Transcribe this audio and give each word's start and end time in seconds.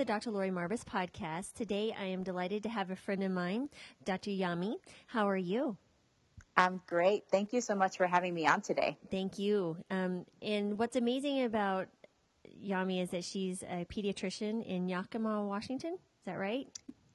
the 0.00 0.04
Dr. 0.06 0.30
Laurie 0.30 0.48
Marbas 0.48 0.82
podcast. 0.82 1.52
Today 1.52 1.94
I 1.94 2.06
am 2.06 2.22
delighted 2.22 2.62
to 2.62 2.70
have 2.70 2.90
a 2.90 2.96
friend 2.96 3.22
of 3.22 3.32
mine, 3.32 3.68
Dr. 4.02 4.30
Yami. 4.30 4.76
How 5.06 5.28
are 5.28 5.36
you? 5.36 5.76
I'm 6.56 6.80
great. 6.86 7.24
Thank 7.30 7.52
you 7.52 7.60
so 7.60 7.74
much 7.74 7.98
for 7.98 8.06
having 8.06 8.32
me 8.32 8.46
on 8.46 8.62
today. 8.62 8.96
Thank 9.10 9.38
you. 9.38 9.76
Um, 9.90 10.24
and 10.40 10.78
what's 10.78 10.96
amazing 10.96 11.42
about 11.42 11.88
Yami 12.66 13.02
is 13.02 13.10
that 13.10 13.24
she's 13.24 13.62
a 13.64 13.84
pediatrician 13.94 14.64
in 14.66 14.88
Yakima, 14.88 15.44
Washington. 15.44 15.92
Is 15.92 16.24
that 16.24 16.38
right? 16.38 16.66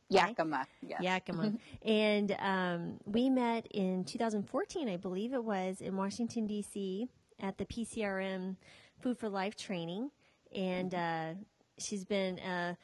Yakima. 0.10 0.68
Yes. 0.88 1.02
Yakima. 1.02 1.54
and 1.84 2.38
um, 2.38 3.00
we 3.08 3.32
met 3.32 3.66
in 3.72 4.04
2014, 4.04 4.90
I 4.90 4.98
believe 4.98 5.34
it 5.34 5.44
was, 5.44 5.82
in 5.82 5.98
Washington, 5.98 6.46
D.C. 6.46 7.08
at 7.40 7.58
the 7.58 7.66
PCRM 7.66 8.58
Food 9.02 9.18
for 9.18 9.28
Life 9.28 9.56
training. 9.56 10.12
And 10.56 10.94
uh, 10.94 11.34
she's 11.78 12.04
been 12.04 12.40
a, 12.40 12.78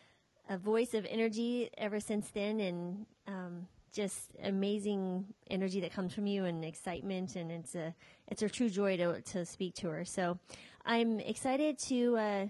a, 0.49 0.57
voice 0.57 0.93
of 0.93 1.05
energy 1.09 1.69
ever 1.77 1.99
since 1.99 2.29
then 2.29 2.59
and 2.59 3.05
um, 3.27 3.67
just 3.93 4.31
amazing 4.43 5.25
energy 5.49 5.79
that 5.81 5.93
comes 5.93 6.13
from 6.13 6.27
you 6.27 6.45
and 6.45 6.63
excitement. 6.63 7.35
And 7.35 7.51
it's 7.51 7.75
a, 7.75 7.93
it's 8.27 8.41
a 8.41 8.49
true 8.49 8.69
joy 8.69 8.97
to, 8.97 9.21
to 9.21 9.45
speak 9.45 9.75
to 9.75 9.89
her. 9.89 10.05
So 10.05 10.39
I'm 10.85 11.19
excited 11.19 11.77
to. 11.89 12.17
Uh, 12.17 12.45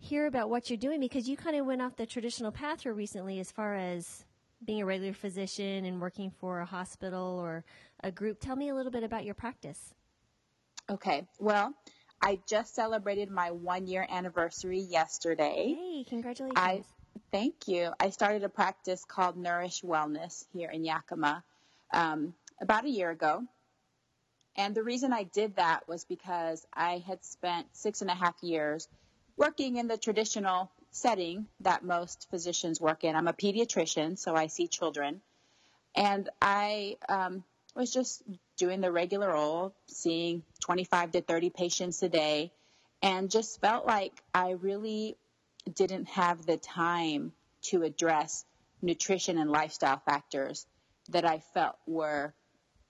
hear 0.00 0.26
about 0.26 0.48
what 0.48 0.70
you're 0.70 0.78
doing 0.78 0.98
because 0.98 1.28
you 1.28 1.36
kind 1.36 1.54
of 1.54 1.66
went 1.66 1.82
off 1.82 1.94
the 1.94 2.06
traditional 2.06 2.50
path 2.50 2.80
here 2.82 2.94
recently 2.94 3.38
as 3.38 3.52
far 3.52 3.76
as 3.76 4.24
being 4.64 4.82
a 4.82 4.86
regular 4.86 5.12
physician 5.12 5.84
and 5.84 6.00
working 6.00 6.30
for 6.30 6.60
a 6.60 6.64
hospital 6.64 7.38
or 7.38 7.64
a 8.02 8.10
group. 8.10 8.40
Tell 8.40 8.56
me 8.56 8.68
a 8.70 8.74
little 8.74 8.92
bit 8.92 9.02
about 9.02 9.24
your 9.24 9.34
practice. 9.34 9.94
Okay. 10.90 11.26
Well, 11.38 11.74
I 12.22 12.38
just 12.46 12.74
celebrated 12.74 13.30
my 13.30 13.50
one 13.50 13.86
year 13.86 14.06
anniversary 14.08 14.80
yesterday. 14.80 15.74
Hey, 15.78 16.04
congratulations. 16.08 16.58
I 16.58 16.82
thank 17.32 17.66
you. 17.66 17.92
I 17.98 18.10
started 18.10 18.44
a 18.44 18.48
practice 18.48 19.04
called 19.04 19.36
Nourish 19.36 19.82
Wellness 19.82 20.44
here 20.52 20.70
in 20.70 20.84
Yakima 20.84 21.42
um, 21.92 22.34
about 22.60 22.84
a 22.84 22.90
year 22.90 23.10
ago. 23.10 23.42
And 24.56 24.74
the 24.74 24.82
reason 24.82 25.12
I 25.12 25.22
did 25.22 25.56
that 25.56 25.88
was 25.88 26.04
because 26.04 26.66
I 26.74 27.02
had 27.06 27.24
spent 27.24 27.68
six 27.72 28.02
and 28.02 28.10
a 28.10 28.14
half 28.14 28.34
years 28.42 28.88
working 29.36 29.76
in 29.76 29.86
the 29.86 29.96
traditional 29.96 30.70
setting 30.90 31.46
that 31.60 31.84
most 31.84 32.26
physicians 32.30 32.80
work 32.80 33.04
in. 33.04 33.16
I'm 33.16 33.28
a 33.28 33.32
pediatrician, 33.32 34.18
so 34.18 34.34
I 34.34 34.48
see 34.48 34.68
children. 34.68 35.22
And 35.94 36.28
I 36.42 36.96
um, 37.08 37.44
was 37.74 37.92
just 37.92 38.22
doing 38.56 38.80
the 38.80 38.92
regular 38.92 39.34
old, 39.34 39.72
seeing 39.86 40.42
25 40.60 41.12
to 41.12 41.20
30 41.22 41.50
patients 41.50 42.02
a 42.02 42.08
day, 42.08 42.52
and 43.02 43.30
just 43.30 43.60
felt 43.60 43.86
like 43.86 44.12
I 44.34 44.50
really 44.50 45.16
didn't 45.72 46.08
have 46.08 46.44
the 46.46 46.56
time 46.56 47.32
to 47.62 47.82
address 47.82 48.44
nutrition 48.82 49.38
and 49.38 49.50
lifestyle 49.50 50.00
factors 50.04 50.66
that 51.10 51.24
I 51.24 51.40
felt 51.54 51.76
were 51.86 52.34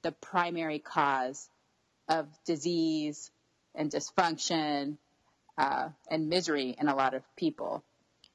the 0.03 0.13
primary 0.13 0.79
cause 0.79 1.49
of 2.09 2.27
disease 2.45 3.31
and 3.75 3.91
dysfunction 3.91 4.97
uh, 5.59 5.89
and 6.11 6.29
misery 6.29 6.75
in 6.79 6.89
a 6.89 6.95
lot 6.95 7.15
of 7.15 7.23
people. 7.37 7.85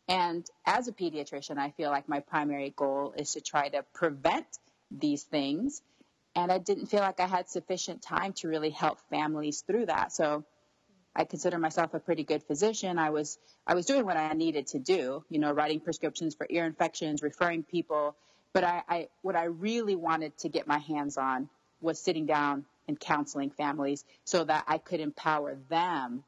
And 0.08 0.46
as 0.66 0.88
a 0.88 0.92
pediatrician, 0.92 1.58
I 1.58 1.72
feel 1.72 1.90
like 1.90 2.08
my 2.08 2.20
primary 2.20 2.73
goal 2.76 3.14
is 3.18 3.34
to 3.34 3.42
try 3.42 3.70
to 3.70 3.84
prevent 3.94 4.46
these 4.92 5.23
things. 5.23 5.82
And 6.36 6.52
I 6.52 6.58
didn't 6.58 6.88
feel 6.88 7.00
like 7.00 7.19
I 7.19 7.28
had 7.28 7.50
sufficient 7.50 8.02
time 8.02 8.33
to 8.33 8.47
really 8.47 8.69
help 8.69 9.00
families 9.09 9.61
through 9.61 9.86
that. 9.86 10.11
So 10.11 10.44
I 11.16 11.23
consider 11.23 11.58
myself 11.58 11.94
a 11.94 12.00
pretty 12.00 12.23
good 12.23 12.44
physician. 12.44 13.00
I 13.00 13.10
was 13.11 13.39
I 13.65 13.73
was 13.73 13.86
doing 13.86 14.05
what 14.05 14.17
I 14.17 14.33
needed 14.33 14.67
to 14.67 14.80
do, 14.80 15.23
you 15.30 15.39
know, 15.39 15.52
writing 15.52 15.80
prescriptions 15.80 16.36
for 16.36 16.45
ear 16.49 16.65
infections, 16.65 17.21
referring 17.21 17.64
people. 17.64 18.15
But 18.52 18.65
I, 18.65 18.83
I 18.89 19.08
what 19.21 19.36
I 19.36 19.45
really 19.45 19.95
wanted 19.95 20.37
to 20.39 20.49
get 20.49 20.67
my 20.67 20.80
hands 20.80 21.17
on 21.17 21.49
was 21.80 21.99
sitting 21.99 22.26
down 22.26 22.65
and 22.87 22.99
counseling 22.99 23.49
families 23.49 24.04
so 24.26 24.43
that 24.43 24.65
I 24.67 24.77
could 24.77 24.99
empower 24.99 25.55
them 25.70 26.23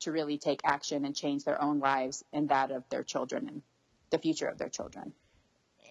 to 0.00 0.12
really 0.12 0.38
take 0.38 0.60
action 0.64 1.04
and 1.04 1.14
change 1.14 1.44
their 1.44 1.60
own 1.60 1.80
lives 1.80 2.24
and 2.32 2.48
that 2.48 2.70
of 2.70 2.84
their 2.90 3.02
children 3.02 3.48
and 3.48 3.62
the 4.10 4.18
future 4.18 4.46
of 4.46 4.58
their 4.58 4.68
children. 4.68 5.12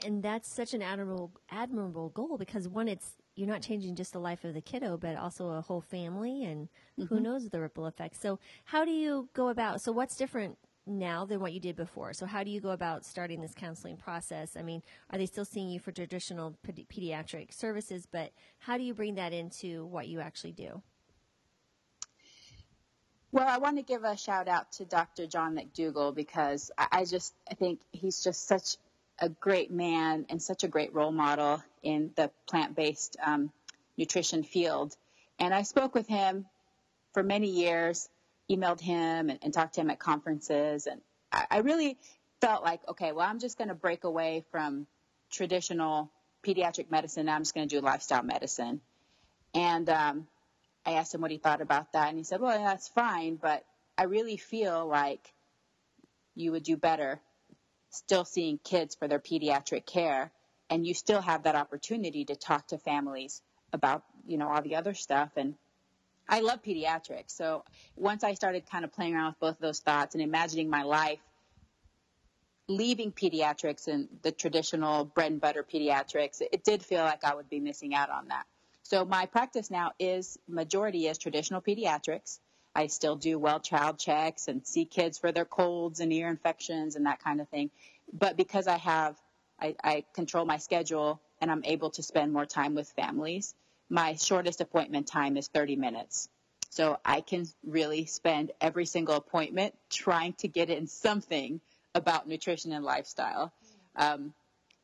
And 0.06 0.24
that's 0.24 0.52
such 0.52 0.74
an 0.74 0.82
admirable 0.82 1.32
admirable 1.50 2.10
goal 2.10 2.38
because 2.38 2.68
one, 2.68 2.88
it's 2.88 3.12
you're 3.36 3.48
not 3.48 3.62
changing 3.62 3.96
just 3.96 4.14
the 4.14 4.20
life 4.20 4.44
of 4.44 4.54
the 4.54 4.62
kiddo, 4.62 4.98
but 4.98 5.16
also 5.16 5.50
a 5.50 5.62
whole 5.62 5.82
family, 5.82 6.44
and 6.44 6.68
mm-hmm. 7.00 7.06
who 7.06 7.20
knows 7.22 7.50
the 7.50 7.62
ripple 7.62 7.88
effects. 7.88 8.20
So, 8.20 8.40
how 8.66 8.86
do 8.86 8.92
you 8.92 9.30
go 9.34 9.50
about? 9.50 9.82
So, 9.82 9.92
what's 9.92 10.16
different 10.16 10.58
now 10.86 11.26
than 11.26 11.40
what 11.40 11.54
you 11.54 11.60
did 11.60 11.76
before? 11.76 12.14
So, 12.14 12.26
how 12.26 12.44
do 12.44 12.52
you 12.52 12.60
go 12.60 12.72
about 12.72 13.06
starting 13.06 13.42
this 13.42 13.54
counseling 13.54 13.98
process? 13.98 14.58
I 14.58 14.64
mean, 14.64 14.82
are 15.10 15.18
they 15.18 15.26
still 15.26 15.46
seeing 15.46 15.70
you 15.70 15.80
for 15.80 15.92
traditional 15.92 16.58
pedi- 16.68 16.88
pediatric 16.88 17.54
services, 17.54 18.06
but 18.12 18.32
how 18.60 18.78
do 18.78 18.84
you 18.84 18.94
bring 18.94 19.16
that 19.16 19.34
into 19.34 19.86
what 19.86 20.08
you 20.08 20.20
actually 20.20 20.54
do? 20.54 20.82
Well, 23.32 23.48
I 23.48 23.60
want 23.60 23.78
to 23.78 23.84
give 23.84 24.04
a 24.04 24.18
shout 24.18 24.50
out 24.50 24.74
to 24.74 24.86
Dr. 24.86 25.26
John 25.26 25.56
McDougall 25.56 26.14
because 26.14 26.70
I 26.78 27.06
just 27.06 27.34
I 27.50 27.54
think 27.54 27.80
he's 27.94 28.22
just 28.22 28.46
such 28.46 28.76
a 29.22 29.30
great 29.30 29.72
man 29.72 30.26
and 30.30 30.42
such 30.42 30.64
a 30.64 30.68
great 30.68 30.94
role 30.94 31.12
model 31.12 31.64
in 31.84 32.12
the 32.16 32.32
plant-based 32.48 33.16
um, 33.24 33.52
nutrition 33.96 34.44
field. 34.44 34.98
And 35.40 35.54
I 35.54 35.62
spoke 35.62 35.94
with 35.94 36.08
him 36.08 36.48
for 37.14 37.22
many 37.22 37.50
years, 37.50 38.10
emailed 38.50 38.82
him 38.82 39.30
and, 39.30 39.40
and 39.44 39.54
talked 39.54 39.76
to 39.76 39.82
him 39.82 39.92
at 39.92 40.00
conferences, 40.00 40.88
and 40.88 41.02
I, 41.32 41.46
I 41.52 41.58
really 41.60 41.98
felt 42.42 42.64
like, 42.64 42.82
okay, 42.90 43.12
well, 43.12 43.28
I'm 43.28 43.40
just 43.40 43.58
going 43.58 43.68
to 43.68 43.76
break 43.76 44.04
away 44.04 44.44
from 44.52 44.88
traditional 45.32 46.10
pediatric 46.44 46.90
medicine. 46.90 47.30
I'm 47.30 47.42
just 47.42 47.54
going 47.54 47.68
to 47.68 47.76
do 47.76 47.82
lifestyle 47.82 48.24
medicine. 48.24 48.82
And 49.54 49.88
um, 49.90 50.28
I 50.86 50.94
asked 50.94 51.14
him 51.14 51.22
what 51.22 51.30
he 51.30 51.38
thought 51.38 51.62
about 51.62 51.94
that, 51.94 52.10
and 52.10 52.18
he 52.18 52.24
said, 52.24 52.42
"Well, 52.42 52.58
that's 52.58 52.88
fine, 52.88 53.36
but 53.36 53.64
I 53.98 54.04
really 54.04 54.38
feel 54.38 54.88
like 54.88 55.32
you 56.34 56.54
would 56.54 56.64
do 56.64 56.78
better 56.78 57.20
still 57.92 58.26
seeing 58.26 58.58
kids 58.58 58.96
for 58.96 59.08
their 59.08 59.20
pediatric 59.20 59.86
care, 59.86 60.32
and 60.70 60.86
you 60.88 60.94
still 60.94 61.22
have 61.22 61.44
that 61.44 61.56
opportunity 61.56 62.26
to 62.26 62.36
talk 62.36 62.68
to 62.68 62.78
families 62.78 63.42
about, 63.72 64.04
you 64.26 64.38
know, 64.38 64.50
all 64.50 64.62
the 64.62 64.76
other 64.76 64.94
stuff." 64.94 65.30
And 65.36 65.56
I 66.28 66.40
love 66.40 66.62
pediatrics, 66.64 67.32
so 67.32 67.64
once 67.96 68.24
I 68.24 68.34
started 68.34 68.66
kind 68.70 68.86
of 68.86 68.92
playing 68.92 69.16
around 69.16 69.28
with 69.28 69.40
both 69.40 69.56
of 69.56 69.62
those 69.62 69.80
thoughts 69.80 70.16
and 70.16 70.24
imagining 70.24 70.70
my 70.70 70.84
life 70.84 71.20
leaving 72.68 73.12
pediatrics 73.12 73.88
and 73.88 74.08
the 74.22 74.32
traditional 74.32 75.04
bread 75.04 75.32
and 75.32 75.42
butter 75.42 75.64
pediatrics, 75.64 76.42
it 76.42 76.64
did 76.64 76.82
feel 76.84 77.04
like 77.04 77.24
I 77.24 77.36
would 77.36 77.50
be 77.50 77.60
missing 77.60 77.94
out 77.94 78.10
on 78.10 78.30
that. 78.30 78.46
So 78.84 79.04
my 79.04 79.26
practice 79.26 79.70
now 79.70 79.92
is 80.00 80.38
majority 80.48 81.08
is 81.08 81.18
traditional 81.18 81.62
pediatrics. 81.62 82.40
I 82.76 82.88
still 82.88 83.16
do 83.16 83.38
well 83.38 83.60
child 83.60 84.00
checks 84.00 84.48
and 84.48 84.66
see 84.66 84.86
kids 84.86 85.18
for 85.18 85.32
their 85.32 85.46
colds 85.46 86.00
and 86.00 86.12
ear 86.14 86.30
infections 86.30 86.96
and 86.96 87.06
that 87.06 87.24
kind 87.24 87.42
of 87.42 87.50
thing. 87.50 87.70
But 88.14 88.38
because 88.38 88.68
I 88.68 88.78
have, 88.78 89.18
I, 89.60 89.76
I 89.84 90.06
control 90.14 90.46
my 90.46 90.58
schedule 90.58 91.22
and 91.42 91.52
I'm 91.52 91.64
able 91.66 91.90
to 91.92 92.04
spend 92.04 92.32
more 92.32 92.46
time 92.46 92.76
with 92.76 92.90
families, 92.90 93.54
my 93.90 94.16
shortest 94.16 94.62
appointment 94.62 95.08
time 95.08 95.38
is 95.38 95.48
30 95.48 95.76
minutes. 95.76 96.30
So 96.70 96.98
I 97.04 97.20
can 97.20 97.46
really 97.66 98.06
spend 98.06 98.52
every 98.62 98.86
single 98.86 99.16
appointment 99.16 99.76
trying 99.90 100.34
to 100.40 100.48
get 100.48 100.70
in 100.70 100.88
something 100.88 101.60
about 101.94 102.28
nutrition 102.28 102.72
and 102.72 102.86
lifestyle. 102.86 103.52
Um, 103.98 104.34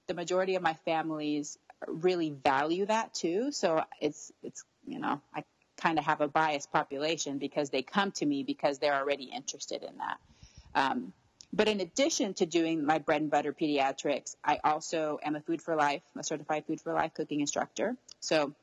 the 0.07 0.13
majority 0.13 0.55
of 0.55 0.61
my 0.61 0.73
families 0.73 1.57
really 1.87 2.31
value 2.31 2.85
that 2.85 3.13
too. 3.13 3.51
So 3.51 3.83
it's 4.01 4.31
it's 4.43 4.63
you 4.85 4.99
know 4.99 5.21
I 5.33 5.43
kind 5.77 5.97
of 5.99 6.05
have 6.05 6.21
a 6.21 6.27
biased 6.27 6.71
population 6.71 7.37
because 7.37 7.69
they 7.69 7.81
come 7.81 8.11
to 8.11 8.25
me 8.25 8.43
because 8.43 8.79
they're 8.79 8.95
already 8.95 9.25
interested 9.25 9.83
in 9.83 9.97
that. 9.97 10.17
Um, 10.75 11.13
but 11.53 11.67
in 11.67 11.79
addition 11.79 12.33
to 12.35 12.45
doing 12.45 12.85
my 12.85 12.97
bread 12.99 13.21
and 13.21 13.31
butter 13.31 13.53
pediatrics, 13.53 14.35
I 14.43 14.59
also 14.63 15.19
am 15.23 15.35
a 15.35 15.41
Food 15.41 15.61
for 15.61 15.75
Life, 15.75 16.01
a 16.17 16.23
certified 16.23 16.65
Food 16.65 16.81
for 16.81 16.93
Life 16.93 17.13
cooking 17.13 17.39
instructor. 17.39 17.95
So 18.19 18.53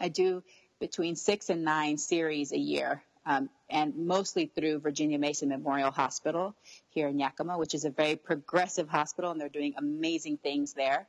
I 0.00 0.08
do 0.08 0.42
between 0.80 1.16
six 1.16 1.50
and 1.50 1.64
nine 1.64 1.98
series 1.98 2.52
a 2.52 2.58
year, 2.58 3.02
um, 3.26 3.48
and 3.68 3.94
mostly 3.96 4.46
through 4.46 4.80
Virginia 4.80 5.18
Mason 5.18 5.48
Memorial 5.48 5.90
Hospital 5.90 6.54
here 6.90 7.08
in 7.08 7.18
Yakima, 7.18 7.58
which 7.58 7.74
is 7.74 7.84
a 7.84 7.90
very 7.90 8.16
progressive 8.16 8.88
hospital, 8.88 9.30
and 9.30 9.40
they're 9.40 9.48
doing 9.48 9.74
amazing 9.76 10.38
things 10.38 10.72
there. 10.74 11.06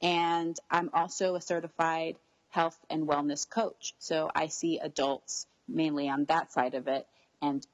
And 0.00 0.56
I'm 0.70 0.90
also 0.94 1.34
a 1.34 1.40
certified 1.40 2.16
health 2.58 2.78
and 2.90 3.06
wellness 3.06 3.48
coach. 3.48 3.94
So 4.00 4.32
I 4.34 4.48
see 4.48 4.80
adults 4.80 5.46
mainly 5.68 6.08
on 6.08 6.24
that 6.24 6.52
side 6.52 6.74
of 6.74 6.88
it 6.88 7.06
and 7.40 7.64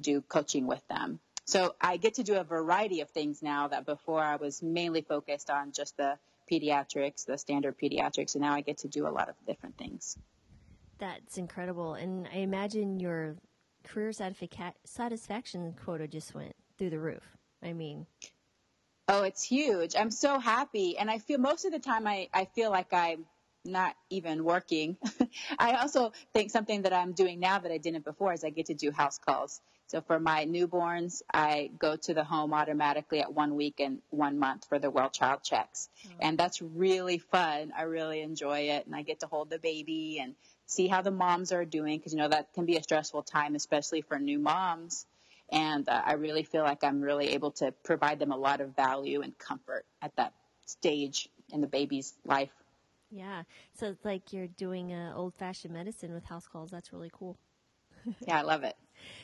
do 0.00 0.20
coaching 0.20 0.68
with 0.68 0.86
them. 0.86 1.18
So 1.46 1.74
I 1.80 1.96
get 1.96 2.14
to 2.14 2.22
do 2.22 2.36
a 2.36 2.44
variety 2.44 3.00
of 3.00 3.10
things 3.10 3.42
now 3.42 3.66
that 3.66 3.86
before 3.86 4.22
I 4.22 4.36
was 4.36 4.62
mainly 4.62 5.00
focused 5.00 5.50
on 5.50 5.72
just 5.72 5.96
the 5.96 6.16
pediatrics, 6.48 7.26
the 7.26 7.38
standard 7.38 7.74
pediatrics, 7.76 8.36
and 8.36 8.42
now 8.42 8.54
I 8.54 8.60
get 8.60 8.78
to 8.78 8.88
do 8.88 9.08
a 9.08 9.10
lot 9.18 9.28
of 9.28 9.34
different 9.48 9.76
things. 9.76 10.16
That's 10.98 11.36
incredible. 11.36 11.94
And 11.94 12.28
I 12.32 12.38
imagine 12.38 13.00
your 13.00 13.34
career 13.82 14.12
satisfaction 14.12 15.74
quota 15.84 16.06
just 16.06 16.36
went 16.36 16.54
through 16.76 16.90
the 16.90 17.00
roof. 17.00 17.24
I 17.64 17.72
mean, 17.72 18.06
oh, 19.08 19.24
it's 19.24 19.42
huge. 19.42 19.96
I'm 19.98 20.12
so 20.12 20.38
happy. 20.38 20.96
And 20.96 21.10
I 21.10 21.18
feel 21.18 21.40
most 21.40 21.64
of 21.64 21.72
the 21.72 21.80
time 21.80 22.06
I, 22.06 22.28
I 22.32 22.44
feel 22.44 22.70
like 22.70 22.92
I'm 22.92 23.24
not 23.64 23.94
even 24.10 24.44
working. 24.44 24.96
I 25.58 25.74
also 25.74 26.12
think 26.32 26.50
something 26.50 26.82
that 26.82 26.92
I'm 26.92 27.12
doing 27.12 27.40
now 27.40 27.58
that 27.58 27.72
I 27.72 27.78
didn't 27.78 28.04
before 28.04 28.32
is 28.32 28.44
I 28.44 28.50
get 28.50 28.66
to 28.66 28.74
do 28.74 28.90
house 28.90 29.18
calls. 29.18 29.60
So 29.88 30.02
for 30.02 30.20
my 30.20 30.44
newborns, 30.44 31.22
I 31.32 31.70
go 31.78 31.96
to 31.96 32.12
the 32.12 32.22
home 32.22 32.52
automatically 32.52 33.20
at 33.20 33.32
one 33.32 33.54
week 33.56 33.80
and 33.80 34.00
one 34.10 34.38
month 34.38 34.66
for 34.68 34.78
the 34.78 34.90
well 34.90 35.08
child 35.08 35.42
checks. 35.42 35.88
And 36.20 36.36
that's 36.36 36.60
really 36.60 37.18
fun. 37.18 37.72
I 37.76 37.82
really 37.82 38.20
enjoy 38.20 38.68
it. 38.70 38.84
And 38.84 38.94
I 38.94 39.02
get 39.02 39.20
to 39.20 39.26
hold 39.26 39.48
the 39.48 39.58
baby 39.58 40.18
and 40.20 40.34
see 40.66 40.88
how 40.88 41.00
the 41.00 41.10
moms 41.10 41.52
are 41.52 41.64
doing 41.64 41.98
because, 41.98 42.12
you 42.12 42.18
know, 42.18 42.28
that 42.28 42.52
can 42.52 42.66
be 42.66 42.76
a 42.76 42.82
stressful 42.82 43.22
time, 43.22 43.54
especially 43.54 44.02
for 44.02 44.18
new 44.18 44.38
moms. 44.38 45.06
And 45.50 45.88
uh, 45.88 46.02
I 46.04 46.12
really 46.14 46.42
feel 46.42 46.62
like 46.62 46.84
I'm 46.84 47.00
really 47.00 47.28
able 47.30 47.52
to 47.52 47.72
provide 47.82 48.18
them 48.18 48.32
a 48.32 48.36
lot 48.36 48.60
of 48.60 48.76
value 48.76 49.22
and 49.22 49.36
comfort 49.38 49.86
at 50.02 50.14
that 50.16 50.34
stage 50.66 51.30
in 51.50 51.62
the 51.62 51.66
baby's 51.66 52.12
life. 52.26 52.52
Yeah. 53.10 53.44
So 53.72 53.86
it's 53.86 54.04
like 54.04 54.32
you're 54.32 54.48
doing 54.48 54.92
uh, 54.92 55.12
old 55.14 55.34
fashioned 55.34 55.72
medicine 55.74 56.12
with 56.12 56.24
house 56.24 56.46
calls. 56.46 56.70
That's 56.70 56.92
really 56.92 57.10
cool. 57.12 57.36
yeah, 58.26 58.38
I 58.38 58.42
love 58.42 58.64
it. 58.64 58.76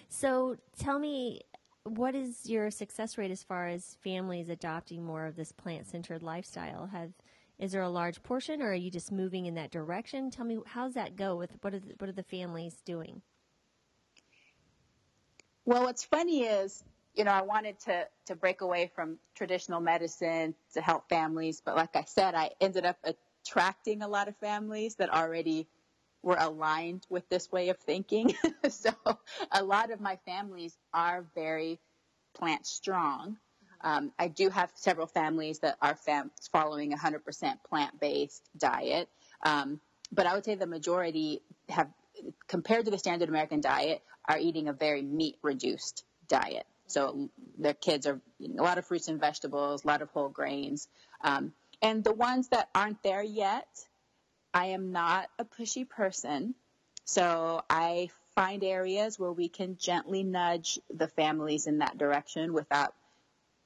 So 0.08 0.56
tell 0.78 0.98
me, 0.98 1.42
what 1.84 2.14
is 2.14 2.48
your 2.48 2.70
success 2.70 3.18
rate 3.18 3.30
as 3.30 3.42
far 3.42 3.68
as 3.68 3.96
families 4.02 4.48
adopting 4.48 5.04
more 5.04 5.26
of 5.26 5.36
this 5.36 5.52
plant 5.52 5.86
centered 5.86 6.22
lifestyle? 6.22 6.86
Have 6.86 7.12
is 7.58 7.70
there 7.72 7.82
a 7.82 7.88
large 7.88 8.22
portion, 8.22 8.60
or 8.60 8.70
are 8.70 8.74
you 8.74 8.90
just 8.90 9.12
moving 9.12 9.46
in 9.46 9.54
that 9.54 9.70
direction? 9.70 10.30
Tell 10.30 10.44
me, 10.44 10.58
how's 10.66 10.94
that 10.94 11.14
go? 11.14 11.36
With 11.36 11.52
what 11.60 11.72
are 11.72 11.78
the, 11.78 11.94
what 11.98 12.08
are 12.08 12.14
the 12.14 12.24
families 12.24 12.80
doing? 12.84 13.22
Well, 15.64 15.84
what's 15.84 16.04
funny 16.04 16.42
is, 16.42 16.82
you 17.14 17.22
know, 17.24 17.30
I 17.30 17.42
wanted 17.42 17.78
to 17.80 18.08
to 18.26 18.34
break 18.34 18.62
away 18.62 18.90
from 18.94 19.18
traditional 19.34 19.80
medicine 19.80 20.54
to 20.72 20.80
help 20.80 21.08
families, 21.08 21.62
but 21.64 21.76
like 21.76 21.94
I 21.94 22.04
said, 22.04 22.34
I 22.34 22.50
ended 22.60 22.84
up 22.84 22.98
attracting 23.44 24.02
a 24.02 24.08
lot 24.08 24.28
of 24.28 24.36
families 24.38 24.96
that 24.96 25.10
already 25.12 25.68
were 26.22 26.36
aligned 26.38 27.06
with 27.10 27.28
this 27.28 27.52
way 27.52 27.68
of 27.68 27.78
thinking. 27.78 28.34
so 28.68 28.90
a 29.52 29.62
lot 29.62 29.90
of 29.90 30.00
my 30.00 30.16
families 30.24 30.76
are 30.92 31.24
very 31.34 31.78
plant 32.34 32.66
strong. 32.66 33.36
Um, 33.82 34.12
I 34.18 34.28
do 34.28 34.48
have 34.48 34.70
several 34.74 35.06
families 35.06 35.58
that 35.58 35.76
are 35.82 35.94
fam- 35.94 36.30
following 36.50 36.92
100% 36.92 37.20
plant 37.68 38.00
based 38.00 38.42
diet. 38.56 39.08
Um, 39.44 39.80
but 40.10 40.26
I 40.26 40.34
would 40.34 40.44
say 40.44 40.54
the 40.54 40.66
majority 40.66 41.42
have, 41.68 41.88
compared 42.48 42.86
to 42.86 42.90
the 42.90 42.98
standard 42.98 43.28
American 43.28 43.60
diet, 43.60 44.02
are 44.26 44.38
eating 44.38 44.68
a 44.68 44.72
very 44.72 45.02
meat 45.02 45.36
reduced 45.42 46.04
diet. 46.28 46.64
So 46.86 47.28
their 47.58 47.74
kids 47.74 48.06
are 48.06 48.20
eating 48.38 48.58
a 48.58 48.62
lot 48.62 48.78
of 48.78 48.86
fruits 48.86 49.08
and 49.08 49.20
vegetables, 49.20 49.84
a 49.84 49.86
lot 49.86 50.00
of 50.00 50.10
whole 50.10 50.28
grains. 50.28 50.88
Um, 51.22 51.52
and 51.84 52.02
the 52.02 52.14
ones 52.14 52.48
that 52.48 52.70
aren't 52.74 53.02
there 53.02 53.22
yet, 53.22 53.68
I 54.54 54.66
am 54.68 54.90
not 54.90 55.28
a 55.38 55.44
pushy 55.44 55.86
person. 55.86 56.54
So 57.04 57.62
I 57.68 58.08
find 58.34 58.64
areas 58.64 59.18
where 59.18 59.30
we 59.30 59.50
can 59.50 59.76
gently 59.76 60.22
nudge 60.22 60.78
the 60.92 61.08
families 61.08 61.66
in 61.66 61.78
that 61.78 61.98
direction 61.98 62.54
without 62.54 62.94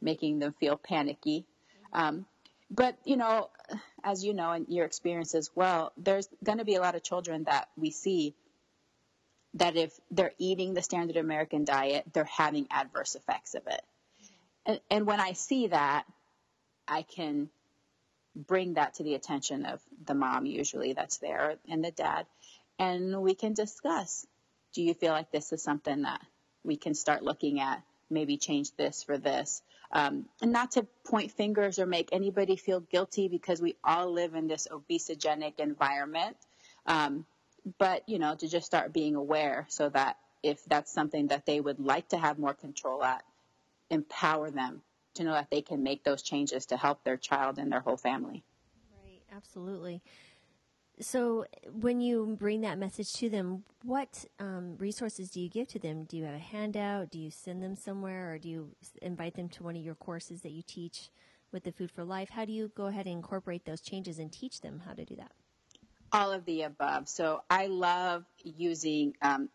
making 0.03 0.41
them 0.41 0.53
feel 0.59 0.77
panicky. 0.77 1.47
Um, 1.93 2.27
but, 2.71 2.99
you 3.05 3.17
know, 3.17 3.51
as 4.03 4.25
you 4.25 4.35
know, 4.35 4.51
in 4.51 4.67
your 4.69 4.85
experience 4.85 5.37
as 5.37 5.51
well, 5.55 5.93
there's 5.97 6.29
going 6.43 6.59
to 6.59 6.65
be 6.65 6.75
a 6.75 6.81
lot 6.81 6.97
of 6.97 7.05
children 7.05 7.45
that 7.45 7.69
we 7.77 7.93
see 7.93 8.35
that 9.55 9.77
if 9.77 9.93
they're 10.11 10.35
eating 10.39 10.75
the 10.75 10.83
standard 10.83 11.17
American 11.17 11.65
diet, 11.65 12.05
they're 12.13 12.25
having 12.25 12.67
adverse 12.73 13.15
effects 13.15 13.55
of 13.55 13.63
it. 13.69 13.83
And, 14.67 14.81
and 14.91 15.07
when 15.07 15.21
I 15.21 15.35
see 15.35 15.69
that, 15.69 16.05
I 16.89 17.03
can 17.03 17.49
bring 18.37 18.75
that 18.75 18.95
to 18.95 19.03
the 19.03 19.15
attention 19.15 19.67
of 19.67 19.81
the 20.07 20.15
mom 20.15 20.47
usually 20.47 20.93
that's 20.93 21.19
there 21.19 21.57
and 21.69 21.85
the 21.85 21.91
dad 21.91 22.27
and 22.79 23.21
we 23.21 23.35
can 23.35 23.53
discuss 23.53 24.27
do 24.75 24.83
you 24.83 24.95
feel 24.95 25.13
like 25.13 25.31
this 25.31 25.53
is 25.53 25.63
something 25.63 26.03
that 26.03 26.21
we 26.65 26.77
can 26.77 26.95
start 26.95 27.23
looking 27.23 27.61
at 27.61 27.83
maybe 28.11 28.37
change 28.37 28.75
this 28.77 29.03
for 29.03 29.19
this? 29.19 29.63
Um, 29.91 30.27
and 30.43 30.53
not 30.53 30.73
to 30.73 30.87
point 31.07 31.33
fingers 31.33 31.79
or 31.79 31.87
make 31.87 32.11
anybody 32.13 32.57
feel 32.57 32.81
guilty 32.81 33.29
because 33.29 33.61
we 33.61 33.77
all 33.83 34.13
live 34.13 34.35
in 34.35 34.47
this 34.47 34.69
obesogenic 34.71 35.59
environment 35.59 36.37
um, 36.85 37.25
but 37.79 38.07
you 38.07 38.19
know 38.19 38.35
to 38.35 38.49
just 38.49 38.67
start 38.67 38.93
being 38.93 39.15
aware 39.15 39.67
so 39.71 39.89
that 39.89 40.19
if 40.43 40.63
that's 40.67 40.93
something 40.93 41.29
that 41.29 41.47
they 41.47 41.59
would 41.59 41.81
like 41.81 42.07
to 42.11 42.19
have 42.19 42.39
more 42.39 42.53
control 42.53 43.03
at 43.03 43.25
empower 43.89 44.51
them 44.51 44.83
to 45.19 45.25
know 45.25 45.33
that 45.33 45.51
they 45.51 45.63
can 45.63 45.83
make 45.83 46.05
those 46.05 46.23
changes 46.23 46.67
to 46.67 46.77
help 46.77 47.05
their 47.05 47.17
child 47.17 47.59
and 47.59 47.71
their 47.71 47.81
whole 47.81 47.97
family. 47.97 48.43
Right, 49.05 49.21
absolutely. 49.35 50.01
So, 51.01 51.45
when 51.73 52.01
you 52.01 52.37
bring 52.39 52.63
that 52.63 52.77
message 52.77 53.13
to 53.15 53.29
them, 53.29 53.65
what 53.85 54.25
um, 54.41 54.77
resources 54.79 55.31
do 55.31 55.41
you 55.41 55.49
give 55.49 55.69
to 55.69 55.79
them? 55.79 56.05
Do 56.05 56.17
you 56.17 56.25
have 56.25 56.35
a 56.35 56.39
handout? 56.39 57.11
Do 57.11 57.21
you 57.21 57.31
send 57.31 57.63
them 57.63 57.77
somewhere, 57.77 58.33
or 58.33 58.39
do 58.39 58.49
you 58.49 58.71
invite 59.01 59.35
them 59.35 59.49
to 59.51 59.63
one 59.63 59.77
of 59.77 59.83
your 59.83 59.95
courses 59.95 60.43
that 60.43 60.51
you 60.51 60.63
teach 60.67 61.11
with 61.53 61.63
the 61.63 61.71
Food 61.71 61.93
for 61.93 62.03
Life? 62.05 62.31
How 62.31 62.45
do 62.45 62.53
you 62.53 62.73
go 62.75 62.87
ahead 62.87 63.07
and 63.07 63.15
incorporate 63.15 63.65
those 63.65 63.81
changes 63.81 64.19
and 64.19 64.33
teach 64.33 64.61
them 64.61 64.83
how 64.85 64.93
to 64.93 65.05
do 65.05 65.15
that? 65.17 65.31
All 66.11 66.33
of 66.33 66.45
the 66.47 66.63
above. 66.63 67.09
So, 67.09 67.43
I 67.49 67.67
love 67.67 68.25
using 68.43 69.15
um, 69.23 69.51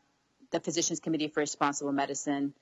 the 0.51 0.62
Physicians 0.62 1.01
Committee 1.01 1.27
for 1.27 1.42
Responsible 1.42 1.92
Medicine 1.92 2.54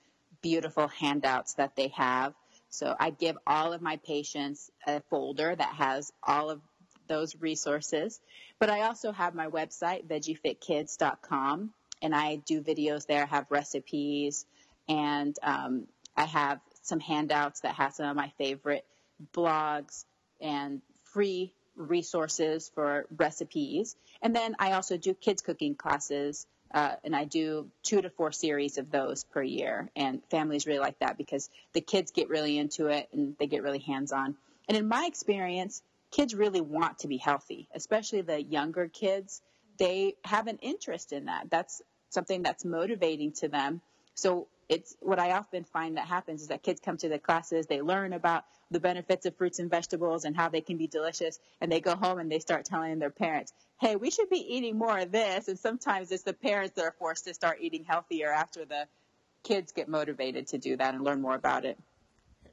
beautiful 0.42 0.88
handouts 0.88 1.54
that 1.54 1.76
they 1.76 1.90
have 1.90 2.34
so 2.72 2.96
I 2.98 3.10
give 3.12 3.38
all 3.46 3.74
of 3.74 3.82
my 3.82 3.98
patients 3.98 4.72
a 4.88 5.02
folder 5.10 5.54
that 5.54 5.76
has 5.76 6.12
all 6.24 6.50
of 6.50 6.62
those 7.08 7.36
resources. 7.36 8.20
But 8.60 8.70
I 8.70 8.84
also 8.84 9.12
have 9.12 9.36
my 9.36 9.48
website, 9.48 10.08
veggiefitkids.com, 10.08 11.74
and 12.02 12.16
I 12.16 12.38
do 12.38 12.62
videos 12.62 13.06
there, 13.06 13.24
I 13.24 13.26
have 13.28 13.46
recipes, 13.50 14.46
and 14.88 15.36
um, 15.44 15.88
I 16.16 16.24
have 16.24 16.62
some 16.82 17.02
handouts 17.02 17.60
that 17.60 17.76
have 17.76 17.94
some 17.94 18.08
of 18.08 18.16
my 18.16 18.32
favorite 18.38 18.86
blogs 19.34 20.06
and 20.40 20.82
free 21.04 21.54
resources 21.76 22.72
for 22.74 23.06
recipes. 23.18 23.98
And 24.22 24.36
then 24.36 24.56
I 24.60 24.74
also 24.74 24.98
do 24.98 25.14
kids 25.14 25.42
cooking 25.42 25.76
classes 25.76 26.48
uh, 26.74 26.96
and 27.04 27.16
I 27.16 27.26
do 27.26 27.70
two 27.84 28.02
to 28.02 28.10
four 28.10 28.32
series 28.32 28.78
of 28.78 28.92
those 28.92 29.24
per 29.24 29.42
year. 29.42 29.90
And 29.96 30.22
families 30.30 30.66
really 30.66 30.80
like 30.80 31.00
that 31.00 31.18
because 31.18 31.50
the 31.74 31.82
kids 31.82 32.12
get 32.12 32.30
really 32.30 32.58
into 32.58 32.88
it 32.88 33.10
and 33.12 33.36
they 33.40 33.48
get 33.48 33.64
really 33.64 33.80
hands 33.80 34.12
on. 34.12 34.36
And 34.68 34.78
in 34.78 34.88
my 34.88 35.06
experience, 35.08 35.82
kids 36.12 36.36
really 36.36 36.62
want 36.62 37.00
to 37.00 37.08
be 37.08 37.18
healthy, 37.18 37.68
especially 37.74 38.22
the 38.22 38.42
younger 38.42 38.88
kids. 38.88 39.42
They 39.78 40.16
have 40.24 40.48
an 40.48 40.58
interest 40.62 41.14
in 41.14 41.26
that. 41.26 41.50
That's 41.50 41.82
something 42.10 42.44
that's 42.44 42.66
motivating 42.66 43.32
to 43.34 43.48
them. 43.48 43.82
So 44.14 44.48
it's 44.72 44.96
what 45.02 45.20
I 45.20 45.34
often 45.34 45.66
find 45.66 45.98
that 45.98 46.08
happens 46.08 46.44
is 46.44 46.48
that 46.48 46.64
kids 46.64 46.80
come 46.80 46.96
to 46.98 47.10
the 47.10 47.20
classes, 47.20 47.66
they 47.68 47.82
learn 47.82 48.14
about 48.14 48.46
the 48.72 48.80
benefits 48.80 49.26
of 49.26 49.36
fruits 49.36 49.60
and 49.60 49.70
vegetables 49.70 50.24
and 50.24 50.34
how 50.34 50.48
they 50.48 50.62
can 50.62 50.78
be 50.78 50.88
delicious, 50.88 51.40
and 51.60 51.70
they 51.70 51.82
go 51.82 51.94
home 51.94 52.20
and 52.20 52.32
they 52.32 52.40
start 52.40 52.64
telling 52.64 52.98
their 52.98 53.10
parents, 53.10 53.52
hey, 53.82 53.98
we 53.98 54.10
should 54.10 54.30
be 54.30 54.38
eating 54.56 54.78
more 54.78 54.98
of 54.98 55.12
this. 55.12 55.50
And 55.50 55.60
sometimes 55.60 56.10
it's 56.10 56.24
the 56.24 56.32
parents 56.32 56.76
that 56.78 56.86
are 56.86 56.96
forced 56.98 57.26
to 57.26 57.34
start 57.34 57.58
eating 57.60 57.84
healthier 57.84 58.32
after 58.32 58.64
the 58.64 58.88
kids 59.44 59.74
get 59.74 59.90
motivated 59.90 60.48
to 60.48 60.58
do 60.58 60.78
that 60.78 60.96
and 60.96 61.04
learn 61.04 61.22
more 61.22 61.36
about 61.36 61.66
it. 61.66 61.78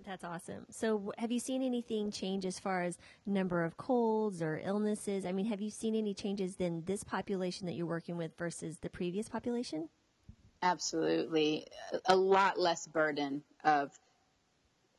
That's 0.05 0.25
awesome. 0.25 0.67
So, 0.71 1.13
have 1.19 1.31
you 1.31 1.39
seen 1.39 1.63
anything 1.63 2.11
change 2.11 2.47
as 2.47 2.59
far 2.59 2.83
as 2.83 2.99
number 3.27 3.63
of 3.63 3.77
colds 3.77 4.43
or 4.43 4.61
illnesses? 4.65 5.25
I 5.25 5.31
mean, 5.31 5.47
have 5.47 5.61
you 5.61 5.71
seen 5.71 5.95
any 5.95 6.15
changes 6.15 6.57
in 6.59 6.83
this 6.87 7.05
population 7.05 7.67
that 7.67 7.75
you're 7.75 7.87
working 7.87 8.17
with 8.17 8.37
versus 8.37 8.79
the 8.79 8.91
previous 8.91 9.29
population? 9.29 9.89
Absolutely. 10.63 11.67
A 12.07 12.17
lot 12.17 12.59
less 12.59 12.87
burden 12.87 13.43
of 13.65 13.91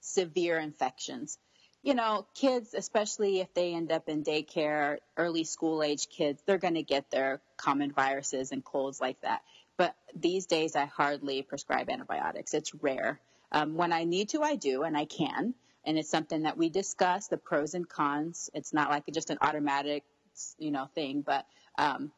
severe 0.01 0.57
infections. 0.57 1.37
You 1.81 1.93
know, 1.93 2.25
kids, 2.33 2.73
especially 2.73 3.39
if 3.39 3.53
they 3.53 3.73
end 3.73 3.91
up 3.91 4.09
in 4.09 4.23
daycare, 4.23 4.97
early 5.17 5.43
school 5.43 5.81
age 5.83 6.09
kids, 6.09 6.41
they're 6.45 6.57
going 6.57 6.73
to 6.75 6.83
get 6.83 7.09
their 7.09 7.41
common 7.57 7.91
viruses 7.91 8.51
and 8.51 8.63
colds 8.63 8.99
like 8.99 9.19
that. 9.21 9.41
But 9.77 9.95
these 10.13 10.45
days, 10.45 10.75
I 10.75 10.85
hardly 10.85 11.41
prescribe 11.41 11.89
antibiotics. 11.89 12.53
It's 12.53 12.73
rare. 12.75 13.19
Um, 13.51 13.75
when 13.75 13.93
I 13.93 14.03
need 14.03 14.29
to, 14.29 14.41
I 14.41 14.55
do, 14.55 14.83
and 14.83 14.97
I 14.97 15.05
can. 15.05 15.53
And 15.85 15.97
it's 15.97 16.09
something 16.09 16.43
that 16.43 16.57
we 16.57 16.69
discuss 16.69 17.27
the 17.27 17.37
pros 17.37 17.73
and 17.73 17.87
cons. 17.87 18.49
It's 18.53 18.73
not 18.73 18.89
like 18.89 19.05
just 19.13 19.29
an 19.29 19.37
automatic, 19.41 20.03
you 20.57 20.71
know, 20.71 20.87
thing. 20.93 21.21
But 21.21 21.45
um, 21.77 22.11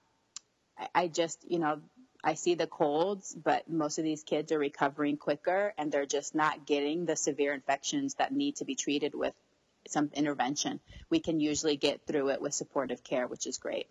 I, 0.77 0.87
I 0.95 1.07
just, 1.07 1.39
you 1.47 1.59
know, 1.59 1.81
I 2.23 2.35
see 2.35 2.55
the 2.55 2.67
colds, 2.67 3.33
but 3.33 3.69
most 3.69 3.97
of 3.97 4.03
these 4.03 4.23
kids 4.23 4.51
are 4.51 4.59
recovering 4.59 5.17
quicker 5.17 5.73
and 5.77 5.91
they're 5.91 6.05
just 6.05 6.35
not 6.35 6.65
getting 6.65 7.05
the 7.05 7.15
severe 7.15 7.53
infections 7.53 8.15
that 8.15 8.31
need 8.31 8.57
to 8.57 8.65
be 8.65 8.75
treated 8.75 9.15
with 9.15 9.33
some 9.87 10.11
intervention. 10.13 10.79
We 11.09 11.19
can 11.19 11.39
usually 11.39 11.77
get 11.77 12.05
through 12.05 12.29
it 12.29 12.41
with 12.41 12.53
supportive 12.53 13.03
care, 13.03 13.27
which 13.27 13.47
is 13.47 13.57
great. 13.57 13.87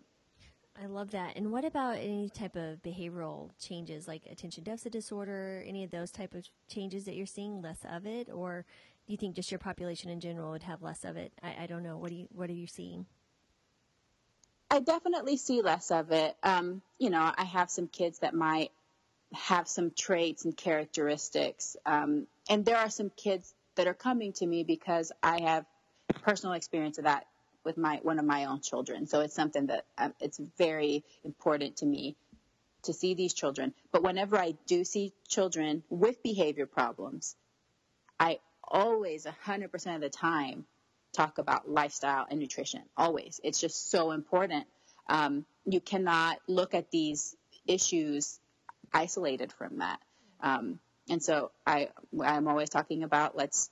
I 0.81 0.85
love 0.85 1.11
that. 1.11 1.35
And 1.35 1.51
what 1.51 1.65
about 1.65 1.97
any 1.97 2.29
type 2.29 2.55
of 2.55 2.81
behavioral 2.81 3.51
changes 3.59 4.07
like 4.07 4.25
attention 4.31 4.63
deficit 4.63 4.93
disorder, 4.93 5.63
any 5.67 5.83
of 5.83 5.91
those 5.91 6.11
type 6.11 6.33
of 6.33 6.45
changes 6.69 7.05
that 7.05 7.15
you're 7.15 7.25
seeing 7.25 7.61
less 7.61 7.79
of 7.89 8.07
it 8.07 8.29
or 8.31 8.65
do 9.07 9.13
you 9.13 9.17
think 9.17 9.35
just 9.35 9.51
your 9.51 9.59
population 9.59 10.09
in 10.09 10.19
general 10.19 10.51
would 10.51 10.63
have 10.63 10.81
less 10.81 11.03
of 11.03 11.17
it? 11.17 11.33
I, 11.43 11.63
I 11.63 11.65
don't 11.65 11.83
know. 11.83 11.97
What 11.97 12.09
do 12.09 12.15
you 12.15 12.27
what 12.31 12.49
are 12.49 12.53
you 12.53 12.67
seeing? 12.67 13.05
I 14.71 14.79
definitely 14.79 15.35
see 15.35 15.61
less 15.61 15.91
of 15.91 16.13
it. 16.13 16.33
Um, 16.43 16.81
you 16.97 17.09
know, 17.09 17.29
I 17.37 17.43
have 17.43 17.69
some 17.69 17.87
kids 17.87 18.19
that 18.19 18.33
might 18.33 18.71
have 19.33 19.67
some 19.67 19.91
traits 19.91 20.45
and 20.45 20.55
characteristics. 20.55 21.75
Um, 21.85 22.25
and 22.49 22.63
there 22.63 22.77
are 22.77 22.89
some 22.89 23.09
kids 23.09 23.53
that 23.75 23.87
are 23.87 23.93
coming 23.93 24.31
to 24.33 24.45
me 24.45 24.63
because 24.63 25.11
I 25.21 25.41
have 25.41 25.65
personal 26.21 26.53
experience 26.53 26.99
of 26.99 27.03
that 27.03 27.27
with 27.65 27.77
my 27.77 27.99
one 28.01 28.17
of 28.17 28.23
my 28.23 28.45
own 28.45 28.61
children. 28.61 29.07
So 29.07 29.19
it's 29.19 29.35
something 29.35 29.65
that 29.67 29.83
um, 29.97 30.13
it's 30.21 30.39
very 30.57 31.03
important 31.25 31.77
to 31.77 31.85
me 31.85 32.15
to 32.83 32.93
see 32.93 33.13
these 33.13 33.33
children. 33.33 33.73
But 33.91 34.03
whenever 34.03 34.37
I 34.37 34.55
do 34.67 34.85
see 34.85 35.11
children 35.27 35.83
with 35.89 36.23
behavior 36.23 36.65
problems, 36.65 37.35
I 38.17 38.39
always 38.63 39.25
100% 39.25 39.95
of 39.95 40.01
the 40.01 40.09
time 40.09 40.65
talk 41.13 41.37
about 41.37 41.69
lifestyle 41.69 42.25
and 42.29 42.39
nutrition. 42.39 42.81
Always. 42.97 43.39
It's 43.43 43.59
just 43.59 43.89
so 43.89 44.11
important. 44.11 44.65
Um, 45.07 45.45
you 45.65 45.81
cannot 45.81 46.39
look 46.47 46.73
at 46.73 46.91
these 46.91 47.35
issues 47.67 48.39
isolated 48.93 49.51
from 49.53 49.79
that. 49.79 49.99
Um, 50.41 50.79
and 51.09 51.21
so 51.21 51.51
I, 51.65 51.89
I'm 52.23 52.47
always 52.47 52.69
talking 52.69 53.03
about 53.03 53.35
let's 53.35 53.69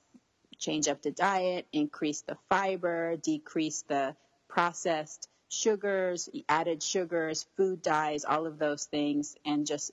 change 0.58 0.88
up 0.88 1.02
the 1.02 1.12
diet, 1.12 1.66
increase 1.72 2.22
the 2.22 2.38
fiber, 2.50 3.16
decrease 3.16 3.84
the 3.88 4.16
processed 4.50 5.30
sugars, 5.50 6.30
added 6.48 6.84
sugars, 6.84 7.48
food 7.58 7.82
dyes, 7.82 8.26
all 8.26 8.46
of 8.46 8.60
those 8.60 8.86
things, 8.86 9.36
and 9.46 9.66
just 9.66 9.92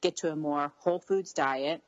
get 0.00 0.18
to 0.18 0.30
a 0.30 0.36
more 0.36 0.72
whole 0.78 1.00
foods 1.00 1.32
diet 1.32 1.82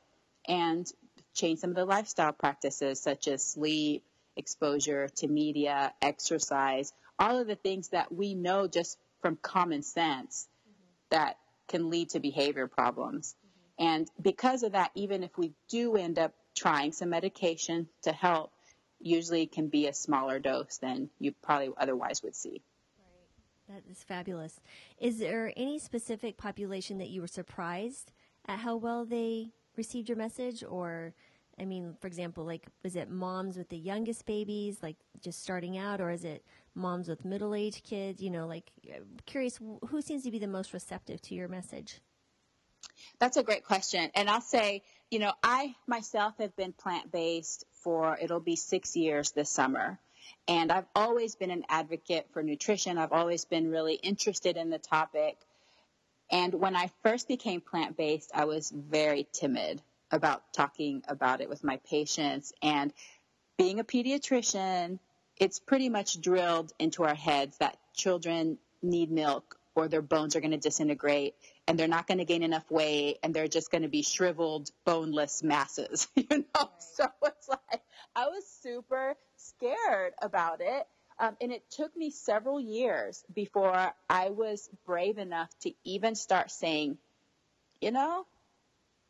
and 0.47 0.91
change 1.33 1.59
some 1.59 1.69
of 1.69 1.75
the 1.75 1.85
lifestyle 1.85 2.33
practices 2.33 2.99
such 2.99 3.27
as 3.27 3.43
sleep, 3.43 4.03
exposure 4.41 5.07
to 5.17 5.27
media, 5.27 5.93
exercise, 6.01 6.91
all 7.19 7.39
of 7.39 7.47
the 7.47 7.55
things 7.55 7.89
that 7.89 8.11
we 8.11 8.33
know 8.33 8.67
just 8.67 8.97
from 9.21 9.37
common 9.37 9.83
sense 9.83 10.47
mm-hmm. 10.67 11.15
that 11.15 11.37
can 11.67 11.91
lead 11.91 12.09
to 12.09 12.19
behavior 12.19 12.67
problems. 12.67 13.35
Mm-hmm. 13.35 13.87
And 13.87 14.07
because 14.19 14.63
of 14.63 14.71
that, 14.71 14.91
even 14.95 15.23
if 15.23 15.37
we 15.37 15.53
do 15.69 15.95
end 15.95 16.17
up 16.17 16.33
trying 16.55 16.91
some 16.91 17.11
medication 17.11 17.87
to 18.01 18.11
help, 18.11 18.51
usually 18.99 19.43
it 19.43 19.51
can 19.51 19.67
be 19.67 19.87
a 19.87 19.93
smaller 19.93 20.39
dose 20.39 20.77
than 20.77 21.09
you 21.19 21.33
probably 21.43 21.69
otherwise 21.77 22.23
would 22.23 22.35
see. 22.35 22.63
That 23.69 23.83
is 23.89 24.03
fabulous. 24.03 24.59
Is 24.99 25.19
there 25.19 25.53
any 25.55 25.79
specific 25.79 26.37
population 26.37 26.97
that 26.97 27.09
you 27.09 27.21
were 27.21 27.27
surprised 27.27 28.11
at 28.47 28.59
how 28.59 28.75
well 28.75 29.05
they 29.05 29.51
received 29.77 30.09
your 30.09 30.17
message 30.17 30.63
or 30.67 31.13
I 31.61 31.65
mean, 31.65 31.95
for 31.99 32.07
example, 32.07 32.43
like, 32.43 32.65
is 32.83 32.95
it 32.95 33.11
moms 33.11 33.55
with 33.55 33.69
the 33.69 33.77
youngest 33.77 34.25
babies, 34.25 34.79
like 34.81 34.95
just 35.21 35.43
starting 35.43 35.77
out, 35.77 36.01
or 36.01 36.09
is 36.09 36.25
it 36.25 36.43
moms 36.73 37.07
with 37.07 37.23
middle 37.23 37.53
aged 37.53 37.83
kids? 37.83 38.19
You 38.19 38.31
know, 38.31 38.47
like, 38.47 38.71
curious, 39.27 39.59
who 39.87 40.01
seems 40.01 40.23
to 40.23 40.31
be 40.31 40.39
the 40.39 40.47
most 40.47 40.73
receptive 40.73 41.21
to 41.21 41.35
your 41.35 41.47
message? 41.47 42.01
That's 43.19 43.37
a 43.37 43.43
great 43.43 43.63
question. 43.63 44.09
And 44.15 44.27
I'll 44.27 44.41
say, 44.41 44.81
you 45.11 45.19
know, 45.19 45.33
I 45.43 45.75
myself 45.85 46.33
have 46.39 46.55
been 46.55 46.73
plant 46.73 47.11
based 47.11 47.63
for, 47.83 48.17
it'll 48.19 48.39
be 48.39 48.55
six 48.55 48.95
years 48.95 49.31
this 49.31 49.49
summer. 49.49 49.99
And 50.47 50.71
I've 50.71 50.87
always 50.95 51.35
been 51.35 51.51
an 51.51 51.65
advocate 51.69 52.27
for 52.33 52.41
nutrition. 52.41 52.97
I've 52.97 53.11
always 53.11 53.45
been 53.45 53.69
really 53.69 53.95
interested 53.95 54.57
in 54.57 54.71
the 54.71 54.79
topic. 54.79 55.37
And 56.31 56.55
when 56.55 56.75
I 56.75 56.89
first 57.03 57.27
became 57.27 57.61
plant 57.61 57.97
based, 57.97 58.31
I 58.33 58.45
was 58.45 58.71
very 58.71 59.27
timid 59.31 59.81
about 60.11 60.53
talking 60.53 61.03
about 61.07 61.41
it 61.41 61.49
with 61.49 61.63
my 61.63 61.77
patients. 61.89 62.53
And 62.61 62.93
being 63.57 63.79
a 63.79 63.83
pediatrician, 63.83 64.99
it's 65.37 65.59
pretty 65.59 65.89
much 65.89 66.19
drilled 66.21 66.71
into 66.79 67.03
our 67.03 67.15
heads 67.15 67.57
that 67.57 67.77
children 67.93 68.57
need 68.81 69.11
milk 69.11 69.57
or 69.75 69.87
their 69.87 70.01
bones 70.01 70.35
are 70.35 70.41
going 70.41 70.51
to 70.51 70.57
disintegrate 70.57 71.35
and 71.67 71.79
they're 71.79 71.87
not 71.87 72.07
going 72.07 72.17
to 72.17 72.25
gain 72.25 72.43
enough 72.43 72.69
weight 72.69 73.17
and 73.23 73.33
they're 73.33 73.47
just 73.47 73.71
going 73.71 73.83
to 73.83 73.87
be 73.87 74.01
shriveled, 74.01 74.69
boneless 74.85 75.43
masses, 75.43 76.07
you 76.15 76.25
know? 76.29 76.69
So 76.95 77.07
it's 77.23 77.47
like, 77.47 77.81
I 78.15 78.27
was 78.27 78.45
super 78.61 79.15
scared 79.37 80.13
about 80.21 80.59
it. 80.61 80.87
Um, 81.19 81.37
and 81.39 81.51
it 81.51 81.63
took 81.69 81.95
me 81.95 82.09
several 82.09 82.59
years 82.59 83.23
before 83.33 83.93
I 84.09 84.29
was 84.29 84.69
brave 84.85 85.19
enough 85.19 85.49
to 85.61 85.71
even 85.83 86.15
start 86.15 86.49
saying, 86.49 86.97
you 87.79 87.91
know, 87.91 88.25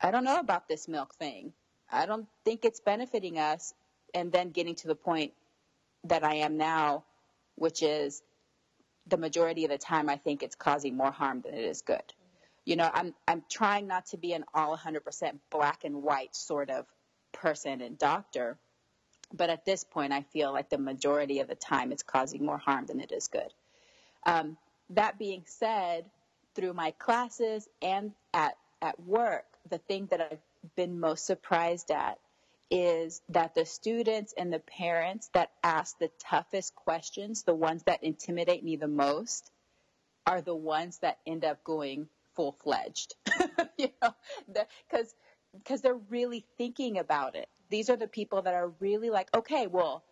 I 0.01 0.11
don't 0.11 0.23
know 0.23 0.39
about 0.39 0.67
this 0.67 0.87
milk 0.87 1.13
thing. 1.15 1.53
I 1.91 2.05
don't 2.05 2.27
think 2.43 2.65
it's 2.65 2.79
benefiting 2.79 3.37
us. 3.37 3.73
And 4.13 4.31
then 4.31 4.49
getting 4.49 4.75
to 4.75 4.87
the 4.87 4.95
point 4.95 5.33
that 6.05 6.23
I 6.23 6.35
am 6.35 6.57
now, 6.57 7.05
which 7.55 7.81
is 7.83 8.21
the 9.07 9.17
majority 9.17 9.63
of 9.63 9.71
the 9.71 9.77
time, 9.77 10.09
I 10.09 10.17
think 10.17 10.43
it's 10.43 10.55
causing 10.55 10.97
more 10.97 11.11
harm 11.11 11.41
than 11.41 11.53
it 11.53 11.63
is 11.63 11.81
good. 11.81 12.13
You 12.65 12.75
know, 12.75 12.89
I'm, 12.93 13.13
I'm 13.27 13.43
trying 13.49 13.87
not 13.87 14.07
to 14.07 14.17
be 14.17 14.33
an 14.33 14.43
all 14.53 14.77
100% 14.77 15.39
black 15.49 15.83
and 15.83 16.03
white 16.03 16.35
sort 16.35 16.69
of 16.69 16.85
person 17.31 17.81
and 17.81 17.97
doctor. 17.97 18.57
But 19.33 19.49
at 19.49 19.65
this 19.65 19.83
point, 19.83 20.11
I 20.11 20.23
feel 20.23 20.51
like 20.51 20.69
the 20.69 20.77
majority 20.77 21.39
of 21.39 21.47
the 21.47 21.55
time 21.55 21.91
it's 21.91 22.03
causing 22.03 22.45
more 22.45 22.57
harm 22.57 22.85
than 22.85 22.99
it 22.99 23.11
is 23.11 23.27
good. 23.27 23.53
Um, 24.25 24.57
that 24.89 25.17
being 25.17 25.43
said, 25.45 26.05
through 26.53 26.73
my 26.73 26.91
classes 26.91 27.67
and 27.81 28.11
at, 28.33 28.57
at 28.81 28.99
work, 28.99 29.45
the 29.69 29.77
thing 29.77 30.07
that 30.11 30.21
I've 30.21 30.75
been 30.75 30.99
most 30.99 31.25
surprised 31.25 31.91
at 31.91 32.19
is 32.69 33.21
that 33.29 33.53
the 33.53 33.65
students 33.65 34.33
and 34.37 34.51
the 34.51 34.59
parents 34.59 35.29
that 35.33 35.51
ask 35.63 35.97
the 35.99 36.09
toughest 36.19 36.73
questions, 36.75 37.43
the 37.43 37.53
ones 37.53 37.83
that 37.83 38.03
intimidate 38.03 38.63
me 38.63 38.77
the 38.77 38.87
most, 38.87 39.51
are 40.25 40.41
the 40.41 40.55
ones 40.55 40.97
that 40.99 41.19
end 41.27 41.43
up 41.43 41.63
going 41.63 42.07
full 42.35 42.53
fledged. 42.63 43.15
you 43.77 43.89
know, 44.01 44.15
because 44.89 45.13
because 45.53 45.81
they're 45.81 45.99
really 46.09 46.45
thinking 46.57 46.97
about 46.97 47.35
it. 47.35 47.49
These 47.69 47.89
are 47.89 47.97
the 47.97 48.07
people 48.07 48.43
that 48.43 48.53
are 48.53 48.71
really 48.79 49.09
like, 49.09 49.27
okay, 49.35 49.67
well, 49.67 50.03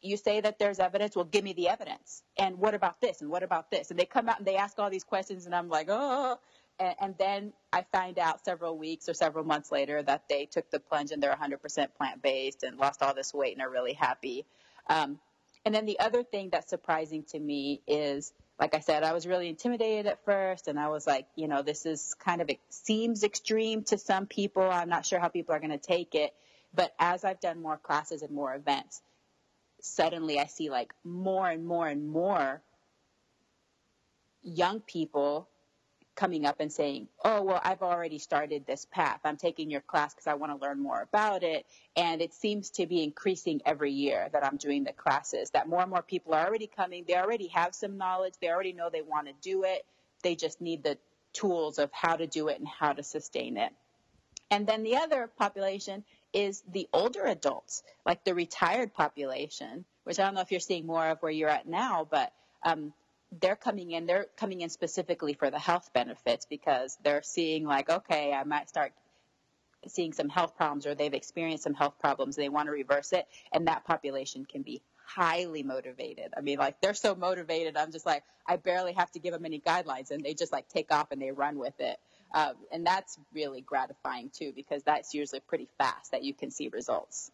you 0.00 0.16
say 0.16 0.40
that 0.40 0.58
there's 0.58 0.78
evidence. 0.78 1.16
Well, 1.16 1.24
give 1.24 1.44
me 1.44 1.52
the 1.52 1.68
evidence. 1.68 2.22
And 2.38 2.58
what 2.58 2.74
about 2.74 3.00
this? 3.00 3.20
And 3.20 3.30
what 3.30 3.42
about 3.42 3.70
this? 3.70 3.90
And 3.90 3.98
they 3.98 4.04
come 4.04 4.28
out 4.28 4.38
and 4.38 4.46
they 4.46 4.56
ask 4.56 4.78
all 4.78 4.90
these 4.90 5.04
questions, 5.04 5.46
and 5.46 5.54
I'm 5.54 5.68
like, 5.68 5.86
oh, 5.90 6.38
and, 6.78 6.94
and 7.00 7.14
then 7.18 7.52
I 7.72 7.84
find 7.92 8.18
out 8.18 8.44
several 8.44 8.76
weeks 8.76 9.08
or 9.08 9.14
several 9.14 9.44
months 9.44 9.70
later 9.70 10.02
that 10.02 10.24
they 10.28 10.46
took 10.46 10.70
the 10.70 10.80
plunge 10.80 11.10
and 11.10 11.22
they're 11.22 11.34
100% 11.34 11.88
plant 11.96 12.22
based 12.22 12.62
and 12.62 12.78
lost 12.78 13.02
all 13.02 13.14
this 13.14 13.32
weight 13.32 13.54
and 13.54 13.62
are 13.62 13.70
really 13.70 13.92
happy. 13.92 14.44
Um, 14.88 15.18
and 15.64 15.74
then 15.74 15.86
the 15.86 15.98
other 15.98 16.22
thing 16.22 16.50
that's 16.50 16.68
surprising 16.68 17.24
to 17.30 17.38
me 17.38 17.80
is, 17.86 18.32
like 18.60 18.74
I 18.74 18.80
said, 18.80 19.02
I 19.02 19.12
was 19.14 19.26
really 19.26 19.48
intimidated 19.48 20.06
at 20.06 20.24
first, 20.24 20.68
and 20.68 20.78
I 20.78 20.88
was 20.88 21.06
like, 21.06 21.26
you 21.36 21.48
know, 21.48 21.62
this 21.62 21.86
is 21.86 22.14
kind 22.18 22.42
of 22.42 22.50
it 22.50 22.60
seems 22.68 23.24
extreme 23.24 23.82
to 23.84 23.96
some 23.96 24.26
people. 24.26 24.62
I'm 24.62 24.90
not 24.90 25.06
sure 25.06 25.18
how 25.18 25.28
people 25.28 25.54
are 25.54 25.60
going 25.60 25.70
to 25.70 25.78
take 25.78 26.14
it, 26.14 26.34
but 26.74 26.94
as 26.98 27.24
I've 27.24 27.40
done 27.40 27.62
more 27.62 27.78
classes 27.78 28.20
and 28.20 28.30
more 28.30 28.54
events, 28.54 29.00
suddenly 29.80 30.38
I 30.38 30.46
see 30.46 30.68
like 30.68 30.92
more 31.02 31.48
and 31.48 31.66
more 31.66 31.88
and 31.88 32.08
more 32.08 32.60
young 34.42 34.80
people 34.80 35.48
coming 36.16 36.46
up 36.46 36.56
and 36.60 36.72
saying, 36.72 37.08
Oh, 37.24 37.42
well, 37.42 37.60
I've 37.62 37.82
already 37.82 38.18
started 38.18 38.66
this 38.66 38.86
path. 38.90 39.20
I'm 39.24 39.36
taking 39.36 39.70
your 39.70 39.80
class 39.80 40.14
because 40.14 40.26
I 40.26 40.34
want 40.34 40.52
to 40.52 40.64
learn 40.64 40.80
more 40.80 41.02
about 41.02 41.42
it. 41.42 41.66
And 41.96 42.22
it 42.22 42.34
seems 42.34 42.70
to 42.70 42.86
be 42.86 43.02
increasing 43.02 43.60
every 43.64 43.92
year 43.92 44.28
that 44.32 44.44
I'm 44.44 44.56
doing 44.56 44.84
the 44.84 44.92
classes, 44.92 45.50
that 45.50 45.68
more 45.68 45.80
and 45.80 45.90
more 45.90 46.02
people 46.02 46.34
are 46.34 46.46
already 46.46 46.68
coming. 46.68 47.04
They 47.06 47.16
already 47.16 47.48
have 47.48 47.74
some 47.74 47.96
knowledge. 47.96 48.34
They 48.40 48.48
already 48.48 48.72
know 48.72 48.90
they 48.90 49.02
want 49.02 49.26
to 49.26 49.34
do 49.40 49.64
it. 49.64 49.84
They 50.22 50.36
just 50.36 50.60
need 50.60 50.82
the 50.82 50.98
tools 51.32 51.78
of 51.78 51.90
how 51.92 52.16
to 52.16 52.26
do 52.26 52.48
it 52.48 52.58
and 52.58 52.68
how 52.68 52.92
to 52.92 53.02
sustain 53.02 53.56
it. 53.56 53.72
And 54.50 54.66
then 54.66 54.84
the 54.84 54.96
other 54.96 55.28
population 55.38 56.04
is 56.32 56.62
the 56.70 56.88
older 56.92 57.24
adults, 57.24 57.82
like 58.04 58.24
the 58.24 58.34
retired 58.34 58.94
population, 58.94 59.84
which 60.04 60.18
I 60.18 60.24
don't 60.24 60.34
know 60.34 60.42
if 60.42 60.50
you're 60.50 60.60
seeing 60.60 60.86
more 60.86 61.08
of 61.08 61.18
where 61.20 61.32
you're 61.32 61.48
at 61.48 61.66
now, 61.66 62.06
but 62.08 62.32
um, 62.62 62.92
they're 63.40 63.56
coming 63.56 63.92
in, 63.92 64.06
they're 64.06 64.26
coming 64.36 64.60
in 64.60 64.68
specifically 64.68 65.34
for 65.34 65.50
the 65.50 65.58
health 65.58 65.90
benefits 65.92 66.46
because 66.46 66.98
they're 67.02 67.22
seeing 67.22 67.64
like, 67.64 67.90
okay, 67.90 68.32
I 68.32 68.44
might 68.44 68.68
start 68.68 68.92
seeing 69.86 70.12
some 70.12 70.28
health 70.28 70.56
problems 70.56 70.86
or 70.86 70.94
they've 70.94 71.14
experienced 71.14 71.64
some 71.64 71.74
health 71.74 71.98
problems 71.98 72.36
they 72.36 72.48
want 72.48 72.66
to 72.66 72.72
reverse 72.72 73.12
it. 73.12 73.26
And 73.52 73.66
that 73.68 73.84
population 73.84 74.46
can 74.46 74.62
be 74.62 74.82
highly 75.06 75.62
motivated. 75.62 76.32
I 76.36 76.40
mean, 76.40 76.58
like 76.58 76.80
they're 76.80 76.94
so 76.94 77.14
motivated. 77.14 77.76
I'm 77.76 77.92
just 77.92 78.06
like, 78.06 78.24
I 78.46 78.56
barely 78.56 78.92
have 78.94 79.10
to 79.12 79.18
give 79.18 79.32
them 79.32 79.44
any 79.44 79.60
guidelines 79.60 80.10
and 80.10 80.24
they 80.24 80.34
just 80.34 80.52
like 80.52 80.68
take 80.68 80.92
off 80.92 81.10
and 81.10 81.20
they 81.20 81.30
run 81.30 81.58
with 81.58 81.78
it. 81.78 81.98
Um, 82.34 82.54
and 82.72 82.86
that's 82.86 83.18
really 83.32 83.60
gratifying 83.60 84.30
too, 84.30 84.52
because 84.54 84.82
that's 84.82 85.14
usually 85.14 85.40
pretty 85.40 85.68
fast 85.78 86.12
that 86.12 86.24
you 86.24 86.34
can 86.34 86.50
see 86.50 86.68
results. 86.68 87.30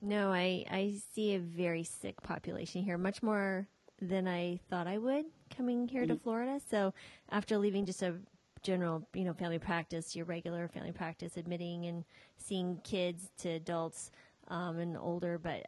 No, 0.00 0.32
I, 0.32 0.64
I 0.68 0.94
see 1.14 1.34
a 1.34 1.38
very 1.38 1.84
sick 1.84 2.20
population 2.22 2.82
here, 2.82 2.98
much 2.98 3.22
more 3.22 3.68
than 4.02 4.26
I 4.28 4.58
thought 4.68 4.86
I 4.86 4.98
would 4.98 5.26
coming 5.56 5.88
here 5.88 6.02
Mm-hmm. 6.02 6.14
to 6.14 6.20
Florida. 6.20 6.60
So 6.70 6.92
after 7.30 7.56
leaving 7.58 7.84
just 7.86 8.02
a 8.02 8.14
general, 8.62 9.06
you 9.14 9.24
know, 9.24 9.32
family 9.32 9.58
practice, 9.58 10.14
your 10.16 10.24
regular 10.26 10.68
family 10.68 10.92
practice, 10.92 11.36
admitting 11.36 11.86
and 11.86 12.04
seeing 12.36 12.78
kids 12.84 13.30
to 13.38 13.50
adults 13.50 14.10
um, 14.48 14.78
and 14.78 14.96
older, 14.96 15.38
but 15.38 15.66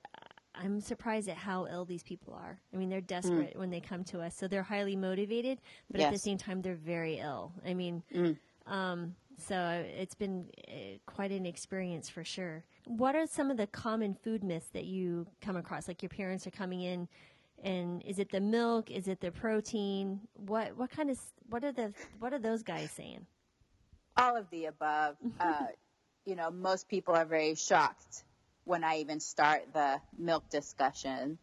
I'm 0.56 0.80
surprised 0.80 1.28
at 1.28 1.36
how 1.36 1.66
ill 1.66 1.84
these 1.84 2.02
people 2.04 2.34
are. 2.34 2.58
I 2.72 2.76
mean, 2.76 2.88
they're 2.88 3.00
desperate 3.00 3.56
when 3.58 3.70
they 3.70 3.80
come 3.80 4.04
to 4.04 4.20
us, 4.20 4.36
so 4.36 4.46
they're 4.46 4.62
highly 4.62 4.94
motivated, 4.96 5.58
but 5.90 6.00
at 6.00 6.10
the 6.10 6.14
Mm. 6.14 6.18
Yes. 6.18 6.20
Mm. 6.20 6.24
same 6.24 6.38
time, 6.38 6.62
they're 6.62 6.74
very 6.76 7.18
ill. 7.18 7.52
I 7.66 7.74
mean, 7.74 8.02
um, 8.66 9.14
so 9.36 9.84
it's 9.98 10.14
been 10.14 10.46
uh, 10.68 10.72
quite 11.06 11.32
an 11.32 11.44
experience 11.46 12.08
for 12.08 12.22
sure. 12.24 12.62
What 12.86 13.16
are 13.16 13.26
some 13.26 13.50
of 13.50 13.56
the 13.56 13.66
common 13.66 14.14
food 14.14 14.44
myths 14.44 14.68
that 14.72 14.84
you 14.84 15.26
come 15.40 15.56
across? 15.56 15.88
Like 15.88 16.02
your 16.02 16.10
parents 16.10 16.46
are 16.46 16.52
coming 16.52 16.82
in, 16.82 17.08
and 17.62 18.02
is 18.02 18.18
it 18.18 18.30
the 18.30 18.40
milk? 18.40 18.90
Is 18.90 19.08
it 19.08 19.20
the 19.20 19.30
protein? 19.30 20.20
What 20.34 20.76
what 20.76 20.90
kind 20.90 21.10
of 21.10 21.18
what 21.48 21.64
are 21.64 21.72
the 21.72 21.92
what 22.18 22.32
are 22.32 22.38
those 22.38 22.62
guys 22.62 22.90
saying? 22.90 23.26
all 24.16 24.36
of 24.36 24.48
the 24.50 24.66
above. 24.66 25.16
Uh, 25.40 25.66
you 26.24 26.36
know, 26.36 26.50
most 26.50 26.88
people 26.88 27.14
are 27.14 27.26
very 27.26 27.54
shocked 27.54 28.24
when 28.64 28.82
I 28.82 28.98
even 28.98 29.20
start 29.20 29.62
the 29.74 30.00
milk 30.16 30.48
discussion. 30.48 31.38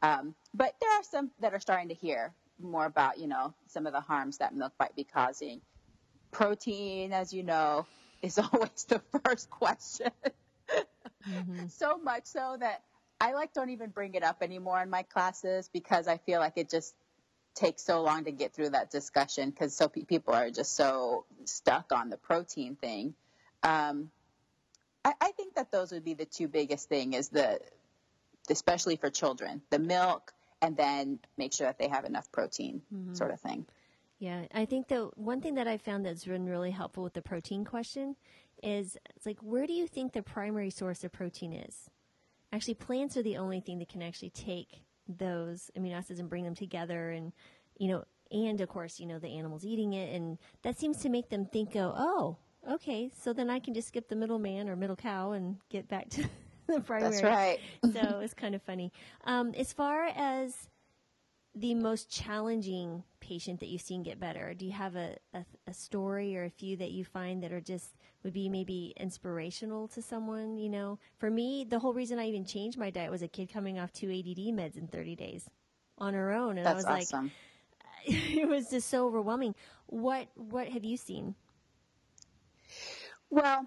Um, 0.00 0.34
but 0.54 0.74
there 0.80 0.90
are 0.90 1.02
some 1.02 1.30
that 1.40 1.52
are 1.52 1.60
starting 1.60 1.88
to 1.88 1.94
hear 1.94 2.32
more 2.58 2.86
about, 2.86 3.18
you 3.18 3.26
know, 3.26 3.52
some 3.66 3.86
of 3.86 3.92
the 3.92 4.00
harms 4.00 4.38
that 4.38 4.54
milk 4.54 4.72
might 4.80 4.96
be 4.96 5.04
causing. 5.04 5.60
Protein, 6.30 7.12
as 7.12 7.34
you 7.34 7.42
know, 7.42 7.84
is 8.22 8.38
always 8.52 8.84
the 8.88 9.02
first 9.22 9.50
question. 9.50 10.10
So 11.68 11.98
much 11.98 12.24
so 12.24 12.56
that 12.58 12.82
I 13.22 13.34
like 13.34 13.54
don't 13.54 13.70
even 13.70 13.90
bring 13.90 14.14
it 14.14 14.24
up 14.24 14.42
anymore 14.42 14.82
in 14.82 14.90
my 14.90 15.04
classes 15.04 15.70
because 15.72 16.08
I 16.08 16.16
feel 16.16 16.40
like 16.40 16.54
it 16.56 16.68
just 16.68 16.92
takes 17.54 17.84
so 17.84 18.02
long 18.02 18.24
to 18.24 18.32
get 18.32 18.52
through 18.52 18.70
that 18.70 18.90
discussion 18.90 19.50
because 19.50 19.76
so 19.76 19.86
pe- 19.86 20.02
people 20.02 20.34
are 20.34 20.50
just 20.50 20.74
so 20.74 21.24
stuck 21.44 21.92
on 21.92 22.10
the 22.10 22.16
protein 22.16 22.74
thing. 22.74 23.14
Um, 23.62 24.10
I, 25.04 25.12
I 25.20 25.30
think 25.32 25.54
that 25.54 25.70
those 25.70 25.92
would 25.92 26.02
be 26.04 26.14
the 26.14 26.24
two 26.24 26.48
biggest 26.48 26.88
thing 26.88 27.12
is 27.12 27.28
the, 27.28 27.60
especially 28.50 28.96
for 28.96 29.08
children, 29.08 29.62
the 29.70 29.78
milk, 29.78 30.32
and 30.60 30.76
then 30.76 31.20
make 31.38 31.52
sure 31.52 31.68
that 31.68 31.78
they 31.78 31.86
have 31.86 32.04
enough 32.04 32.32
protein, 32.32 32.82
sort 33.12 33.30
of 33.30 33.40
thing. 33.40 33.66
Yeah, 34.18 34.46
I 34.52 34.64
think 34.64 34.88
the 34.88 35.10
one 35.14 35.40
thing 35.40 35.54
that 35.54 35.68
I 35.68 35.76
found 35.78 36.06
that's 36.06 36.24
been 36.24 36.48
really 36.48 36.72
helpful 36.72 37.04
with 37.04 37.12
the 37.12 37.22
protein 37.22 37.64
question 37.64 38.16
is 38.64 38.96
it's 39.14 39.26
like 39.26 39.38
where 39.40 39.66
do 39.66 39.72
you 39.72 39.86
think 39.86 40.12
the 40.12 40.22
primary 40.22 40.70
source 40.70 41.04
of 41.04 41.12
protein 41.12 41.52
is? 41.52 41.88
Actually, 42.52 42.74
plants 42.74 43.16
are 43.16 43.22
the 43.22 43.36
only 43.36 43.60
thing 43.60 43.78
that 43.78 43.88
can 43.88 44.02
actually 44.02 44.30
take 44.30 44.82
those 45.08 45.70
amino 45.76 45.94
acids 45.94 46.20
and 46.20 46.28
bring 46.28 46.44
them 46.44 46.54
together, 46.54 47.10
and 47.10 47.32
you 47.78 47.88
know, 47.88 48.04
and 48.30 48.60
of 48.60 48.68
course, 48.68 49.00
you 49.00 49.06
know, 49.06 49.18
the 49.18 49.36
animals 49.36 49.64
eating 49.64 49.94
it, 49.94 50.14
and 50.14 50.38
that 50.62 50.78
seems 50.78 50.98
to 50.98 51.08
make 51.08 51.30
them 51.30 51.46
think, 51.46 51.72
go, 51.72 51.94
oh, 51.96 52.36
okay, 52.70 53.10
so 53.18 53.32
then 53.32 53.50
I 53.50 53.58
can 53.58 53.74
just 53.74 53.88
skip 53.88 54.08
the 54.08 54.16
middleman 54.16 54.68
or 54.68 54.76
middle 54.76 54.96
cow 54.96 55.32
and 55.32 55.56
get 55.68 55.88
back 55.88 56.08
to 56.10 56.24
the 56.66 56.80
primary. 56.80 57.10
That's 57.10 57.22
right. 57.22 57.58
so 57.92 58.20
it's 58.20 58.34
kind 58.34 58.54
of 58.54 58.62
funny. 58.62 58.92
Um, 59.24 59.54
as 59.54 59.72
far 59.72 60.06
as 60.14 60.68
the 61.54 61.74
most 61.74 62.10
challenging 62.10 63.04
patient 63.20 63.60
that 63.60 63.68
you've 63.68 63.82
seen 63.82 64.02
get 64.02 64.18
better? 64.18 64.54
Do 64.54 64.64
you 64.64 64.72
have 64.72 64.96
a, 64.96 65.16
a, 65.34 65.44
a 65.66 65.74
story 65.74 66.36
or 66.36 66.44
a 66.44 66.50
few 66.50 66.76
that 66.78 66.90
you 66.92 67.04
find 67.04 67.42
that 67.42 67.52
are 67.52 67.60
just 67.60 67.94
would 68.24 68.32
be 68.32 68.48
maybe 68.48 68.94
inspirational 68.96 69.88
to 69.88 70.02
someone? 70.02 70.56
You 70.56 70.70
know, 70.70 70.98
for 71.18 71.30
me, 71.30 71.64
the 71.64 71.78
whole 71.78 71.94
reason 71.94 72.18
I 72.18 72.28
even 72.28 72.44
changed 72.44 72.78
my 72.78 72.90
diet 72.90 73.10
was 73.10 73.22
a 73.22 73.28
kid 73.28 73.52
coming 73.52 73.78
off 73.78 73.92
two 73.92 74.10
ADD 74.10 74.54
meds 74.54 74.76
in 74.76 74.88
30 74.88 75.16
days 75.16 75.48
on 75.98 76.14
her 76.14 76.32
own, 76.32 76.58
and 76.58 76.66
I 76.66 76.74
was 76.74 76.84
awesome. 76.84 77.30
like, 78.06 78.06
it 78.36 78.48
was 78.48 78.70
just 78.70 78.88
so 78.88 79.06
overwhelming. 79.06 79.54
What 79.86 80.28
what 80.34 80.68
have 80.68 80.84
you 80.84 80.96
seen? 80.96 81.34
Well, 83.30 83.66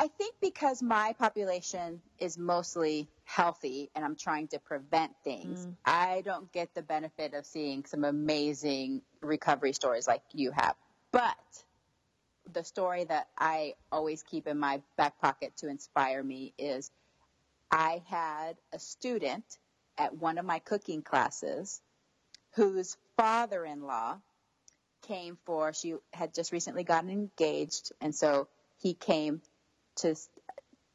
I 0.00 0.08
think 0.08 0.34
because 0.40 0.82
my 0.82 1.14
population 1.18 2.00
is 2.18 2.38
mostly 2.38 3.06
healthy 3.24 3.90
and 3.94 4.02
I'm 4.02 4.16
trying 4.16 4.48
to 4.48 4.58
prevent 4.58 5.12
things, 5.22 5.66
mm. 5.66 5.74
I 5.84 6.22
don't 6.24 6.50
get 6.52 6.74
the 6.74 6.80
benefit 6.80 7.34
of 7.34 7.44
seeing 7.44 7.84
some 7.84 8.04
amazing 8.04 9.02
recovery 9.20 9.74
stories 9.74 10.08
like 10.08 10.22
you 10.32 10.52
have. 10.52 10.74
But 11.12 11.36
the 12.50 12.64
story 12.64 13.04
that 13.04 13.28
I 13.36 13.74
always 13.92 14.22
keep 14.22 14.46
in 14.46 14.58
my 14.58 14.80
back 14.96 15.20
pocket 15.20 15.52
to 15.58 15.68
inspire 15.68 16.22
me 16.22 16.54
is 16.56 16.90
I 17.70 18.02
had 18.06 18.56
a 18.72 18.78
student 18.78 19.44
at 19.98 20.16
one 20.16 20.38
of 20.38 20.46
my 20.46 20.60
cooking 20.60 21.02
classes 21.02 21.82
whose 22.52 22.96
father 23.18 23.66
in 23.66 23.82
law 23.82 24.16
came 25.02 25.36
for, 25.44 25.74
she 25.74 25.96
had 26.14 26.32
just 26.32 26.52
recently 26.52 26.84
gotten 26.84 27.10
engaged, 27.10 27.92
and 28.00 28.14
so 28.14 28.48
he 28.78 28.94
came 28.94 29.42
to 30.00 30.14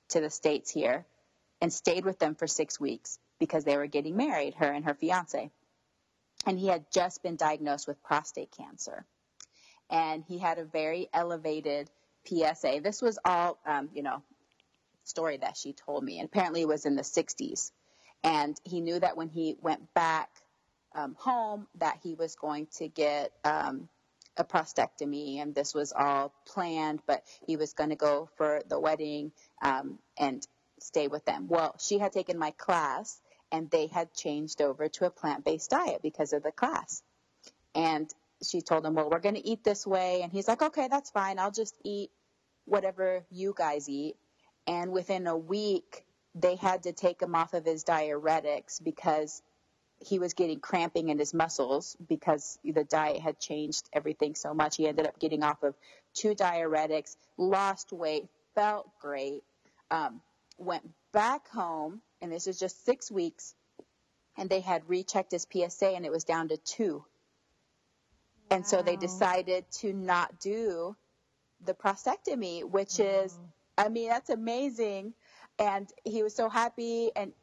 to 0.10 0.22
the 0.22 0.30
states 0.30 0.70
here 0.70 1.06
and 1.62 1.72
stayed 1.72 2.06
with 2.06 2.20
them 2.20 2.36
for 2.36 2.48
six 2.48 2.80
weeks 2.80 3.20
because 3.40 3.64
they 3.64 3.78
were 3.78 3.88
getting 3.88 4.16
married, 4.16 4.54
her 4.56 4.72
and 4.72 4.86
her 4.86 4.94
fiance. 4.94 5.50
And 6.46 6.60
he 6.60 6.68
had 6.68 6.86
just 6.92 7.24
been 7.24 7.38
diagnosed 7.38 7.88
with 7.88 8.04
prostate 8.04 8.52
cancer, 8.52 9.06
and 9.90 10.24
he 10.28 10.38
had 10.38 10.60
a 10.60 10.66
very 10.66 11.10
elevated 11.14 11.90
PSA. 12.26 12.82
This 12.84 13.02
was 13.02 13.18
all, 13.26 13.58
um, 13.66 13.90
you 13.94 14.04
know, 14.04 14.22
story 15.04 15.38
that 15.38 15.58
she 15.58 15.74
told 15.74 16.04
me, 16.04 16.20
and 16.20 16.28
apparently 16.28 16.62
it 16.62 16.68
was 16.68 16.86
in 16.86 16.96
the 16.96 17.02
60s. 17.02 17.72
And 18.24 18.60
he 18.64 18.82
knew 18.82 19.00
that 19.00 19.18
when 19.18 19.30
he 19.30 19.56
went 19.62 19.94
back 19.94 20.30
um, 20.96 21.16
home, 21.18 21.68
that 21.80 22.00
he 22.04 22.16
was 22.16 22.36
going 22.36 22.68
to 22.78 22.88
get 22.88 23.32
um, 23.44 23.88
a 24.38 24.44
prostatectomy, 24.44 25.42
and 25.42 25.56
this 25.56 25.74
was 25.74 25.94
all 25.94 26.34
planned, 26.46 27.02
but 27.08 27.24
he 27.48 27.58
was 27.58 27.74
going 27.74 27.90
to 27.90 27.96
go 27.96 28.30
for 28.36 28.62
the 28.68 28.80
wedding 28.80 29.32
um, 29.62 30.00
and 30.18 30.46
stay 30.80 31.08
with 31.08 31.26
them. 31.26 31.48
Well, 31.48 31.76
she 31.80 31.98
had 32.00 32.12
taken 32.12 32.38
my 32.38 32.52
class, 32.52 33.22
and 33.52 33.70
they 33.70 33.88
had 33.88 34.14
changed 34.14 34.62
over 34.62 34.90
to 34.90 35.06
a 35.06 35.10
plant 35.10 35.46
based 35.46 35.70
diet 35.70 36.02
because 36.02 36.34
of 36.34 36.44
the 36.44 36.52
class. 36.52 37.04
And 37.74 38.10
she 38.44 38.62
told 38.62 38.86
him, 38.86 38.96
Well, 38.96 39.10
we're 39.10 39.20
going 39.20 39.36
to 39.36 39.48
eat 39.48 39.64
this 39.64 39.86
way. 39.88 40.22
And 40.22 40.32
he's 40.32 40.48
like, 40.48 40.62
Okay, 40.62 40.88
that's 40.88 41.12
fine. 41.12 41.40
I'll 41.40 41.52
just 41.52 41.76
eat 41.84 42.12
whatever 42.66 43.26
you 43.30 43.54
guys 43.56 43.88
eat. 43.88 44.16
And 44.68 44.92
within 44.92 45.28
a 45.28 45.38
week, 45.38 46.06
they 46.34 46.56
had 46.56 46.84
to 46.84 46.92
take 46.92 47.22
him 47.22 47.36
off 47.36 47.54
of 47.54 47.66
his 47.66 47.84
diuretics 47.84 48.84
because 48.84 49.42
he 50.06 50.20
was 50.20 50.34
getting 50.34 50.60
cramping 50.60 51.10
in 51.10 51.18
his 51.18 51.34
muscles 51.34 51.98
because 52.08 52.60
the 52.64 52.84
diet 52.84 53.22
had 53.22 53.40
changed 53.40 53.90
everything 53.92 54.36
so 54.36 54.54
much. 54.54 54.78
He 54.78 54.88
ended 54.88 55.08
up 55.08 55.20
getting 55.20 55.44
off 55.44 55.64
of 55.64 55.76
two 56.14 56.36
diuretics, 56.36 57.16
lost 57.38 57.92
weight, 57.92 58.28
felt 58.54 58.88
great, 59.02 59.44
um, 59.90 60.22
went 60.58 60.88
back 61.12 61.50
home, 61.50 62.02
and 62.22 62.32
this 62.32 62.48
is 62.48 62.60
just 62.60 62.86
six 62.86 63.12
weeks, 63.12 63.56
and 64.38 64.50
they 64.50 64.60
had 64.60 64.88
rechecked 64.88 65.32
his 65.32 65.48
PSA 65.52 65.90
and 65.90 66.06
it 66.06 66.12
was 66.12 66.24
down 66.24 66.50
to 66.50 66.58
two. 66.58 67.04
And 68.52 68.66
so 68.66 68.84
they 68.84 68.96
decided 68.96 69.66
to 69.80 69.92
not 69.92 70.40
do 70.40 70.96
the 71.66 71.74
prostatectomy, 71.74 72.64
which 72.64 73.00
is, 73.00 73.38
I 73.78 73.90
mean, 73.90 74.10
that's 74.10 74.30
amazing. 74.30 75.14
And 75.58 75.90
he 76.04 76.22
was 76.22 76.36
so 76.36 76.48
happy, 76.48 77.12
and 77.16 77.34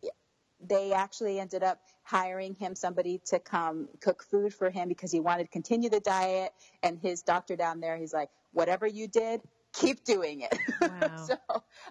they 0.64 0.92
actually 0.92 1.40
ended 1.40 1.64
up 1.64 1.80
hiring 2.02 2.54
him 2.54 2.74
somebody 2.74 3.20
to 3.26 3.38
come 3.38 3.88
cook 4.00 4.22
food 4.22 4.52
for 4.52 4.70
him 4.70 4.88
because 4.88 5.12
he 5.12 5.20
wanted 5.20 5.44
to 5.44 5.48
continue 5.50 5.88
the 5.88 6.00
diet. 6.00 6.52
And 6.82 6.98
his 6.98 7.22
doctor 7.22 7.56
down 7.56 7.80
there, 7.80 7.96
he's 7.96 8.12
like, 8.12 8.30
whatever 8.52 8.86
you 8.86 9.08
did, 9.08 9.40
keep 9.72 10.04
doing 10.04 10.40
it. 10.40 10.56
Wow. 10.80 11.16
so, 11.16 11.36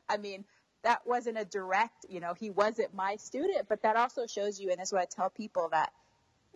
I 0.10 0.18
mean, 0.18 0.44
that 0.84 1.00
wasn't 1.06 1.38
a 1.38 1.46
direct, 1.46 2.06
you 2.10 2.20
know, 2.20 2.34
he 2.34 2.50
wasn't 2.50 2.94
my 2.94 3.16
student, 3.16 3.68
but 3.70 3.82
that 3.84 3.96
also 3.96 4.28
shows 4.28 4.60
you, 4.60 4.70
and 4.70 4.80
that's 4.80 4.92
what 4.92 5.02
I 5.02 5.06
tell 5.06 5.30
people 5.30 5.70
that 5.72 5.94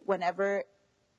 whenever 0.05 0.63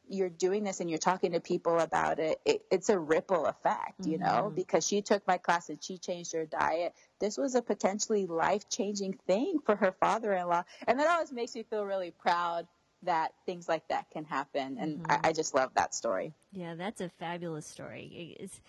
you're 0.09 0.31
doing 0.31 0.65
this 0.65 0.81
and 0.81 0.89
you're 0.89 0.99
talking 0.99 1.33
to 1.33 1.41
people 1.41 1.79
about 1.79 2.19
it, 2.19 2.41
it 2.45 2.63
it's 2.71 2.89
a 2.89 2.99
ripple 2.99 3.47
effect, 3.47 4.07
you 4.07 4.19
know, 4.19 4.45
mm-hmm. 4.47 4.55
because 4.55 4.87
she 4.87 5.03
took 5.03 5.27
my 5.27 5.37
class 5.37 5.69
and 5.69 5.83
she 5.83 5.99
changed 5.99 6.33
her 6.33 6.47
diet. 6.47 6.95
This 7.21 7.37
was 7.37 7.55
a 7.55 7.63
potentially 7.63 8.27
life 8.27 8.69
changing 8.69 9.19
thing 9.27 9.59
for 9.65 9.77
her 9.77 9.93
father 9.93 10.33
in 10.33 10.47
law. 10.47 10.65
And 10.87 10.99
that 11.01 11.09
always 11.09 11.33
makes 11.33 11.55
me 11.55 11.65
feel 11.65 11.85
really 11.85 12.11
proud 12.11 12.67
that 13.03 13.33
things 13.45 13.69
like 13.69 13.87
that 13.89 14.11
can 14.11 14.25
happen. 14.25 14.79
And 14.79 15.07
I, 15.09 15.15
mm-hmm. 15.15 15.27
I 15.27 15.33
just 15.33 15.55
love 15.55 15.71
that 15.75 15.95
story. 15.95 16.33
Yeah, 16.53 16.75
that's 16.75 17.01
a 17.01 17.09
fabulous 17.09 17.67
story. 17.67 18.37
It's, 18.39 18.61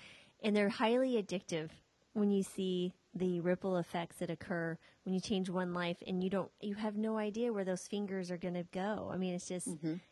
and 0.43 0.55
they're 0.55 0.69
highly 0.69 1.21
addictive 1.21 1.69
when 2.13 2.31
you 2.31 2.43
see 2.43 2.93
the 3.17 3.39
ripple 3.41 3.77
effects 3.77 4.17
that 4.17 4.29
occur 4.29 4.77
when 5.03 5.13
you 5.13 5.19
change 5.19 5.49
one 5.49 5.73
life 5.73 6.01
and 6.05 6.23
you 6.23 6.29
don't 6.29 6.51
you 6.61 6.75
have 6.75 6.95
no 6.95 7.17
idea 7.17 7.53
where 7.53 7.65
those 7.65 7.87
fingers 7.87 8.31
are 8.31 8.37
going 8.37 8.53
to 8.53 8.65
go. 8.71 9.09
I 9.13 9.17
mean, 9.17 9.33
it's 9.33 9.47
just 9.47 9.67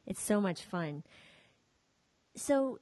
it's 0.06 0.22
so 0.22 0.42
much 0.42 0.62
fun. 0.64 1.04
So, 2.38 2.80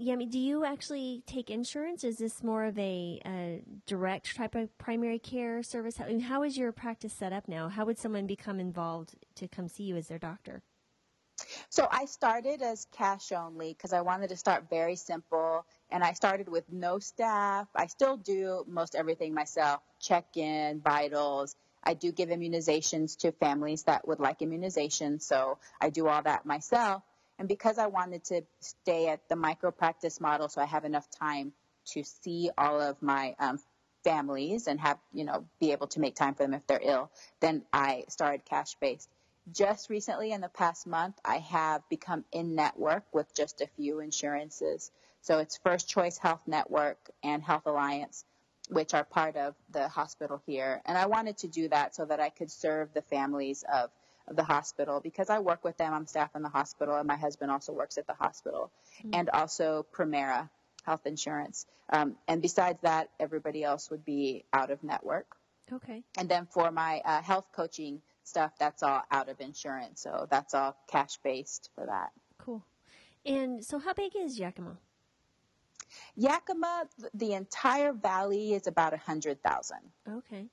Yami, 0.00 0.30
do 0.30 0.38
you 0.38 0.64
actually 0.64 1.22
take 1.26 1.50
insurance? 1.50 2.04
Is 2.04 2.16
this 2.16 2.42
more 2.42 2.64
of 2.64 2.78
a, 2.78 3.20
uh 3.24 3.62
direct 3.86 4.34
type 4.34 4.54
of 4.54 4.76
primary 4.78 5.18
care 5.18 5.62
service? 5.62 5.98
How, 5.98 6.06
I 6.06 6.08
mean, 6.08 6.20
how 6.20 6.42
is 6.42 6.56
your 6.56 6.72
practice 6.72 7.12
set 7.12 7.32
up 7.32 7.48
now? 7.48 7.68
How 7.68 7.84
would 7.84 7.98
someone 7.98 8.26
become 8.26 8.58
involved 8.58 9.14
to 9.34 9.46
come 9.46 9.68
see 9.68 9.84
you 9.84 9.96
as 9.96 10.08
their 10.08 10.18
doctor? 10.18 10.62
So 11.68 11.86
I 11.90 12.06
started 12.06 12.62
as 12.62 12.86
cash 12.92 13.30
only 13.32 13.72
because 13.72 13.92
I 13.92 14.00
wanted 14.00 14.28
to 14.30 14.36
start 14.36 14.68
very 14.70 14.96
simple. 14.96 15.64
And 15.90 16.04
I 16.04 16.12
started 16.12 16.48
with 16.48 16.70
no 16.70 16.98
staff. 16.98 17.66
I 17.74 17.86
still 17.86 18.16
do 18.16 18.64
most 18.68 18.94
everything 18.94 19.34
myself 19.34 19.80
check 20.00 20.36
in, 20.36 20.80
vitals. 20.80 21.56
I 21.82 21.94
do 21.94 22.12
give 22.12 22.28
immunizations 22.28 23.16
to 23.18 23.32
families 23.32 23.84
that 23.84 24.06
would 24.06 24.20
like 24.20 24.42
immunization. 24.42 25.20
So 25.20 25.58
I 25.80 25.90
do 25.90 26.06
all 26.08 26.22
that 26.22 26.44
myself. 26.44 27.02
And 27.38 27.48
because 27.48 27.78
I 27.78 27.86
wanted 27.86 28.24
to 28.24 28.42
stay 28.60 29.08
at 29.08 29.28
the 29.28 29.36
micro 29.36 29.70
practice 29.70 30.20
model, 30.20 30.48
so 30.48 30.60
I 30.60 30.66
have 30.66 30.84
enough 30.84 31.08
time 31.10 31.52
to 31.92 32.02
see 32.02 32.50
all 32.58 32.80
of 32.80 33.00
my 33.00 33.34
um, 33.38 33.58
families 34.04 34.66
and 34.66 34.80
have, 34.80 34.98
you 35.12 35.24
know, 35.24 35.44
be 35.60 35.72
able 35.72 35.86
to 35.88 36.00
make 36.00 36.16
time 36.16 36.34
for 36.34 36.42
them 36.42 36.54
if 36.54 36.66
they're 36.66 36.80
ill, 36.82 37.10
then 37.40 37.62
I 37.72 38.04
started 38.08 38.44
cash 38.44 38.74
based. 38.80 39.08
Just 39.52 39.88
recently, 39.88 40.32
in 40.32 40.42
the 40.42 40.48
past 40.48 40.86
month, 40.86 41.18
I 41.24 41.38
have 41.38 41.88
become 41.88 42.24
in 42.32 42.54
network 42.54 43.04
with 43.14 43.34
just 43.34 43.62
a 43.62 43.66
few 43.66 44.00
insurances. 44.00 44.90
So 45.20 45.38
it's 45.38 45.58
First 45.58 45.88
Choice 45.88 46.18
Health 46.18 46.42
Network 46.46 46.98
and 47.22 47.42
Health 47.42 47.66
Alliance, 47.66 48.24
which 48.68 48.94
are 48.94 49.04
part 49.04 49.36
of 49.36 49.54
the 49.70 49.88
hospital 49.88 50.40
here. 50.46 50.80
And 50.86 50.96
I 50.96 51.06
wanted 51.06 51.38
to 51.38 51.48
do 51.48 51.68
that 51.68 51.94
so 51.94 52.04
that 52.04 52.20
I 52.20 52.30
could 52.30 52.50
serve 52.50 52.92
the 52.94 53.02
families 53.02 53.64
of, 53.72 53.90
of 54.26 54.36
the 54.36 54.44
hospital 54.44 55.00
because 55.00 55.30
I 55.30 55.38
work 55.38 55.64
with 55.64 55.76
them. 55.76 55.92
I'm 55.92 56.06
staff 56.06 56.30
in 56.34 56.42
the 56.42 56.48
hospital, 56.48 56.96
and 56.96 57.06
my 57.06 57.16
husband 57.16 57.50
also 57.50 57.72
works 57.72 57.98
at 57.98 58.06
the 58.06 58.14
hospital, 58.14 58.70
mm-hmm. 58.98 59.10
and 59.14 59.30
also 59.30 59.86
Premera 59.92 60.48
Health 60.84 61.06
Insurance. 61.06 61.66
Um, 61.90 62.16
and 62.26 62.40
besides 62.40 62.78
that, 62.82 63.10
everybody 63.18 63.64
else 63.64 63.90
would 63.90 64.04
be 64.04 64.44
out 64.52 64.70
of 64.70 64.82
network. 64.82 65.36
Okay. 65.72 66.02
And 66.16 66.28
then 66.28 66.46
for 66.46 66.70
my 66.70 67.02
uh, 67.04 67.20
health 67.20 67.46
coaching 67.52 68.00
stuff, 68.24 68.52
that's 68.58 68.82
all 68.82 69.02
out 69.10 69.28
of 69.28 69.40
insurance. 69.40 70.00
So 70.00 70.26
that's 70.30 70.54
all 70.54 70.76
cash 70.90 71.18
based 71.22 71.70
for 71.74 71.86
that. 71.86 72.10
Cool. 72.38 72.64
And 73.26 73.64
so, 73.64 73.78
how 73.78 73.92
big 73.92 74.12
is 74.16 74.38
Yakima? 74.38 74.78
Yakima, 76.18 76.88
the 77.14 77.34
entire 77.34 77.92
valley 77.92 78.52
is 78.52 78.66
about 78.66 78.92
a 78.92 78.96
hundred 78.96 79.40
thousand. 79.40 79.78
Okay, 80.08 80.46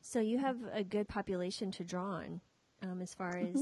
so 0.00 0.20
you 0.20 0.38
have 0.38 0.56
a 0.72 0.82
good 0.82 1.06
population 1.06 1.70
to 1.72 1.84
draw 1.84 2.12
on, 2.12 2.40
um, 2.82 3.02
as 3.02 3.12
far 3.12 3.36
as 3.36 3.48
mm-hmm. 3.48 3.60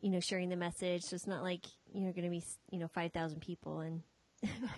you 0.00 0.10
know, 0.10 0.20
sharing 0.20 0.48
the 0.48 0.56
message. 0.56 1.02
So 1.02 1.14
it's 1.14 1.26
not 1.26 1.42
like 1.42 1.66
you're 1.92 2.12
going 2.12 2.24
to 2.24 2.30
be, 2.30 2.42
you 2.70 2.78
know, 2.78 2.88
five 2.88 3.12
thousand 3.12 3.40
people 3.40 3.80
and. 3.80 4.02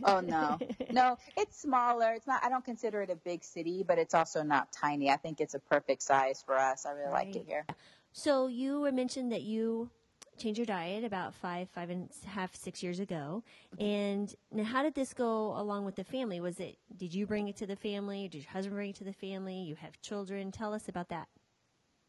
oh 0.05 0.21
no, 0.21 0.59
no, 0.93 1.17
it's 1.37 1.61
smaller. 1.61 2.13
It's 2.15 2.27
not. 2.27 2.45
I 2.45 2.49
don't 2.49 2.65
consider 2.65 3.03
it 3.03 3.11
a 3.11 3.17
big 3.17 3.45
city, 3.45 3.85
but 3.87 3.99
it's 3.99 4.15
also 4.15 4.43
not 4.43 4.73
tiny. 4.73 5.11
I 5.11 5.17
think 5.17 5.41
it's 5.41 5.55
a 5.55 5.59
perfect 5.59 6.03
size 6.03 6.43
for 6.45 6.57
us. 6.57 6.87
I 6.87 6.93
really 6.93 7.13
right. 7.13 7.27
like 7.27 7.37
it 7.37 7.45
here. 7.47 7.67
So 8.13 8.47
you 8.47 8.81
were 8.81 8.93
mentioned 8.93 9.33
that 9.33 9.43
you 9.43 9.91
changed 10.39 10.59
your 10.59 10.67
diet 10.67 11.05
about 11.05 11.35
five, 11.35 11.69
five 11.71 11.91
and 11.91 12.09
a 12.25 12.29
half, 12.29 12.55
six 12.55 12.83
years 12.83 13.01
ago. 13.01 13.43
And 13.79 14.35
now, 14.53 14.65
how 14.65 14.83
did 14.83 14.95
this 14.95 15.13
go 15.13 15.59
along 15.59 15.85
with 15.85 15.97
the 15.97 16.05
family? 16.05 16.41
Was 16.41 16.61
it? 16.61 16.79
Did 16.97 17.15
you 17.15 17.27
bring 17.27 17.49
it 17.49 17.57
to 17.57 17.67
the 17.67 17.77
family? 17.77 18.29
Did 18.29 18.43
your 18.43 18.51
husband 18.51 18.77
bring 18.77 18.91
it 18.91 18.97
to 18.97 19.05
the 19.05 19.13
family? 19.13 19.57
You 19.57 19.75
have 19.77 20.01
children. 20.01 20.51
Tell 20.53 20.73
us 20.73 20.89
about 20.89 21.09
that. 21.09 21.29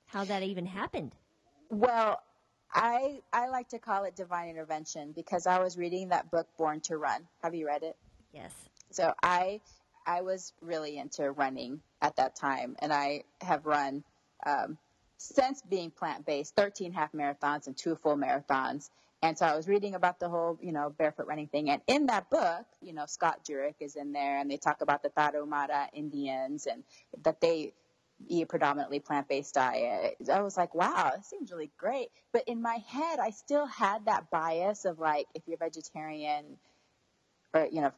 How 0.06 0.24
that 0.26 0.44
even 0.44 0.65
happened? 0.65 1.13
Well, 1.70 2.22
I 2.74 3.22
I 3.34 3.48
like 3.48 3.70
to 3.70 3.80
call 3.80 4.04
it 4.06 4.15
divine 4.15 4.50
intervention 4.50 5.12
because 5.12 5.48
I 5.48 5.60
was 5.60 5.78
reading 5.78 6.10
that 6.10 6.30
book 6.32 6.48
Born 6.58 6.82
to 6.82 6.98
Run. 6.98 7.28
Have 7.44 7.56
you 7.56 7.68
read 7.68 7.84
it? 7.84 7.96
Yes. 8.34 8.54
So 8.92 9.13
I 9.24 9.62
I 10.06 10.22
was 10.22 10.54
really 10.62 10.98
into 10.98 11.32
running 11.32 11.82
at 12.02 12.15
that 12.15 12.36
time, 12.36 12.76
and 12.80 12.92
I 12.94 13.24
have 13.42 13.65
run 13.65 14.04
um, 14.46 14.78
since 15.19 15.62
being 15.62 15.91
plant 15.91 16.25
based, 16.25 16.55
13 16.55 16.93
half 16.93 17.12
marathons 17.12 17.67
and 17.67 17.75
two 17.75 17.95
full 17.97 18.15
marathons. 18.17 18.89
And 19.21 19.38
so 19.38 19.45
I 19.45 19.55
was 19.55 19.67
reading 19.67 19.95
about 19.95 20.17
the 20.19 20.29
whole, 20.29 20.58
you 20.62 20.71
know, 20.71 20.89
barefoot 20.97 21.27
running 21.27 21.47
thing. 21.47 21.69
And 21.69 21.82
in 21.88 22.05
that 22.05 22.29
book, 22.29 22.65
you 22.82 22.93
know, 22.93 23.05
Scott 23.05 23.41
Jurek 23.43 23.75
is 23.82 23.97
in 23.97 24.13
there 24.13 24.39
and 24.39 24.49
they 24.49 24.55
talk 24.55 24.79
about 24.79 25.03
the 25.03 25.10
Tarahumara 25.10 25.88
Indians 25.93 26.67
and 26.67 26.84
that 27.23 27.41
they 27.41 27.73
eat 28.29 28.43
a 28.43 28.45
predominantly 28.45 29.01
plant 29.01 29.27
based 29.27 29.55
diet. 29.55 30.15
I 30.32 30.41
was 30.41 30.55
like, 30.55 30.73
wow, 30.73 31.12
that 31.13 31.25
seems 31.25 31.51
really 31.51 31.69
great. 31.77 32.12
But 32.32 32.45
in 32.47 32.62
my 32.62 32.77
head, 32.88 33.19
I 33.19 33.32
still 33.32 33.65
had 33.65 34.05
that 34.05 34.29
bias 34.32 34.86
of 34.86 34.99
like, 34.99 35.27
if 35.36 35.43
you're 35.47 35.58
vegetarian 35.58 36.45
or, 37.53 37.67
you 37.69 37.82
know, 37.82 37.91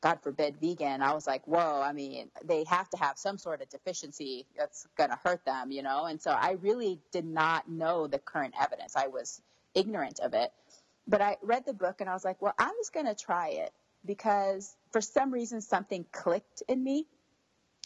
God 0.00 0.20
forbid, 0.22 0.56
vegan, 0.60 1.02
I 1.02 1.12
was 1.12 1.26
like, 1.26 1.46
whoa, 1.46 1.82
I 1.82 1.92
mean, 1.92 2.30
they 2.44 2.64
have 2.64 2.88
to 2.90 2.96
have 2.98 3.18
some 3.18 3.36
sort 3.36 3.62
of 3.62 3.68
deficiency 3.68 4.46
that's 4.56 4.86
going 4.96 5.10
to 5.10 5.18
hurt 5.24 5.44
them, 5.44 5.72
you 5.72 5.82
know? 5.82 6.04
And 6.04 6.20
so 6.22 6.30
I 6.30 6.52
really 6.60 7.00
did 7.10 7.24
not 7.24 7.68
know 7.68 8.06
the 8.06 8.18
current 8.18 8.54
evidence. 8.60 8.94
I 8.94 9.08
was 9.08 9.42
ignorant 9.74 10.20
of 10.20 10.34
it. 10.34 10.52
But 11.08 11.22
I 11.22 11.36
read 11.42 11.64
the 11.66 11.72
book 11.72 12.00
and 12.00 12.08
I 12.08 12.14
was 12.14 12.24
like, 12.24 12.40
well, 12.40 12.54
I'm 12.58 12.74
just 12.78 12.92
going 12.92 13.06
to 13.06 13.14
try 13.14 13.48
it 13.48 13.72
because 14.04 14.76
for 14.92 15.00
some 15.00 15.32
reason 15.32 15.60
something 15.60 16.04
clicked 16.12 16.62
in 16.68 16.82
me. 16.82 17.06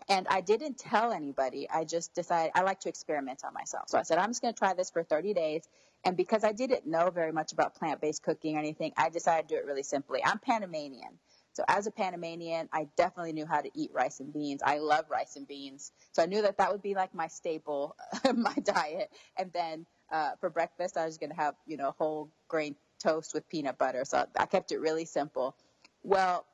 And 0.09 0.27
I 0.29 0.41
didn't 0.41 0.79
tell 0.79 1.13
anybody. 1.13 1.71
I 1.71 1.85
just 1.85 2.13
decided 2.13 2.51
I 2.57 2.63
like 2.63 2.81
to 2.81 2.89
experiment 2.89 3.43
on 3.45 3.55
myself. 3.55 3.85
So 3.89 3.99
I 3.99 4.03
said, 4.03 4.19
I'm 4.19 4.31
just 4.31 4.43
going 4.43 4.53
to 4.53 4.59
try 4.59 4.75
this 4.75 4.91
for 4.91 5.05
30 5.05 5.33
days. 5.33 5.63
And 6.05 6.17
because 6.17 6.43
I 6.43 6.51
didn't 6.51 6.87
know 6.87 7.11
very 7.11 7.31
much 7.31 7.53
about 7.53 7.77
plant 7.77 8.01
based 8.01 8.25
cooking 8.25 8.57
or 8.57 8.59
anything, 8.59 8.93
I 8.97 9.09
decided 9.11 9.49
to 9.49 9.55
do 9.55 9.61
it 9.61 9.65
really 9.65 9.85
simply. 9.85 10.21
I'm 10.25 10.41
Panamanian. 10.41 11.19
So 11.53 11.65
as 11.69 11.87
a 11.87 11.91
Panamanian, 11.91 12.69
I 12.73 12.89
definitely 12.97 13.33
knew 13.33 13.47
how 13.47 13.61
to 13.61 13.71
eat 13.75 13.91
rice 13.93 14.21
and 14.21 14.33
beans. 14.33 14.63
I 14.65 14.79
love 14.79 15.05
rice 15.11 15.37
and 15.37 15.47
beans. 15.47 15.93
So 16.13 16.23
I 16.23 16.27
knew 16.27 16.43
that 16.43 16.59
that 16.59 16.73
would 16.73 16.83
be 16.83 16.95
like 16.95 17.15
my 17.15 17.27
staple, 17.27 17.97
my 18.35 18.55
diet. 18.55 19.11
And 19.37 19.53
then 19.53 19.87
uh, 20.11 20.33
for 20.41 20.51
breakfast, 20.51 20.97
I 20.97 21.05
was 21.05 21.19
going 21.19 21.31
to 21.31 21.37
have, 21.37 21.55
you 21.67 21.77
know, 21.77 21.95
whole 21.99 22.31
grain 22.49 22.75
toast 22.99 23.35
with 23.35 23.49
peanut 23.49 23.79
butter. 23.79 24.05
So 24.05 24.25
I 24.39 24.47
kept 24.47 24.73
it 24.73 24.81
really 24.81 25.05
simple. 25.05 25.55
Well, 26.03 26.47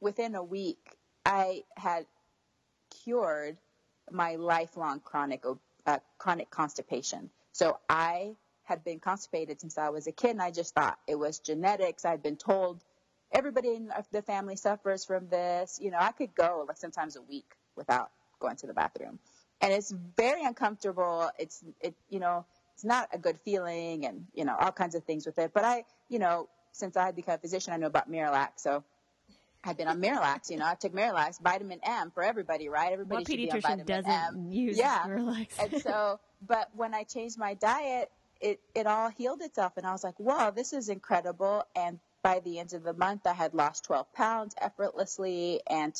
within 0.00 0.34
a 0.34 0.42
week, 0.42 0.96
I 1.24 1.64
had 1.76 2.06
cured 3.04 3.58
my 4.10 4.36
lifelong 4.36 5.00
chronic 5.00 5.44
uh, 5.86 5.98
chronic 6.18 6.50
constipation. 6.50 7.30
So 7.52 7.78
I 7.88 8.36
had 8.64 8.84
been 8.84 8.98
constipated 8.98 9.60
since 9.60 9.78
I 9.78 9.90
was 9.90 10.06
a 10.06 10.12
kid, 10.12 10.30
and 10.30 10.42
I 10.42 10.50
just 10.50 10.74
thought 10.74 10.98
it 11.06 11.14
was 11.14 11.38
genetics. 11.38 12.04
I'd 12.04 12.22
been 12.22 12.36
told 12.36 12.82
everybody 13.36 13.74
in 13.74 13.92
the 14.12 14.22
family 14.22 14.56
suffers 14.56 15.04
from 15.04 15.28
this. 15.28 15.78
You 15.80 15.90
know, 15.90 15.98
I 16.00 16.12
could 16.12 16.34
go 16.34 16.64
like 16.66 16.78
sometimes 16.78 17.16
a 17.16 17.22
week 17.22 17.52
without 17.76 18.10
going 18.40 18.56
to 18.56 18.66
the 18.66 18.72
bathroom. 18.72 19.18
And 19.60 19.72
it's 19.72 19.92
very 20.16 20.44
uncomfortable. 20.44 21.30
It's, 21.38 21.62
it, 21.80 21.94
you 22.08 22.18
know, 22.18 22.44
it's 22.74 22.84
not 22.84 23.08
a 23.12 23.18
good 23.18 23.38
feeling 23.44 24.06
and, 24.06 24.26
you 24.34 24.44
know, 24.44 24.54
all 24.58 24.72
kinds 24.72 24.94
of 24.94 25.04
things 25.04 25.26
with 25.26 25.38
it. 25.38 25.52
But 25.54 25.64
I, 25.64 25.84
you 26.08 26.18
know, 26.18 26.48
since 26.72 26.96
I 26.96 27.06
had 27.06 27.16
become 27.16 27.34
a 27.34 27.38
physician, 27.38 27.72
I 27.72 27.76
know 27.76 27.86
about 27.86 28.10
Miralax. 28.10 28.48
So 28.56 28.84
I've 29.64 29.76
been 29.76 29.88
on 29.88 30.00
Miralax, 30.00 30.50
you 30.50 30.58
know, 30.58 30.66
I 30.66 30.74
took 30.74 30.94
Miralax, 30.94 31.40
vitamin 31.40 31.80
M 31.82 32.10
for 32.10 32.22
everybody, 32.22 32.68
right? 32.68 32.92
Everybody 32.92 33.22
what 33.22 33.30
should 33.30 33.36
be 33.36 33.50
on 33.50 33.60
vitamin 33.60 33.86
doesn't 33.86 34.10
M. 34.10 34.52
use 34.52 34.78
yeah. 34.78 35.04
Miralax? 35.06 35.48
and 35.62 35.82
so, 35.82 36.20
but 36.46 36.68
when 36.74 36.94
I 36.94 37.04
changed 37.04 37.38
my 37.38 37.54
diet, 37.54 38.10
it, 38.40 38.60
it 38.74 38.86
all 38.86 39.08
healed 39.10 39.40
itself. 39.40 39.72
And 39.76 39.86
I 39.86 39.92
was 39.92 40.04
like, 40.04 40.18
wow, 40.20 40.50
this 40.50 40.72
is 40.72 40.88
incredible. 40.90 41.64
And 41.74 41.98
by 42.26 42.40
the 42.40 42.58
end 42.58 42.72
of 42.72 42.82
the 42.82 42.92
month, 42.92 43.24
I 43.24 43.34
had 43.34 43.54
lost 43.54 43.84
12 43.84 44.12
pounds 44.12 44.56
effortlessly 44.60 45.60
and 45.70 45.94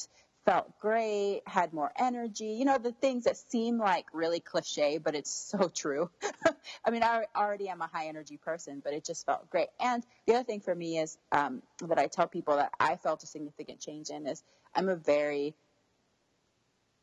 felt 0.45 0.77
great, 0.81 1.43
had 1.47 1.73
more 1.73 1.93
energy. 1.97 2.47
You 2.47 2.65
know, 2.65 2.79
the 2.79 2.91
things 2.91 3.23
that 3.25 3.37
seem 3.37 3.79
like 3.79 4.07
really 4.13 4.41
cliche, 4.41 4.99
but 4.99 5.15
it's 5.15 5.31
so 5.53 5.69
true. 5.69 6.11
I 6.85 6.91
mean, 6.91 7.05
I 7.05 7.27
already 7.37 7.69
am 7.69 7.81
a 7.81 7.87
high 7.87 8.09
energy 8.09 8.39
person, 8.39 8.81
but 8.83 8.93
it 8.93 9.05
just 9.05 9.25
felt 9.25 9.49
great. 9.51 9.69
And 9.79 10.05
the 10.27 10.35
other 10.35 10.43
thing 10.43 10.59
for 10.59 10.75
me 10.75 10.99
is 10.99 11.17
um, 11.31 11.63
that 11.87 11.97
I 12.01 12.09
tell 12.09 12.27
people 12.27 12.57
that 12.57 12.73
I 12.81 12.97
felt 12.97 13.23
a 13.23 13.27
significant 13.29 13.79
change 13.79 14.11
in 14.11 14.27
is 14.27 14.43
I'm 14.75 14.89
a 14.89 14.97
very 14.97 15.55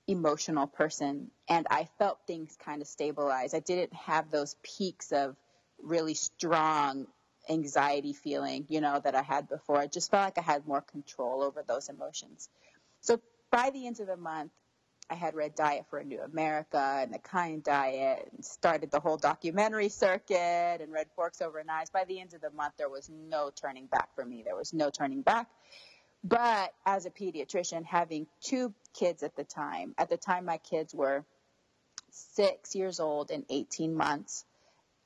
emotional 0.06 0.68
person 0.68 1.32
and 1.48 1.66
I 1.70 1.88
felt 1.98 2.20
things 2.28 2.58
kind 2.60 2.82
of 2.82 2.90
stabilize. 2.90 3.54
I 3.54 3.62
didn't 3.62 3.94
have 3.94 4.32
those 4.32 4.58
peaks 4.64 5.14
of 5.14 5.38
really 5.82 6.14
strong 6.14 7.08
anxiety 7.50 8.14
feeling, 8.14 8.66
you 8.70 8.82
know, 8.82 9.00
that 9.04 9.16
I 9.16 9.22
had 9.22 9.50
before. 9.50 9.78
I 9.78 9.88
just 9.88 10.12
felt 10.12 10.24
like 10.24 10.38
I 10.38 10.42
had 10.42 10.68
more 10.68 10.82
control 10.82 11.44
over 11.44 11.64
those 11.68 11.90
emotions. 11.90 12.50
So 13.02 13.20
by 13.52 13.70
the 13.70 13.86
end 13.88 14.00
of 14.00 14.08
the 14.08 14.18
month, 14.18 14.52
I 15.10 15.16
had 15.16 15.36
read 15.36 15.56
Diet 15.56 15.86
for 15.90 16.00
a 16.00 16.04
New 16.04 16.22
America 16.22 16.98
and 17.02 17.14
the 17.14 17.20
Kind 17.20 17.64
Diet 17.64 18.30
and 18.32 18.44
started 18.44 18.90
the 18.90 19.00
whole 19.00 19.18
documentary 19.18 19.90
circuit 19.90 20.82
and 20.82 20.92
read 20.92 21.08
Forks 21.16 21.42
Over 21.42 21.64
Knives. 21.64 21.90
By 21.90 22.06
the 22.06 22.20
end 22.20 22.34
of 22.34 22.42
the 22.42 22.52
month, 22.52 22.76
there 22.78 22.90
was 22.90 23.10
no 23.10 23.52
turning 23.54 23.88
back 23.88 24.16
for 24.16 24.26
me. 24.26 24.44
There 24.44 24.56
was 24.56 24.74
no 24.74 24.90
turning 24.90 25.22
back. 25.22 25.48
But 26.24 26.74
as 26.86 27.06
a 27.06 27.10
pediatrician, 27.10 27.84
having 27.84 28.28
two 28.42 28.74
kids 28.94 29.24
at 29.24 29.36
the 29.36 29.44
time, 29.44 29.94
at 29.98 30.10
the 30.10 30.18
time 30.18 30.46
my 30.46 30.58
kids 30.58 30.96
were 30.96 31.26
six 32.12 32.76
years 32.76 33.00
old 33.00 33.30
and 33.30 33.44
18 33.50 33.94
months, 33.94 34.46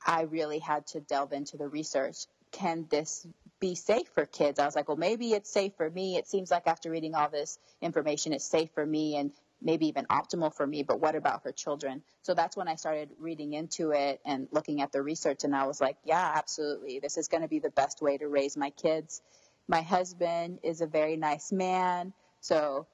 I 0.06 0.24
really 0.24 0.60
had 0.60 0.88
to 0.88 1.00
delve 1.00 1.34
into 1.34 1.58
the 1.58 1.68
research. 1.68 2.26
Can 2.52 2.88
this 2.90 3.28
be 3.60 3.76
safe 3.76 4.08
for 4.10 4.26
kids? 4.26 4.60
I 4.60 4.66
was 4.66 4.76
like, 4.76 4.88
well, 4.88 4.98
maybe 4.98 5.34
it's 5.34 5.52
safe 5.52 5.74
for 5.76 5.90
me. 5.90 6.18
It 6.18 6.28
seems 6.28 6.52
like 6.52 6.68
after 6.68 6.90
reading 6.90 7.16
all 7.16 7.30
this 7.30 7.60
information, 7.82 8.34
it's 8.34 8.46
safe 8.46 8.70
for 8.74 8.86
me. 8.86 9.18
And 9.18 9.32
maybe 9.62 9.88
even 9.88 10.06
optimal 10.06 10.54
for 10.54 10.66
me, 10.66 10.84
but 10.84 11.00
what 11.00 11.16
about 11.16 11.44
her 11.44 11.52
children? 11.52 12.04
So 12.22 12.34
that's 12.34 12.56
when 12.56 12.68
I 12.68 12.76
started 12.76 13.10
reading 13.20 13.54
into 13.54 13.92
it 13.92 14.22
and 14.26 14.48
looking 14.52 14.82
at 14.82 14.92
the 14.92 15.02
research. 15.02 15.44
And 15.44 15.56
I 15.56 15.66
was 15.66 15.82
like, 15.82 15.98
yeah, 16.04 16.34
absolutely. 16.36 17.00
This 17.00 17.18
is 17.18 17.28
going 17.28 17.42
to 17.42 17.50
be 17.50 17.60
the 17.60 17.72
best 17.72 18.02
way 18.02 18.18
to 18.18 18.28
raise 18.28 18.56
my 18.56 18.70
kids. 18.70 19.22
My 19.68 19.82
husband 19.82 20.60
is 20.64 20.82
a 20.82 20.88
very 20.88 21.18
nice 21.18 21.52
man. 21.52 22.14
So 22.40 22.88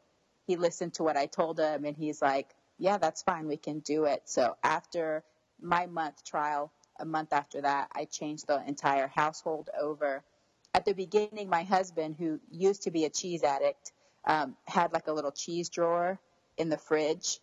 he 0.48 0.56
listened 0.56 0.94
to 0.96 1.04
what 1.04 1.18
I 1.18 1.26
told 1.26 1.60
him 1.60 1.86
and 1.86 1.96
he's 1.96 2.22
like, 2.22 2.50
yeah, 2.80 2.98
that's 2.98 3.22
fine. 3.22 3.48
We 3.48 3.58
can 3.58 3.80
do 3.80 4.06
it. 4.06 4.24
So 4.26 4.56
after 4.64 5.24
my 5.62 5.86
month 5.86 6.24
trial, 6.24 6.72
a 7.00 7.06
month 7.06 7.34
after 7.34 7.62
that, 7.62 7.90
I 7.94 8.06
changed 8.06 8.48
the 8.48 8.64
entire 8.68 9.08
household 9.08 9.70
over. 9.80 10.24
At 10.74 10.86
the 10.86 10.94
beginning, 10.94 11.50
my 11.50 11.64
husband, 11.64 12.16
who 12.18 12.40
used 12.52 12.84
to 12.84 12.92
be 12.92 13.06
a 13.06 13.10
cheese 13.10 13.44
addict, 13.44 13.92
um, 14.26 14.56
had 14.66 14.94
like 14.94 15.08
a 15.08 15.14
little 15.14 15.32
cheese 15.32 15.70
drawer 15.70 16.20
in 16.58 16.70
the 16.70 16.78
fridge, 16.78 17.40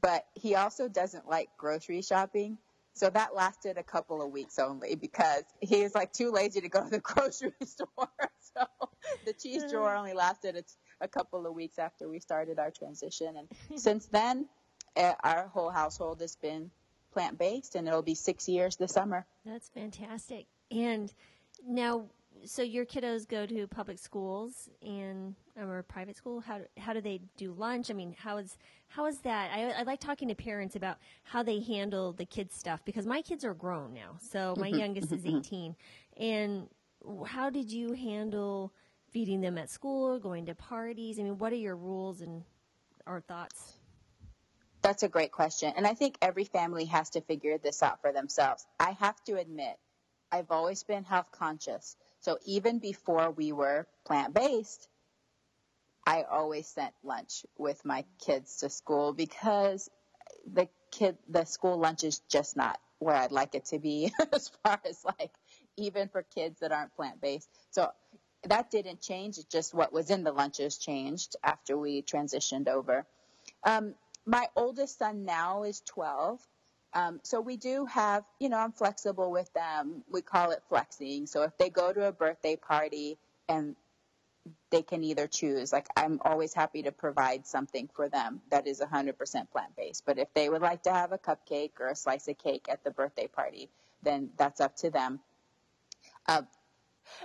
but 0.00 0.24
he 0.34 0.54
also 0.54 0.88
doesn't 0.88 1.28
like 1.28 1.48
grocery 1.56 2.02
shopping. 2.02 2.58
So 2.92 3.08
that 3.10 3.34
lasted 3.34 3.78
a 3.78 3.82
couple 3.82 4.20
of 4.22 4.30
weeks 4.30 4.58
only 4.58 4.94
because 4.94 5.44
he 5.60 5.82
was 5.82 5.94
like 5.94 6.12
too 6.12 6.30
lazy 6.30 6.60
to 6.60 6.68
go 6.68 6.84
to 6.84 6.90
the 6.90 6.98
grocery 7.00 7.52
store. 7.64 7.86
So 8.54 8.66
the 9.24 9.32
cheese 9.32 9.64
drawer 9.70 9.94
only 9.94 10.12
lasted 10.12 10.56
a, 10.56 11.04
a 11.04 11.08
couple 11.08 11.46
of 11.46 11.54
weeks 11.54 11.78
after 11.78 12.08
we 12.08 12.18
started 12.18 12.58
our 12.58 12.70
transition. 12.70 13.36
And 13.36 13.48
since 13.80 14.06
then, 14.06 14.46
uh, 14.96 15.14
our 15.22 15.48
whole 15.48 15.70
household 15.70 16.20
has 16.20 16.36
been 16.36 16.70
plant 17.12 17.38
based 17.38 17.74
and 17.74 17.86
it'll 17.88 18.02
be 18.02 18.14
six 18.14 18.48
years 18.48 18.76
this 18.76 18.92
summer. 18.92 19.26
That's 19.44 19.68
fantastic. 19.68 20.46
And 20.70 21.12
now 21.66 22.06
so 22.44 22.62
your 22.62 22.86
kiddos 22.86 23.28
go 23.28 23.46
to 23.46 23.66
public 23.66 23.98
schools 23.98 24.68
and 24.82 25.34
or 25.56 25.82
private 25.82 26.16
school. 26.16 26.40
How 26.40 26.60
how 26.78 26.92
do 26.92 27.00
they 27.00 27.20
do 27.36 27.52
lunch? 27.52 27.90
I 27.90 27.94
mean, 27.94 28.14
how 28.18 28.38
is 28.38 28.56
how 28.88 29.06
is 29.06 29.18
that? 29.18 29.50
I, 29.52 29.80
I 29.80 29.82
like 29.82 30.00
talking 30.00 30.28
to 30.28 30.34
parents 30.34 30.76
about 30.76 30.98
how 31.22 31.42
they 31.42 31.60
handle 31.60 32.12
the 32.12 32.24
kids 32.24 32.54
stuff 32.54 32.80
because 32.84 33.06
my 33.06 33.22
kids 33.22 33.44
are 33.44 33.54
grown 33.54 33.92
now. 33.92 34.16
So 34.20 34.54
my 34.58 34.70
mm-hmm. 34.70 34.78
youngest 34.78 35.12
is 35.12 35.22
mm-hmm. 35.22 35.38
18, 35.38 35.76
and 36.16 36.66
how 37.26 37.50
did 37.50 37.70
you 37.70 37.92
handle 37.92 38.72
feeding 39.10 39.40
them 39.40 39.58
at 39.58 39.70
school, 39.70 40.18
going 40.18 40.46
to 40.46 40.54
parties? 40.54 41.18
I 41.18 41.24
mean, 41.24 41.38
what 41.38 41.52
are 41.52 41.56
your 41.56 41.76
rules 41.76 42.20
and 42.20 42.42
or 43.06 43.20
thoughts? 43.20 43.74
That's 44.82 45.02
a 45.02 45.08
great 45.08 45.32
question, 45.32 45.72
and 45.76 45.86
I 45.86 45.94
think 45.94 46.16
every 46.22 46.44
family 46.44 46.86
has 46.86 47.10
to 47.10 47.20
figure 47.20 47.58
this 47.58 47.82
out 47.82 48.00
for 48.00 48.12
themselves. 48.12 48.66
I 48.78 48.92
have 48.92 49.22
to 49.24 49.38
admit, 49.38 49.78
I've 50.32 50.50
always 50.50 50.82
been 50.84 51.04
health 51.04 51.30
conscious. 51.32 51.96
So 52.20 52.38
even 52.46 52.78
before 52.78 53.30
we 53.30 53.52
were 53.52 53.86
plant 54.06 54.32
based, 54.32 54.88
I 56.06 56.22
always 56.22 56.66
sent 56.66 56.94
lunch 57.02 57.44
with 57.58 57.84
my 57.84 58.04
kids 58.24 58.58
to 58.58 58.70
school 58.70 59.12
because 59.12 59.90
the 60.50 60.68
kid 60.90 61.18
the 61.28 61.44
school 61.44 61.78
lunch 61.78 62.04
is 62.04 62.20
just 62.30 62.56
not 62.56 62.80
where 62.98 63.16
I'd 63.16 63.32
like 63.32 63.54
it 63.54 63.66
to 63.66 63.78
be 63.78 64.12
as 64.32 64.50
far 64.62 64.80
as 64.88 65.04
like 65.04 65.32
even 65.76 66.08
for 66.08 66.22
kids 66.22 66.60
that 66.60 66.72
aren't 66.72 66.94
plant 66.94 67.20
based. 67.20 67.48
So 67.70 67.90
that 68.44 68.70
didn't 68.70 69.00
change. 69.00 69.38
It's 69.38 69.46
just 69.46 69.74
what 69.74 69.92
was 69.92 70.10
in 70.10 70.24
the 70.24 70.32
lunches 70.32 70.78
changed 70.78 71.36
after 71.44 71.76
we 71.76 72.02
transitioned 72.02 72.68
over. 72.68 73.06
Um, 73.64 73.94
my 74.30 74.46
oldest 74.56 74.98
son 74.98 75.24
now 75.24 75.64
is 75.64 75.82
12 75.86 76.40
um, 76.92 77.20
so 77.22 77.40
we 77.40 77.56
do 77.56 77.86
have, 77.86 78.24
you 78.40 78.48
know, 78.48 78.58
I'm 78.58 78.72
flexible 78.72 79.30
with 79.30 79.52
them. 79.52 80.02
We 80.10 80.22
call 80.22 80.50
it 80.50 80.62
flexing. 80.68 81.26
So 81.26 81.42
if 81.42 81.56
they 81.56 81.70
go 81.70 81.92
to 81.92 82.08
a 82.08 82.12
birthday 82.12 82.56
party 82.56 83.18
and 83.48 83.76
they 84.70 84.82
can 84.82 85.04
either 85.04 85.28
choose, 85.28 85.72
like 85.72 85.86
I'm 85.96 86.20
always 86.24 86.52
happy 86.52 86.82
to 86.82 86.92
provide 86.92 87.46
something 87.46 87.88
for 87.94 88.08
them 88.08 88.40
that 88.50 88.66
is 88.66 88.80
100% 88.80 89.16
plant 89.52 89.76
based. 89.76 90.04
But 90.04 90.18
if 90.18 90.32
they 90.34 90.48
would 90.48 90.62
like 90.62 90.82
to 90.84 90.92
have 90.92 91.12
a 91.12 91.18
cupcake 91.18 91.78
or 91.78 91.88
a 91.88 91.96
slice 91.96 92.26
of 92.26 92.38
cake 92.38 92.66
at 92.68 92.82
the 92.82 92.90
birthday 92.90 93.28
party, 93.28 93.68
then 94.02 94.30
that's 94.36 94.60
up 94.60 94.76
to 94.76 94.90
them. 94.90 95.20
Uh, 96.26 96.42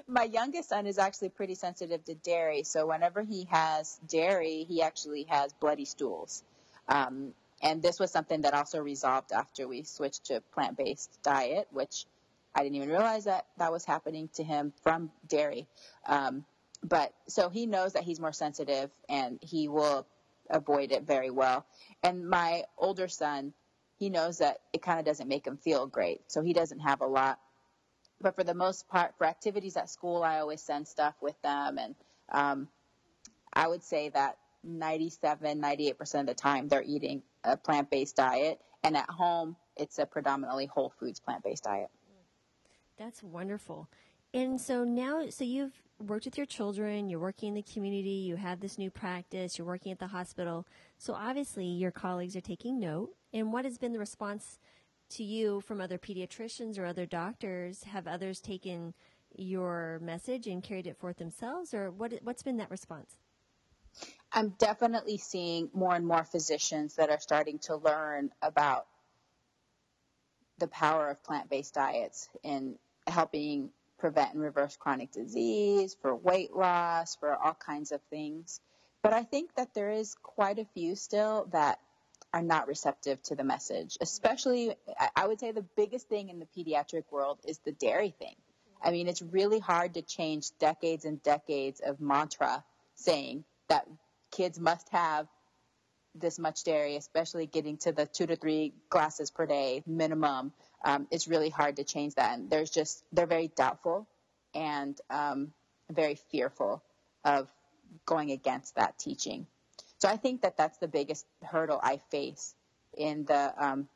my 0.08 0.24
youngest 0.24 0.70
son 0.70 0.86
is 0.86 0.98
actually 0.98 1.30
pretty 1.30 1.56
sensitive 1.56 2.04
to 2.06 2.16
dairy. 2.16 2.64
So 2.64 2.88
whenever 2.88 3.24
he 3.24 3.46
has 3.50 4.00
dairy, 4.08 4.66
he 4.68 4.82
actually 4.82 5.24
has 5.30 5.54
bloody 5.54 5.86
stools. 5.86 6.44
Um, 6.88 7.34
and 7.62 7.82
this 7.82 8.00
was 8.00 8.12
something 8.12 8.42
that 8.42 8.54
also 8.54 8.80
resolved 8.80 9.32
after 9.32 9.68
we 9.68 9.84
switched 9.84 10.26
to 10.26 10.42
plant-based 10.54 11.20
diet, 11.24 11.68
which 11.72 12.06
I 12.54 12.64
didn't 12.64 12.76
even 12.76 12.90
realize 12.90 13.26
that 13.26 13.46
that 13.58 13.72
was 13.72 13.86
happening 13.86 14.30
to 14.36 14.44
him 14.44 14.74
from 14.84 15.12
dairy. 15.28 15.68
Um, 16.06 16.46
but 16.84 17.14
so 17.28 17.50
he 17.50 17.66
knows 17.66 17.94
that 17.94 18.04
he's 18.04 18.20
more 18.20 18.32
sensitive 18.32 18.92
and 19.10 19.40
he 19.42 19.68
will 19.68 20.06
avoid 20.50 20.92
it 20.92 21.04
very 21.04 21.32
well. 21.32 21.66
And 22.04 22.30
my 22.30 22.64
older 22.78 23.08
son, 23.08 23.54
he 23.98 24.10
knows 24.10 24.38
that 24.40 24.60
it 24.72 24.82
kind 24.82 25.00
of 25.00 25.06
doesn't 25.06 25.28
make 25.28 25.48
him 25.48 25.58
feel 25.58 25.88
great. 25.88 26.22
So 26.28 26.42
he 26.42 26.54
doesn't 26.54 26.80
have 26.80 27.02
a 27.02 27.08
lot. 27.08 27.40
But 28.22 28.36
for 28.36 28.44
the 28.44 28.54
most 28.54 28.88
part, 28.88 29.16
for 29.18 29.26
activities 29.26 29.76
at 29.76 29.90
school, 29.90 30.24
I 30.24 30.40
always 30.40 30.62
send 30.62 30.88
stuff 30.88 31.16
with 31.22 31.40
them. 31.42 31.78
And 31.78 31.96
um, 32.32 32.68
I 33.52 33.68
would 33.68 33.84
say 33.84 34.10
that 34.10 34.38
97, 34.66 35.62
98% 35.62 36.20
of 36.20 36.26
the 36.26 36.34
time 36.34 36.68
they're 36.68 36.84
eating 36.84 37.22
a 37.44 37.56
plant 37.56 37.90
based 37.90 38.16
diet. 38.16 38.60
And 38.84 38.98
at 38.98 39.10
home, 39.10 39.56
it's 39.78 40.00
a 40.00 40.06
predominantly 40.06 40.66
whole 40.66 40.94
foods 41.00 41.20
plant 41.20 41.44
based 41.44 41.64
diet. 41.64 41.90
That's 42.98 43.24
wonderful. 43.24 43.90
And 44.34 44.60
so 44.60 44.84
now, 44.84 45.30
so 45.30 45.44
you've 45.44 45.82
worked 46.00 46.26
with 46.26 46.38
your 46.38 46.46
children, 46.46 47.10
you're 47.10 47.20
working 47.20 47.50
in 47.50 47.56
the 47.56 47.62
community, 47.62 48.10
you 48.10 48.36
have 48.36 48.60
this 48.60 48.78
new 48.78 48.92
practice, 48.92 49.58
you're 49.58 49.68
working 49.68 49.92
at 49.92 50.00
the 50.00 50.08
hospital. 50.08 50.68
So 50.98 51.14
obviously, 51.14 51.66
your 51.66 51.92
colleagues 51.92 52.36
are 52.36 52.42
taking 52.42 52.80
note. 52.80 53.12
And 53.34 53.54
what 53.54 53.66
has 53.66 53.78
been 53.78 53.94
the 53.94 54.00
response 54.00 54.60
to 55.12 55.24
you 55.24 55.62
from 55.62 55.80
other 55.80 55.98
pediatricians 55.98 56.78
or 56.78 56.86
other 56.86 57.06
doctors? 57.06 57.84
Have 57.84 58.08
others 58.08 58.40
taken 58.40 58.94
your 59.38 60.00
message 60.02 60.48
and 60.48 60.64
carried 60.64 60.88
it 60.88 60.98
forth 60.98 61.18
themselves, 61.18 61.74
or 61.74 61.92
what, 61.92 62.14
what's 62.24 62.44
been 62.44 62.58
that 62.58 62.72
response? 62.72 63.18
I'm 64.36 64.50
definitely 64.50 65.18
seeing 65.18 65.70
more 65.74 65.96
and 65.96 66.06
more 66.06 66.26
physicians 66.26 66.96
that 66.96 67.10
are 67.10 67.22
starting 67.22 67.58
to 67.60 67.78
learn 67.78 68.32
about 68.42 68.86
the 70.58 70.68
power 70.68 71.10
of 71.10 71.24
plant 71.24 71.50
based 71.50 71.74
diets 71.74 72.28
in 72.44 72.76
helping 73.08 73.70
prevent 73.98 74.34
and 74.34 74.44
reverse 74.44 74.76
chronic 74.76 75.12
disease, 75.12 75.96
for 76.02 76.14
weight 76.14 76.54
loss, 76.54 77.16
for 77.16 77.34
all 77.34 77.54
kinds 77.54 77.94
of 77.94 78.02
things. 78.10 78.60
But 79.02 79.14
I 79.14 79.24
think 79.24 79.56
that 79.56 79.74
there 79.74 79.92
is 79.92 80.16
quite 80.22 80.60
a 80.60 80.66
few 80.66 80.96
still 80.96 81.48
that 81.54 81.80
are 82.34 82.42
not 82.42 82.68
receptive 82.68 83.22
to 83.24 83.36
the 83.36 83.46
message, 83.46 83.98
especially, 84.02 84.76
I 85.16 85.26
would 85.26 85.40
say 85.40 85.54
the 85.54 85.66
biggest 85.78 86.10
thing 86.10 86.28
in 86.28 86.40
the 86.40 86.48
pediatric 86.58 87.06
world 87.10 87.40
is 87.46 87.60
the 87.60 87.72
dairy 87.72 88.14
thing. 88.20 88.36
I 88.84 88.92
mean, 88.92 89.08
it's 89.08 89.22
really 89.22 89.60
hard 89.60 89.94
to 89.94 90.02
change 90.02 90.50
decades 90.60 91.06
and 91.06 91.24
decades 91.24 91.80
of 91.80 92.02
mantra 92.02 92.66
saying 92.96 93.46
that 93.70 93.88
kids 94.36 94.60
must 94.60 94.88
have 94.90 95.28
this 96.14 96.40
much 96.40 96.64
dairy, 96.64 96.96
especially 96.96 97.46
getting 97.46 97.78
to 97.78 97.92
the 97.92 98.06
two 98.06 98.26
to 98.26 98.36
three 98.36 98.74
glasses 98.90 99.32
per 99.32 99.46
day 99.46 99.84
minimum. 99.86 100.54
Um, 100.84 101.08
it's 101.12 101.28
really 101.28 101.50
hard 101.50 101.76
to 101.78 101.84
change 101.84 102.16
that. 102.16 102.38
And 102.38 102.50
there's 102.50 102.70
just, 102.70 103.04
they're 103.12 103.26
very 103.28 103.50
doubtful 103.56 104.08
and 104.54 105.00
um, 105.10 105.52
very 105.92 106.16
fearful 106.32 106.84
of 107.24 107.50
going 108.06 108.32
against 108.32 108.76
that 108.76 108.98
teaching. 108.98 109.48
So 110.00 110.10
I 110.10 110.18
think 110.18 110.42
that 110.42 110.58
that's 110.58 110.78
the 110.78 110.88
biggest 110.88 111.26
hurdle 111.44 111.80
I 111.82 112.00
face 112.12 112.56
in 112.98 113.26
the 113.26 113.54
um, 113.58 113.88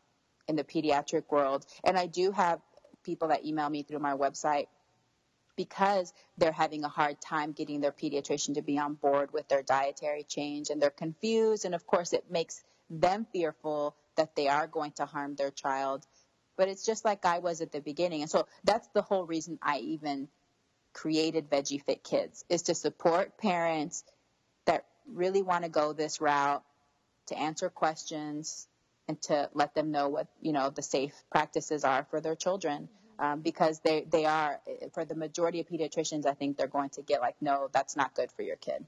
in 0.48 0.56
the 0.56 0.64
pediatric 0.64 1.26
world. 1.30 1.66
And 1.84 1.98
I 1.98 2.08
do 2.08 2.32
have 2.32 2.60
people 3.04 3.28
that 3.28 3.46
email 3.46 3.70
me 3.70 3.84
through 3.84 4.00
my 4.00 4.14
website 4.14 4.68
because 5.60 6.14
they're 6.38 6.54
having 6.54 6.86
a 6.86 6.88
hard 6.88 7.20
time 7.20 7.52
getting 7.52 7.82
their 7.82 7.92
pediatrician 7.92 8.54
to 8.54 8.62
be 8.62 8.80
on 8.80 8.94
board 8.94 9.34
with 9.34 9.46
their 9.50 9.62
dietary 9.62 10.24
change 10.24 10.70
and 10.70 10.82
they're 10.82 10.90
confused. 10.90 11.66
And 11.66 11.76
of 11.76 11.86
course, 11.86 12.14
it 12.14 12.32
makes 12.32 12.64
them 12.90 13.28
fearful 13.34 13.94
that 14.16 14.38
they 14.38 14.48
are 14.48 14.68
going 14.68 14.94
to 14.94 15.06
harm 15.06 15.36
their 15.36 15.52
child. 15.52 16.08
But 16.56 16.70
it's 16.70 16.86
just 16.86 17.04
like 17.04 17.26
I 17.26 17.40
was 17.40 17.60
at 17.60 17.74
the 17.74 17.82
beginning. 17.82 18.22
And 18.22 18.32
so 18.32 18.48
that's 18.64 18.88
the 18.94 19.02
whole 19.02 19.26
reason 19.26 19.60
I 19.62 19.80
even 19.80 20.30
created 20.94 21.50
Veggie 21.50 21.84
Fit 21.84 22.06
Kids 22.06 22.46
is 22.48 22.62
to 22.64 22.74
support 22.74 23.38
parents 23.38 24.06
that 24.64 24.86
really 25.12 25.42
want 25.42 25.66
to 25.66 25.70
go 25.70 25.92
this 25.92 26.22
route, 26.22 26.64
to 27.28 27.38
answer 27.38 27.70
questions, 27.70 28.66
and 29.10 29.22
to 29.24 29.50
let 29.54 29.76
them 29.76 29.92
know 29.92 30.08
what, 30.08 30.28
you 30.40 30.54
know, 30.54 30.70
the 30.70 30.82
safe 30.82 31.22
practices 31.30 31.84
are 31.84 32.08
for 32.10 32.22
their 32.22 32.36
children 32.38 32.88
um, 33.20 33.42
because 33.42 33.80
they 33.80 34.06
they 34.10 34.26
are 34.26 34.60
for 34.94 35.06
the 35.06 35.16
majority 35.16 35.60
of 35.60 35.68
pediatricians. 35.68 36.26
I 36.26 36.34
think 36.34 36.58
they're 36.58 36.68
going 36.68 36.90
to 36.92 37.02
get 37.02 37.22
like, 37.22 37.36
no, 37.42 37.70
that's 37.72 37.96
not 37.96 38.16
good 38.16 38.32
for 38.32 38.42
your 38.42 38.56
kid. 38.56 38.86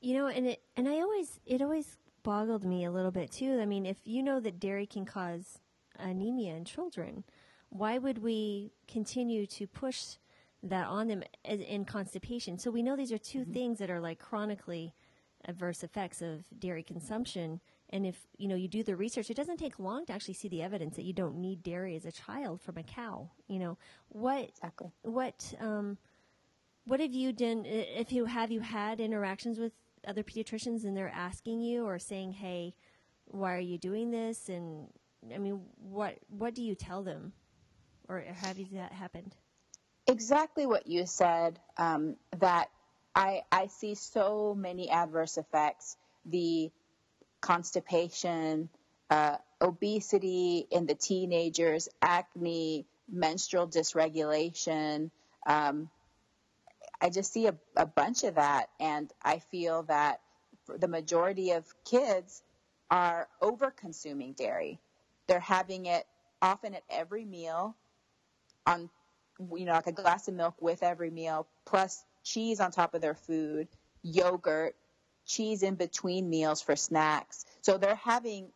You 0.00 0.14
know, 0.14 0.26
and 0.28 0.46
it 0.46 0.62
and 0.76 0.88
I 0.88 1.00
always 1.00 1.40
it 1.44 1.60
always 1.60 1.98
boggled 2.22 2.64
me 2.64 2.84
a 2.84 2.90
little 2.90 3.10
bit 3.10 3.30
too. 3.30 3.58
I 3.60 3.66
mean, 3.66 3.84
if 3.84 3.96
you 4.04 4.22
know 4.22 4.40
that 4.40 4.60
dairy 4.60 4.86
can 4.86 5.04
cause 5.04 5.58
anemia 5.98 6.54
in 6.54 6.64
children, 6.64 7.24
why 7.68 7.98
would 7.98 8.18
we 8.18 8.72
continue 8.88 9.46
to 9.46 9.66
push 9.66 10.16
that 10.62 10.86
on 10.86 11.08
them 11.08 11.22
in 11.44 11.84
constipation? 11.84 12.58
So 12.58 12.70
we 12.70 12.82
know 12.82 12.96
these 12.96 13.12
are 13.12 13.18
2 13.18 13.40
mm-hmm. 13.40 13.52
things 13.52 13.78
that 13.78 13.90
are 13.90 14.00
like 14.00 14.18
chronically 14.18 14.94
adverse 15.46 15.82
effects 15.82 16.22
of 16.22 16.44
dairy 16.58 16.82
consumption. 16.82 17.60
And 17.92 18.06
if 18.06 18.16
you 18.38 18.48
know 18.48 18.54
you 18.54 18.68
do 18.68 18.82
the 18.82 18.96
research, 18.96 19.30
it 19.30 19.36
doesn't 19.36 19.56
take 19.58 19.78
long 19.78 20.06
to 20.06 20.12
actually 20.12 20.34
see 20.34 20.48
the 20.48 20.62
evidence 20.62 20.96
that 20.96 21.04
you 21.04 21.12
don't 21.12 21.36
need 21.36 21.62
dairy 21.62 21.96
as 21.96 22.04
a 22.04 22.12
child 22.12 22.60
from 22.60 22.78
a 22.78 22.82
cow. 22.82 23.30
You 23.48 23.58
know 23.58 23.78
what? 24.08 24.48
Exactly. 24.48 24.92
What? 25.02 25.54
Um, 25.60 25.98
what 26.84 27.00
have 27.00 27.12
you 27.12 27.32
done? 27.32 27.64
If 27.66 28.12
you 28.12 28.24
have 28.26 28.50
you 28.50 28.60
had 28.60 29.00
interactions 29.00 29.58
with 29.58 29.72
other 30.06 30.22
pediatricians 30.22 30.84
and 30.84 30.96
they're 30.96 31.12
asking 31.14 31.60
you 31.60 31.84
or 31.84 31.98
saying, 31.98 32.32
"Hey, 32.32 32.74
why 33.26 33.54
are 33.54 33.58
you 33.60 33.78
doing 33.78 34.10
this?" 34.10 34.48
And 34.48 34.88
I 35.34 35.38
mean, 35.38 35.60
what 35.76 36.18
what 36.28 36.54
do 36.54 36.62
you 36.62 36.74
tell 36.74 37.02
them, 37.02 37.32
or 38.08 38.20
have 38.20 38.58
you 38.58 38.66
that 38.72 38.92
happened? 38.92 39.34
Exactly 40.06 40.66
what 40.66 40.86
you 40.86 41.06
said. 41.06 41.58
Um, 41.76 42.16
that 42.38 42.70
I 43.14 43.42
I 43.50 43.66
see 43.66 43.94
so 43.94 44.54
many 44.54 44.90
adverse 44.90 45.38
effects. 45.38 45.96
The 46.24 46.70
constipation, 47.40 48.68
uh, 49.10 49.36
obesity 49.60 50.66
in 50.70 50.86
the 50.86 50.94
teenagers, 50.94 51.88
acne, 52.02 52.86
menstrual 53.10 53.66
dysregulation. 53.66 55.10
Um, 55.46 55.90
I 57.00 57.10
just 57.10 57.32
see 57.32 57.46
a, 57.46 57.54
a 57.76 57.86
bunch 57.86 58.24
of 58.24 58.36
that, 58.36 58.68
and 58.78 59.10
I 59.22 59.38
feel 59.38 59.84
that 59.84 60.20
the 60.78 60.88
majority 60.88 61.52
of 61.52 61.64
kids 61.84 62.42
are 62.90 63.28
over 63.40 63.70
consuming 63.70 64.32
dairy. 64.32 64.78
They're 65.26 65.40
having 65.40 65.86
it 65.86 66.06
often 66.42 66.74
at 66.74 66.82
every 66.90 67.24
meal, 67.24 67.76
on 68.66 68.90
you 69.56 69.64
know 69.64 69.72
like 69.72 69.86
a 69.86 69.92
glass 69.92 70.28
of 70.28 70.34
milk 70.34 70.54
with 70.60 70.82
every 70.82 71.10
meal, 71.10 71.46
plus 71.64 72.04
cheese 72.22 72.60
on 72.60 72.70
top 72.70 72.94
of 72.94 73.00
their 73.00 73.14
food, 73.14 73.68
yogurt, 74.02 74.76
cheese 75.30 75.62
in 75.62 75.76
between 75.76 76.28
meals 76.28 76.60
for 76.60 76.76
snacks. 76.76 77.46
So 77.62 77.78
they're 77.78 77.94
having 77.94 78.48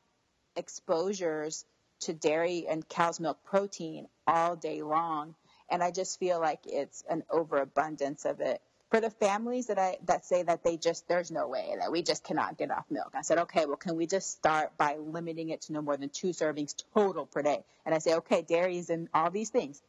exposures 0.56 1.64
to 2.00 2.12
dairy 2.12 2.66
and 2.68 2.86
cow's 2.88 3.20
milk 3.20 3.38
protein 3.44 4.08
all 4.26 4.56
day 4.56 4.82
long. 4.82 5.34
And 5.70 5.82
I 5.82 5.90
just 5.90 6.18
feel 6.18 6.40
like 6.40 6.60
it's 6.66 7.04
an 7.08 7.22
overabundance 7.30 8.24
of 8.24 8.40
it. 8.40 8.60
For 8.90 9.00
the 9.00 9.10
families 9.10 9.68
that 9.68 9.78
I 9.78 9.96
that 10.06 10.24
say 10.24 10.42
that 10.42 10.62
they 10.62 10.76
just 10.76 11.08
there's 11.08 11.30
no 11.30 11.48
way 11.48 11.74
that 11.78 11.90
we 11.90 12.02
just 12.02 12.22
cannot 12.22 12.58
get 12.58 12.70
off 12.70 12.84
milk. 12.90 13.12
I 13.14 13.22
said, 13.22 13.38
okay, 13.38 13.66
well, 13.66 13.76
can 13.76 13.96
we 13.96 14.06
just 14.06 14.30
start 14.30 14.76
by 14.76 14.96
limiting 14.96 15.48
it 15.48 15.62
to 15.62 15.72
no 15.72 15.82
more 15.82 15.96
than 15.96 16.10
two 16.10 16.28
servings 16.28 16.74
total 16.94 17.26
per 17.26 17.42
day? 17.42 17.64
And 17.86 17.94
I 17.94 17.98
say, 17.98 18.14
okay, 18.16 18.42
dairy 18.42 18.78
is 18.78 18.90
in 18.90 19.08
all 19.12 19.30
these 19.30 19.50
things. 19.50 19.82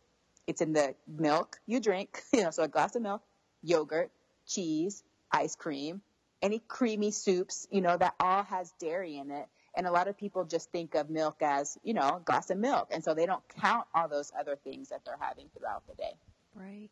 It's 0.47 0.61
in 0.61 0.73
the 0.73 0.95
milk 1.07 1.59
you 1.67 1.79
drink, 1.79 2.21
you 2.33 2.43
know, 2.43 2.51
so 2.51 2.63
a 2.63 2.67
glass 2.67 2.95
of 2.95 3.01
milk, 3.01 3.21
yogurt, 3.61 4.09
cheese, 4.47 5.03
ice 5.31 5.55
cream, 5.55 6.01
any 6.45 6.61
creamy 6.67 7.09
soups, 7.09 7.67
you 7.71 7.81
know, 7.81 7.97
that 7.97 8.13
all 8.19 8.43
has 8.43 8.71
dairy 8.79 9.17
in 9.17 9.31
it. 9.31 9.47
And 9.75 9.87
a 9.87 9.91
lot 9.91 10.07
of 10.07 10.15
people 10.15 10.45
just 10.45 10.71
think 10.71 10.93
of 10.93 11.09
milk 11.09 11.37
as, 11.41 11.77
you 11.83 11.95
know, 11.95 12.17
a 12.17 12.21
glass 12.23 12.51
of 12.51 12.57
milk. 12.57 12.89
And 12.91 13.03
so 13.03 13.15
they 13.15 13.25
don't 13.25 13.43
count 13.59 13.87
all 13.95 14.07
those 14.07 14.31
other 14.39 14.55
things 14.55 14.89
that 14.89 15.01
they're 15.03 15.17
having 15.19 15.47
throughout 15.57 15.83
the 15.87 15.95
day. 15.95 16.13
Right. 16.53 16.89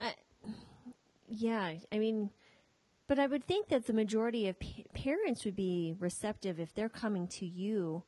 Uh, 0.00 0.50
yeah. 1.28 1.74
I 1.90 1.98
mean, 1.98 2.30
but 3.08 3.18
I 3.18 3.26
would 3.26 3.44
think 3.44 3.68
that 3.68 3.86
the 3.86 3.92
majority 3.92 4.48
of 4.48 4.58
pa- 4.58 4.84
parents 4.94 5.44
would 5.44 5.56
be 5.56 5.96
receptive 5.98 6.60
if 6.60 6.72
they're 6.72 6.88
coming 6.88 7.26
to 7.28 7.44
you 7.44 8.04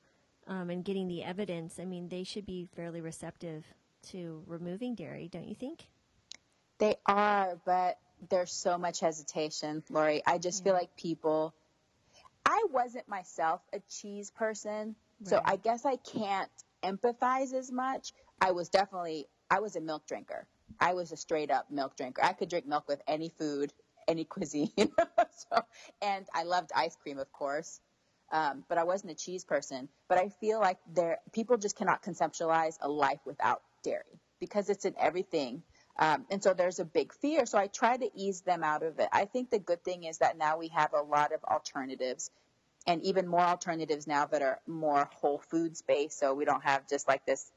um, 0.47 0.71
and 0.71 0.85
getting 0.85 1.09
the 1.09 1.25
evidence. 1.25 1.79
I 1.81 1.85
mean, 1.85 2.09
they 2.09 2.23
should 2.23 2.47
be 2.47 2.69
fairly 2.77 3.01
receptive 3.01 3.65
to 4.11 4.45
removing 4.47 4.95
dairy, 4.95 5.29
don't 5.29 5.49
you 5.49 5.57
think? 5.57 5.89
They 6.79 6.95
are, 7.05 7.59
but 7.67 7.99
there's 8.29 8.53
so 8.53 8.79
much 8.79 9.01
hesitation, 9.01 9.83
Laurie. 9.91 10.23
I 10.27 10.39
just 10.39 10.61
yeah. 10.61 10.65
feel 10.65 10.75
like 10.75 10.97
people. 10.97 11.55
I 12.45 12.65
wasn't 12.71 13.09
myself 13.09 13.61
a 13.73 13.81
cheese 13.91 14.31
person, 14.31 14.97
right. 15.21 15.29
so 15.29 15.41
I 15.45 15.57
guess 15.57 15.85
I 15.85 15.97
can't 15.97 16.51
empathize 16.83 17.53
as 17.53 17.71
much. 17.71 18.13
I 18.41 18.53
was 18.53 18.69
definitely 18.69 19.27
I 19.51 19.61
was 19.61 19.77
a 19.77 19.81
milk 19.81 20.07
drinker. 20.07 20.47
I 20.81 20.95
was 20.95 21.13
a 21.13 21.17
straight 21.17 21.51
up 21.51 21.71
milk 21.71 21.97
drinker. 21.97 22.23
I 22.23 22.33
could 22.33 22.49
drink 22.49 22.67
milk 22.67 22.89
with 22.89 23.03
any 23.07 23.29
food, 23.29 23.73
any 24.07 24.25
cuisine. 24.37 24.71
so, 24.77 25.63
and 26.03 26.27
I 26.35 26.45
loved 26.45 26.71
ice 26.75 26.97
cream, 26.97 27.19
of 27.19 27.31
course. 27.33 27.81
Um, 28.31 28.65
but 28.69 28.77
I 28.77 28.85
wasn't 28.85 29.13
a 29.13 29.15
cheese 29.15 29.45
person. 29.45 29.89
But 30.09 30.19
I 30.19 30.29
feel 30.29 30.61
like 30.61 30.79
there 30.93 31.19
people 31.33 31.57
just 31.57 31.77
cannot 31.77 32.03
conceptualize 32.03 32.77
a 32.81 32.89
life 32.89 33.21
without 33.25 33.63
dairy 33.83 34.21
because 34.39 34.69
it's 34.69 34.85
in 34.85 34.95
everything. 34.99 35.63
Um, 35.99 36.27
and 36.31 36.43
so 36.43 36.55
there's 36.55 36.79
a 36.79 36.85
big 36.85 37.13
fear. 37.13 37.45
So 37.45 37.59
I 37.59 37.67
try 37.67 37.97
to 37.97 38.09
ease 38.15 38.43
them 38.43 38.63
out 38.63 38.83
of 38.83 38.99
it. 39.01 39.09
I 39.13 39.25
think 39.25 39.51
the 39.51 39.59
good 39.59 39.83
thing 39.83 40.05
is 40.05 40.19
that 40.19 40.39
now 40.39 40.59
we 40.59 40.69
have 40.69 40.93
a 40.93 41.03
lot 41.03 41.33
of 41.33 41.43
alternatives 41.45 42.31
and 42.87 43.03
even 43.03 43.27
more 43.27 43.41
alternatives 43.41 44.07
now 44.07 44.27
that 44.27 44.41
are 44.41 44.61
more 44.67 45.11
whole 45.17 45.39
foods 45.51 45.83
based. 45.83 46.19
So 46.19 46.35
we 46.35 46.45
don't 46.45 46.63
have 46.63 46.89
just 46.89 47.09
like 47.09 47.27
this 47.27 47.51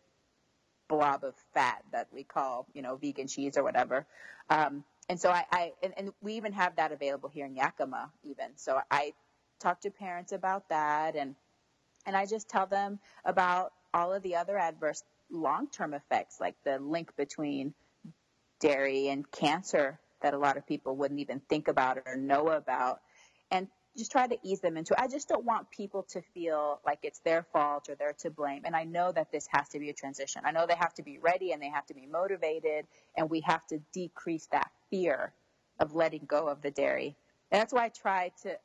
blob 0.89 1.23
of 1.23 1.35
fat 1.53 1.83
that 1.91 2.07
we 2.11 2.23
call, 2.23 2.65
you 2.73 2.81
know, 2.81 2.95
vegan 2.95 3.27
cheese 3.27 3.57
or 3.57 3.63
whatever. 3.63 4.05
Um, 4.49 4.83
and 5.07 5.19
so 5.19 5.29
I, 5.29 5.45
I 5.51 5.71
and, 5.83 5.93
and, 5.95 6.13
we 6.21 6.33
even 6.33 6.51
have 6.53 6.75
that 6.75 6.91
available 6.91 7.29
here 7.29 7.45
in 7.45 7.55
Yakima 7.55 8.11
even. 8.23 8.57
So 8.57 8.79
I 8.89 9.13
talk 9.59 9.81
to 9.81 9.91
parents 9.91 10.31
about 10.31 10.67
that 10.69 11.15
and, 11.15 11.35
and 12.05 12.15
I 12.15 12.25
just 12.25 12.49
tell 12.49 12.65
them 12.65 12.99
about 13.23 13.71
all 13.93 14.13
of 14.13 14.23
the 14.23 14.35
other 14.35 14.57
adverse 14.57 15.03
long-term 15.29 15.93
effects, 15.93 16.39
like 16.41 16.55
the 16.65 16.79
link 16.79 17.15
between 17.15 17.73
dairy 18.61 19.09
and 19.09 19.29
cancer 19.31 19.99
that 20.21 20.33
a 20.33 20.37
lot 20.37 20.55
of 20.55 20.65
people 20.65 20.95
wouldn't 20.95 21.19
even 21.19 21.41
think 21.49 21.67
about 21.67 21.97
or 22.05 22.15
know 22.15 22.47
about 22.47 23.01
and 23.49 23.67
just 23.97 24.11
try 24.11 24.25
to 24.25 24.37
ease 24.43 24.61
them 24.61 24.77
into 24.77 24.93
it. 24.93 24.99
I 24.99 25.07
just 25.07 25.27
don't 25.27 25.43
want 25.43 25.69
people 25.69 26.03
to 26.11 26.21
feel 26.33 26.79
like 26.85 26.99
it's 27.03 27.19
their 27.19 27.43
fault 27.51 27.89
or 27.89 27.95
they're 27.95 28.15
to 28.19 28.29
blame. 28.29 28.61
And 28.63 28.75
I 28.75 28.85
know 28.85 29.11
that 29.11 29.31
this 29.31 29.47
has 29.51 29.67
to 29.69 29.79
be 29.79 29.89
a 29.89 29.93
transition. 29.93 30.43
I 30.45 30.51
know 30.51 30.65
they 30.65 30.75
have 30.75 30.93
to 30.93 31.03
be 31.03 31.17
ready 31.17 31.51
and 31.51 31.61
they 31.61 31.69
have 31.69 31.85
to 31.87 31.93
be 31.93 32.05
motivated 32.05 32.85
and 33.17 33.29
we 33.29 33.41
have 33.41 33.65
to 33.67 33.79
decrease 33.91 34.47
that 34.51 34.71
fear 34.89 35.33
of 35.79 35.93
letting 35.93 36.23
go 36.25 36.47
of 36.47 36.61
the 36.61 36.71
dairy. 36.71 37.15
And 37.51 37.59
that's 37.59 37.73
why 37.73 37.85
I 37.85 37.89
try 37.89 38.31
to 38.43 38.57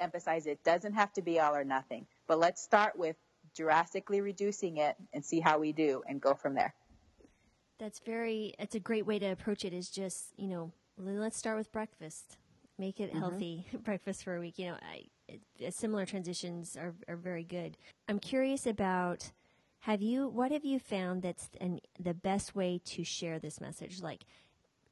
emphasize 0.00 0.46
it 0.46 0.64
doesn't 0.64 0.94
have 0.94 1.12
to 1.14 1.22
be 1.22 1.40
all 1.40 1.54
or 1.54 1.64
nothing. 1.64 2.06
But 2.26 2.38
let's 2.38 2.62
start 2.62 2.98
with 2.98 3.16
drastically 3.54 4.20
reducing 4.20 4.78
it 4.78 4.96
and 5.12 5.24
see 5.24 5.40
how 5.40 5.58
we 5.58 5.72
do 5.72 6.02
and 6.08 6.20
go 6.20 6.34
from 6.34 6.54
there. 6.54 6.72
That's 7.80 7.98
very, 7.98 8.54
it's 8.58 8.74
a 8.74 8.80
great 8.80 9.06
way 9.06 9.18
to 9.18 9.26
approach 9.26 9.64
it 9.64 9.72
is 9.72 9.88
just, 9.88 10.34
you 10.36 10.48
know, 10.48 10.70
let's 10.98 11.38
start 11.38 11.56
with 11.56 11.72
breakfast. 11.72 12.36
Make 12.78 13.00
it 13.00 13.08
mm-hmm. 13.10 13.18
healthy 13.18 13.66
breakfast 13.84 14.22
for 14.22 14.36
a 14.36 14.40
week. 14.40 14.58
You 14.58 14.66
know, 14.66 14.76
I, 14.82 15.04
it, 15.58 15.74
similar 15.74 16.04
transitions 16.04 16.76
are, 16.76 16.94
are 17.08 17.16
very 17.16 17.42
good. 17.42 17.78
I'm 18.06 18.18
curious 18.18 18.66
about 18.66 19.32
have 19.84 20.02
you, 20.02 20.28
what 20.28 20.52
have 20.52 20.64
you 20.64 20.78
found 20.78 21.22
that's 21.22 21.48
an, 21.58 21.80
the 21.98 22.12
best 22.12 22.54
way 22.54 22.82
to 22.84 23.02
share 23.02 23.38
this 23.38 23.62
message? 23.62 24.02
Like, 24.02 24.26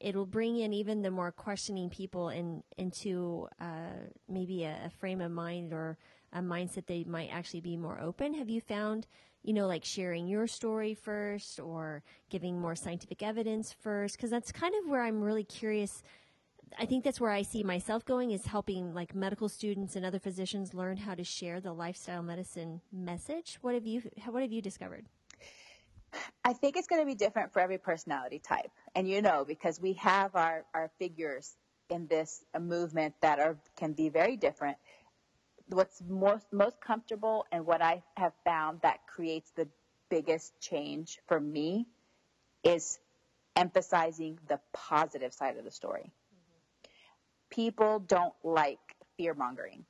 it'll 0.01 0.25
bring 0.25 0.57
in 0.57 0.73
even 0.73 1.03
the 1.03 1.11
more 1.11 1.31
questioning 1.31 1.91
people 1.91 2.31
in, 2.31 2.63
into 2.79 3.49
uh, 3.61 4.07
maybe 4.31 4.65
a, 4.65 4.87
a 4.87 4.91
frame 4.91 5.21
of 5.21 5.31
mind 5.31 5.75
or 5.75 5.99
a 6.33 6.41
mindset 6.41 6.87
they 6.87 7.05
might 7.05 7.29
actually 7.31 7.61
be 7.61 7.77
more 7.77 8.01
open. 8.01 8.33
Have 8.33 8.49
you 8.49 8.63
found 8.63 9.07
you 9.43 9.53
know, 9.53 9.67
like 9.67 9.85
sharing 9.85 10.27
your 10.27 10.47
story 10.47 10.95
first 10.95 11.61
or 11.61 12.03
giving 12.31 12.61
more 12.61 12.75
scientific 12.75 13.23
evidence 13.23 13.73
first? 13.73 14.17
Because 14.17 14.31
that's 14.31 14.53
kind 14.53 14.75
of 14.83 14.91
where 14.91 15.03
I'm 15.03 15.21
really 15.21 15.45
curious. 15.45 16.03
I 16.79 16.85
think 16.85 17.05
that's 17.05 17.21
where 17.21 17.31
I 17.31 17.43
see 17.43 17.63
myself 17.63 18.05
going 18.05 18.31
is 18.31 18.47
helping 18.47 18.93
like 18.93 19.15
medical 19.15 19.49
students 19.49 19.97
and 19.97 20.05
other 20.05 20.19
physicians 20.19 20.75
learn 20.75 20.99
how 20.99 21.15
to 21.15 21.25
share 21.25 21.61
the 21.61 21.73
lifestyle 21.73 22.23
medicine 22.23 22.81
message. 22.93 23.59
What 23.63 23.75
have 23.75 23.87
you 23.87 24.03
what 24.27 24.43
have 24.43 24.53
you 24.53 24.61
discovered? 24.61 25.07
I 26.45 26.53
think 26.53 26.77
it's 26.77 26.87
going 26.87 27.03
to 27.03 27.07
be 27.07 27.15
different 27.15 27.53
for 27.53 27.61
every 27.61 27.79
personality 27.79 28.39
type. 28.39 28.71
And 28.95 29.09
you 29.09 29.23
know, 29.23 29.45
because 29.47 29.81
we 29.81 29.95
have 29.95 30.35
our, 30.37 30.65
our 30.75 30.91
figures 30.99 31.55
in 31.91 32.07
this 32.07 32.45
uh, 32.55 32.59
movement 32.59 33.15
that 33.21 33.39
are 33.39 33.57
can 33.77 33.93
be 33.93 34.09
very 34.09 34.37
different 34.37 34.77
what's 35.69 36.03
most 36.09 36.47
most 36.53 36.81
comfortable 36.81 37.47
and 37.53 37.67
what 37.67 37.83
I 37.83 38.03
have 38.17 38.33
found 38.45 38.81
that 38.83 39.01
creates 39.07 39.51
the 39.57 39.69
biggest 40.09 40.59
change 40.61 41.19
for 41.27 41.39
me 41.39 41.87
is 42.65 42.99
emphasizing 43.57 44.39
the 44.49 44.61
positive 44.73 45.33
side 45.33 45.57
of 45.59 45.65
the 45.65 45.71
story. 45.71 46.13
Mm-hmm. 46.35 46.91
People 47.51 47.99
don't 48.01 48.35
like 48.43 48.79
fear 49.17 49.35
mongering. 49.35 49.85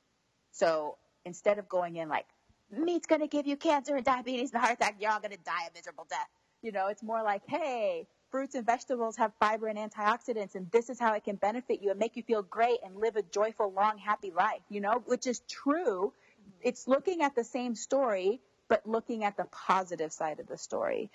So 0.51 0.97
instead 1.25 1.59
of 1.59 1.69
going 1.69 1.95
in 1.95 2.09
like, 2.09 2.25
meat's 2.71 3.07
going 3.07 3.21
to 3.21 3.27
give 3.27 3.47
you 3.47 3.55
cancer 3.55 3.95
and 3.95 4.05
diabetes 4.05 4.51
and 4.51 4.61
heart 4.61 4.73
attack, 4.73 4.97
you're 4.99 5.11
all 5.11 5.19
going 5.19 5.31
to 5.31 5.37
die 5.37 5.67
a 5.69 5.73
miserable 5.73 6.07
death. 6.09 6.27
You 6.61 6.71
know, 6.71 6.87
it's 6.87 7.03
more 7.03 7.23
like, 7.23 7.43
hey, 7.47 8.07
fruits 8.31 8.55
and 8.55 8.65
vegetables 8.65 9.17
have 9.17 9.31
fiber 9.39 9.67
and 9.67 9.77
antioxidants 9.77 10.55
and 10.55 10.69
this 10.71 10.89
is 10.89 10.99
how 10.99 11.13
it 11.13 11.23
can 11.23 11.35
benefit 11.35 11.81
you 11.81 11.89
and 11.89 11.99
make 11.99 12.15
you 12.15 12.23
feel 12.23 12.41
great 12.41 12.79
and 12.83 12.95
live 12.97 13.15
a 13.15 13.21
joyful, 13.21 13.71
long, 13.71 13.97
happy 13.97 14.31
life, 14.31 14.61
you 14.69 14.81
know, 14.81 15.01
which 15.05 15.27
is 15.27 15.41
true. 15.47 16.13
It's 16.61 16.87
looking 16.87 17.21
at 17.21 17.35
the 17.35 17.43
same 17.43 17.75
story, 17.75 18.41
but 18.67 18.87
looking 18.87 19.23
at 19.23 19.37
the 19.37 19.45
positive 19.45 20.11
side 20.11 20.39
of 20.39 20.47
the 20.47 20.57
story. 20.57 21.09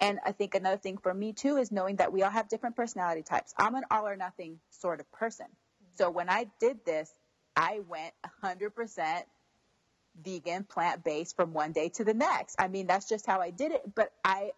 And 0.00 0.18
I 0.24 0.32
think 0.32 0.54
another 0.54 0.78
thing 0.78 0.98
for 0.98 1.14
me 1.14 1.32
too 1.32 1.58
is 1.58 1.70
knowing 1.70 1.96
that 1.96 2.12
we 2.12 2.22
all 2.22 2.30
have 2.30 2.48
different 2.48 2.76
personality 2.76 3.22
types. 3.22 3.54
I'm 3.56 3.74
an 3.74 3.84
all 3.90 4.06
or 4.06 4.16
nothing 4.16 4.58
sort 4.70 5.00
of 5.00 5.10
person. 5.12 5.46
So 5.96 6.10
when 6.10 6.28
I 6.28 6.46
did 6.58 6.84
this, 6.84 7.10
I 7.56 7.80
went 7.86 8.12
100% 8.42 9.22
vegan, 10.24 10.64
plant 10.64 11.04
based 11.04 11.36
from 11.36 11.52
one 11.52 11.72
day 11.72 11.88
to 11.90 12.04
the 12.04 12.14
next. 12.14 12.56
I 12.58 12.68
mean, 12.68 12.86
that's 12.86 13.08
just 13.08 13.26
how 13.26 13.40
I 13.40 13.50
did 13.50 13.72
it. 13.72 13.82
But 13.94 14.12
I 14.24 14.52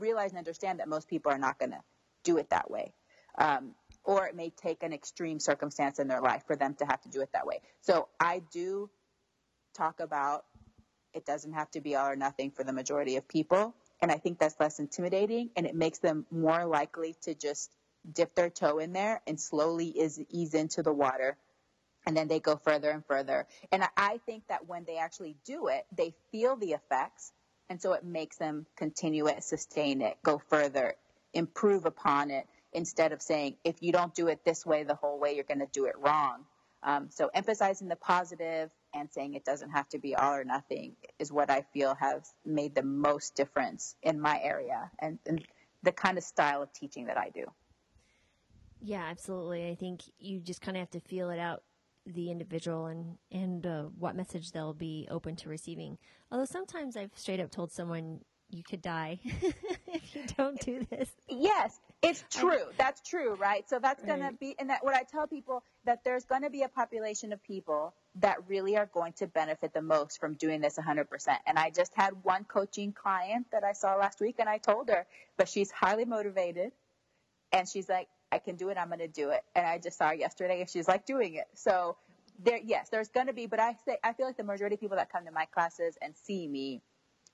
realize 0.00 0.30
and 0.30 0.38
understand 0.38 0.80
that 0.80 0.88
most 0.88 1.08
people 1.08 1.30
are 1.30 1.38
not 1.38 1.58
going 1.58 1.70
to 1.72 1.82
do 2.24 2.38
it 2.38 2.50
that 2.50 2.70
way. 2.70 2.92
Um, 3.38 3.74
or 4.04 4.26
it 4.26 4.34
may 4.34 4.50
take 4.50 4.82
an 4.82 4.92
extreme 4.92 5.38
circumstance 5.38 5.98
in 5.98 6.08
their 6.08 6.20
life 6.20 6.42
for 6.46 6.56
them 6.56 6.74
to 6.74 6.86
have 6.86 7.00
to 7.02 7.08
do 7.08 7.20
it 7.20 7.30
that 7.32 7.46
way. 7.46 7.60
So 7.80 8.08
I 8.18 8.42
do 8.52 8.90
talk 9.74 10.00
about 10.00 10.44
it 11.12 11.26
doesn't 11.26 11.52
have 11.52 11.70
to 11.72 11.80
be 11.80 11.96
all 11.96 12.06
or 12.06 12.16
nothing 12.16 12.50
for 12.50 12.64
the 12.64 12.72
majority 12.72 13.16
of 13.16 13.26
people. 13.28 13.74
And 14.00 14.10
I 14.10 14.16
think 14.16 14.38
that's 14.38 14.58
less 14.58 14.78
intimidating 14.78 15.50
and 15.56 15.66
it 15.66 15.74
makes 15.74 15.98
them 15.98 16.26
more 16.30 16.64
likely 16.64 17.16
to 17.22 17.34
just 17.34 17.70
dip 18.10 18.34
their 18.34 18.50
toe 18.50 18.78
in 18.78 18.92
there 18.92 19.20
and 19.26 19.38
slowly 19.38 19.88
is, 19.88 20.20
ease 20.30 20.54
into 20.54 20.82
the 20.82 20.92
water. 20.92 21.36
And 22.06 22.16
then 22.16 22.28
they 22.28 22.40
go 22.40 22.56
further 22.56 22.90
and 22.90 23.04
further. 23.04 23.46
And 23.72 23.84
I 23.96 24.20
think 24.24 24.44
that 24.48 24.66
when 24.66 24.84
they 24.84 24.96
actually 24.96 25.36
do 25.44 25.66
it, 25.68 25.84
they 25.94 26.14
feel 26.32 26.56
the 26.56 26.72
effects. 26.72 27.32
And 27.70 27.80
so 27.80 27.92
it 27.92 28.04
makes 28.04 28.36
them 28.36 28.66
continue 28.76 29.28
it, 29.28 29.42
sustain 29.44 30.02
it, 30.02 30.18
go 30.22 30.42
further, 30.50 30.96
improve 31.32 31.86
upon 31.86 32.30
it 32.30 32.46
instead 32.72 33.12
of 33.12 33.22
saying, 33.22 33.56
if 33.64 33.76
you 33.80 33.92
don't 33.92 34.14
do 34.14 34.26
it 34.26 34.44
this 34.44 34.66
way 34.66 34.82
the 34.82 34.96
whole 34.96 35.18
way, 35.18 35.34
you're 35.34 35.44
going 35.44 35.60
to 35.60 35.68
do 35.72 35.86
it 35.86 35.94
wrong. 35.98 36.44
Um, 36.82 37.08
so 37.10 37.30
emphasizing 37.32 37.88
the 37.88 37.96
positive 37.96 38.70
and 38.92 39.08
saying 39.12 39.34
it 39.34 39.44
doesn't 39.44 39.70
have 39.70 39.88
to 39.90 39.98
be 39.98 40.14
all 40.16 40.34
or 40.34 40.44
nothing 40.44 40.96
is 41.18 41.30
what 41.30 41.48
I 41.48 41.62
feel 41.72 41.94
has 41.94 42.34
made 42.44 42.74
the 42.74 42.82
most 42.82 43.36
difference 43.36 43.94
in 44.02 44.20
my 44.20 44.40
area 44.42 44.90
and, 44.98 45.18
and 45.26 45.46
the 45.82 45.92
kind 45.92 46.18
of 46.18 46.24
style 46.24 46.62
of 46.62 46.72
teaching 46.72 47.06
that 47.06 47.18
I 47.18 47.30
do. 47.30 47.44
Yeah, 48.82 49.04
absolutely. 49.08 49.68
I 49.68 49.74
think 49.74 50.02
you 50.18 50.40
just 50.40 50.60
kind 50.60 50.76
of 50.76 50.80
have 50.80 50.90
to 50.90 51.00
feel 51.00 51.30
it 51.30 51.38
out 51.38 51.62
the 52.06 52.30
individual 52.30 52.86
and 52.86 53.18
and 53.30 53.66
uh, 53.66 53.82
what 53.98 54.16
message 54.16 54.52
they'll 54.52 54.74
be 54.74 55.06
open 55.10 55.36
to 55.36 55.48
receiving. 55.48 55.98
Although 56.30 56.46
sometimes 56.46 56.96
I've 56.96 57.10
straight 57.14 57.40
up 57.40 57.50
told 57.50 57.72
someone 57.72 58.20
you 58.50 58.62
could 58.62 58.82
die 58.82 59.20
if 59.24 60.14
you 60.14 60.22
don't 60.36 60.58
do 60.60 60.86
this. 60.90 61.10
Yes, 61.28 61.78
it's 62.02 62.24
true. 62.30 62.64
That's 62.76 63.00
true, 63.08 63.34
right? 63.34 63.68
So 63.68 63.78
that's 63.78 64.02
right. 64.02 64.18
going 64.18 64.30
to 64.30 64.36
be, 64.36 64.56
and 64.58 64.70
that 64.70 64.84
what 64.84 64.94
I 64.94 65.02
tell 65.02 65.26
people 65.26 65.62
that 65.84 66.04
there's 66.04 66.24
going 66.24 66.42
to 66.42 66.50
be 66.50 66.62
a 66.62 66.68
population 66.68 67.32
of 67.32 67.42
people 67.42 67.94
that 68.16 68.38
really 68.48 68.76
are 68.76 68.86
going 68.86 69.12
to 69.14 69.26
benefit 69.26 69.72
the 69.72 69.82
most 69.82 70.20
from 70.20 70.34
doing 70.34 70.60
this 70.60 70.78
100%. 70.78 71.06
And 71.46 71.58
I 71.58 71.70
just 71.70 71.92
had 71.94 72.12
one 72.22 72.44
coaching 72.44 72.92
client 72.92 73.46
that 73.52 73.64
I 73.64 73.72
saw 73.72 73.94
last 73.94 74.20
week, 74.20 74.36
and 74.38 74.48
I 74.48 74.58
told 74.58 74.88
her, 74.88 75.06
but 75.36 75.48
she's 75.48 75.70
highly 75.70 76.04
motivated, 76.04 76.72
and 77.52 77.68
she's 77.68 77.88
like, 77.88 78.08
I 78.32 78.38
can 78.38 78.56
do 78.56 78.68
it. 78.68 78.76
I'm 78.76 78.88
going 78.88 79.00
to 79.00 79.08
do 79.08 79.30
it. 79.30 79.42
And 79.54 79.66
I 79.66 79.78
just 79.78 79.98
saw 79.98 80.08
her 80.08 80.14
yesterday, 80.14 80.60
and 80.60 80.70
she's 80.70 80.88
like 80.88 81.06
doing 81.06 81.34
it. 81.34 81.46
So 81.54 81.96
there, 82.42 82.60
yes, 82.62 82.88
there's 82.90 83.08
going 83.08 83.26
to 83.26 83.32
be, 83.32 83.46
but 83.46 83.60
I 83.60 83.76
say 83.84 83.98
I 84.02 84.12
feel 84.12 84.26
like 84.26 84.36
the 84.36 84.44
majority 84.44 84.74
of 84.74 84.80
people 84.80 84.96
that 84.96 85.10
come 85.12 85.24
to 85.26 85.32
my 85.32 85.46
classes 85.46 85.96
and 86.00 86.14
see 86.24 86.46
me, 86.46 86.82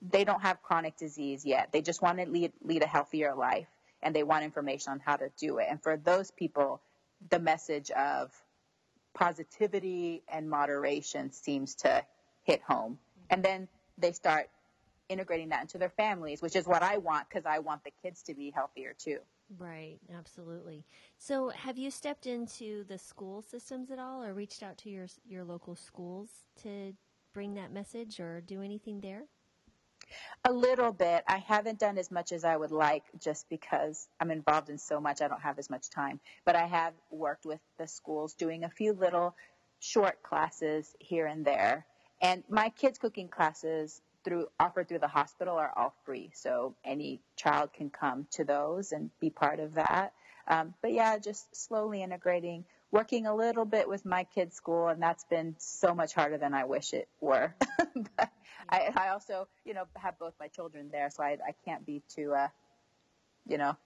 they 0.02 0.24
don't 0.24 0.42
have 0.42 0.62
chronic 0.62 0.96
disease 0.96 1.44
yet. 1.44 1.70
They 1.72 1.82
just 1.82 2.02
want 2.02 2.18
to 2.18 2.26
lead 2.26 2.52
lead 2.62 2.82
a 2.82 2.86
healthier 2.86 3.34
life 3.34 3.68
and 4.02 4.14
they 4.14 4.22
want 4.22 4.44
information 4.44 4.92
on 4.92 5.00
how 5.00 5.16
to 5.16 5.30
do 5.38 5.58
it. 5.58 5.66
And 5.70 5.82
for 5.82 5.96
those 5.96 6.30
people, 6.30 6.80
the 7.30 7.38
message 7.38 7.90
of 7.90 8.30
positivity 9.14 10.22
and 10.28 10.50
moderation 10.50 11.32
seems 11.32 11.74
to 11.76 12.04
hit 12.44 12.62
home. 12.62 12.98
And 13.30 13.42
then 13.42 13.68
they 13.98 14.12
start 14.12 14.48
integrating 15.08 15.50
that 15.50 15.62
into 15.62 15.78
their 15.78 15.90
families, 15.90 16.42
which 16.42 16.56
is 16.56 16.66
what 16.66 16.82
I 16.82 16.98
want 16.98 17.28
because 17.28 17.46
I 17.46 17.60
want 17.60 17.84
the 17.84 17.92
kids 18.02 18.22
to 18.24 18.34
be 18.34 18.50
healthier 18.50 18.94
too. 18.98 19.18
Right, 19.48 19.98
absolutely. 20.12 20.84
So, 21.18 21.50
have 21.50 21.78
you 21.78 21.90
stepped 21.90 22.26
into 22.26 22.84
the 22.84 22.98
school 22.98 23.42
systems 23.42 23.90
at 23.92 23.98
all, 23.98 24.24
or 24.24 24.34
reached 24.34 24.62
out 24.62 24.76
to 24.78 24.90
your 24.90 25.06
your 25.24 25.44
local 25.44 25.76
schools 25.76 26.30
to 26.62 26.94
bring 27.32 27.54
that 27.54 27.72
message, 27.72 28.18
or 28.18 28.40
do 28.40 28.60
anything 28.60 29.00
there? 29.00 29.22
A 30.44 30.52
little 30.52 30.92
bit. 30.92 31.24
I 31.28 31.38
haven't 31.38 31.78
done 31.78 31.98
as 31.98 32.10
much 32.10 32.32
as 32.32 32.44
I 32.44 32.56
would 32.56 32.70
like 32.72 33.04
just 33.20 33.48
because 33.48 34.08
I'm 34.20 34.30
involved 34.30 34.68
in 34.68 34.78
so 34.78 35.00
much. 35.00 35.20
I 35.20 35.28
don't 35.28 35.40
have 35.40 35.58
as 35.58 35.70
much 35.70 35.90
time. 35.90 36.20
But 36.44 36.56
I 36.56 36.66
have 36.66 36.94
worked 37.10 37.44
with 37.46 37.60
the 37.78 37.86
schools 37.86 38.34
doing 38.34 38.64
a 38.64 38.70
few 38.70 38.92
little 38.92 39.34
short 39.80 40.22
classes 40.22 40.94
here 41.00 41.26
and 41.26 41.44
there. 41.44 41.86
And 42.20 42.44
my 42.48 42.68
kids 42.70 42.98
cooking 42.98 43.28
classes 43.28 44.00
through 44.26 44.48
offered 44.58 44.88
through 44.88 44.98
the 44.98 45.08
hospital 45.08 45.56
are 45.56 45.72
all 45.76 45.94
free. 46.04 46.32
So 46.34 46.74
any 46.84 47.20
child 47.36 47.72
can 47.72 47.90
come 47.90 48.26
to 48.32 48.44
those 48.44 48.90
and 48.90 49.10
be 49.20 49.30
part 49.30 49.60
of 49.60 49.74
that. 49.74 50.12
Um, 50.48 50.74
but 50.82 50.92
yeah, 50.92 51.16
just 51.18 51.54
slowly 51.54 52.02
integrating, 52.02 52.64
working 52.90 53.26
a 53.26 53.34
little 53.34 53.64
bit 53.64 53.88
with 53.88 54.04
my 54.04 54.24
kids' 54.24 54.56
school, 54.56 54.88
and 54.88 55.00
that's 55.00 55.24
been 55.24 55.54
so 55.58 55.94
much 55.94 56.12
harder 56.12 56.38
than 56.38 56.54
I 56.54 56.64
wish 56.64 56.92
it 56.92 57.08
were. 57.20 57.54
but 58.16 58.30
I, 58.68 58.90
I 58.96 59.08
also, 59.08 59.46
you 59.64 59.74
know, 59.74 59.84
have 59.94 60.18
both 60.18 60.34
my 60.40 60.48
children 60.48 60.88
there, 60.90 61.08
so 61.10 61.22
I, 61.22 61.38
I 61.46 61.54
can't 61.64 61.86
be 61.86 62.02
too, 62.14 62.34
uh, 62.34 62.48
you 63.46 63.58
know, 63.58 63.76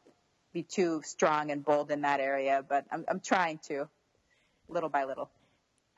be 0.55 0.63
too 0.63 1.03
strong 1.05 1.51
and 1.51 1.63
bold 1.63 1.91
in 1.91 2.01
that 2.03 2.21
area. 2.21 2.65
But 2.67 2.87
I'm, 2.91 3.05
I'm 3.09 3.21
trying 3.21 3.59
to, 3.69 3.89
little 4.69 4.89
by 4.89 5.05
little. 5.05 5.29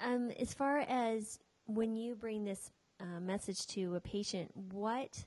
Um, 0.01 0.32
as 0.32 0.53
far 0.53 0.80
as 0.80 1.38
when 1.66 1.95
you 1.95 2.16
bring 2.16 2.45
this 2.45 2.72
message 3.20 3.66
to 3.68 3.94
a 3.94 4.00
patient, 4.00 4.50
what 4.72 5.24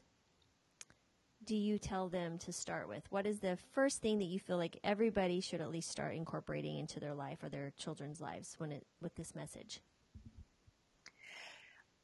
do 1.43 1.55
you 1.55 1.77
tell 1.77 2.09
them 2.09 2.37
to 2.39 2.51
start 2.51 2.87
with? 2.87 3.03
What 3.09 3.25
is 3.25 3.39
the 3.39 3.57
first 3.73 4.01
thing 4.01 4.19
that 4.19 4.25
you 4.25 4.39
feel 4.39 4.57
like 4.57 4.79
everybody 4.83 5.41
should 5.41 5.61
at 5.61 5.69
least 5.69 5.91
start 5.91 6.15
incorporating 6.15 6.77
into 6.79 6.99
their 6.99 7.13
life 7.13 7.43
or 7.43 7.49
their 7.49 7.71
children's 7.77 8.19
lives 8.19 8.55
when 8.57 8.71
it 8.71 8.85
with 9.01 9.15
this 9.15 9.35
message? 9.35 9.79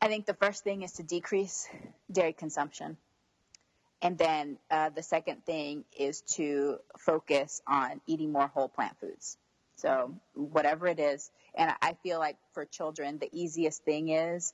I 0.02 0.08
think 0.08 0.26
the 0.26 0.34
first 0.34 0.64
thing 0.64 0.82
is 0.82 0.94
to 0.94 1.04
decrease 1.04 1.68
dairy 2.12 2.34
consumption. 2.34 2.98
And 4.02 4.18
then 4.18 4.58
uh, 4.72 4.90
the 4.90 5.04
second 5.04 5.46
thing 5.46 5.86
is 5.98 6.22
to 6.34 6.78
focus 6.98 7.62
on 7.68 8.02
eating 8.08 8.32
more 8.32 8.48
whole 8.48 8.68
plant 8.68 8.98
foods. 9.00 9.38
So 9.76 10.16
whatever 10.34 10.88
it 10.88 11.00
is, 11.00 11.32
and 11.54 11.72
I 11.82 11.94
feel 12.02 12.20
like 12.20 12.38
for 12.54 12.66
children, 12.66 13.20
the 13.20 13.30
easiest 13.32 13.84
thing 13.84 14.10
is 14.10 14.54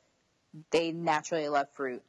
they 0.71 0.91
naturally 0.91 1.49
love 1.49 1.67
fruit. 1.73 2.03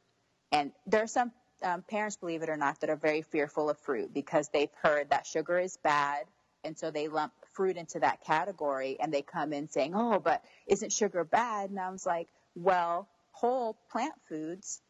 And 0.52 0.72
there 0.86 1.02
are 1.02 1.08
some 1.08 1.32
um, 1.62 1.82
parents, 1.82 2.16
believe 2.16 2.42
it 2.42 2.48
or 2.48 2.56
not, 2.56 2.80
that 2.80 2.90
are 2.90 2.96
very 2.96 3.22
fearful 3.22 3.70
of 3.70 3.78
fruit 3.78 4.12
because 4.12 4.48
they've 4.48 4.72
heard 4.82 5.10
that 5.10 5.26
sugar 5.26 5.58
is 5.58 5.76
bad. 5.76 6.24
And 6.64 6.76
so 6.78 6.90
they 6.90 7.08
lump 7.08 7.32
fruit 7.52 7.76
into 7.76 8.00
that 8.00 8.24
category 8.24 8.96
and 9.00 9.12
they 9.12 9.22
come 9.22 9.52
in 9.52 9.68
saying, 9.68 9.94
oh, 9.94 10.18
but 10.18 10.42
isn't 10.66 10.92
sugar 10.92 11.24
bad? 11.24 11.70
And 11.70 11.78
I 11.78 11.90
was 11.90 12.06
like, 12.06 12.28
well, 12.54 13.08
whole 13.32 13.76
plant 13.90 14.14
foods, 14.28 14.80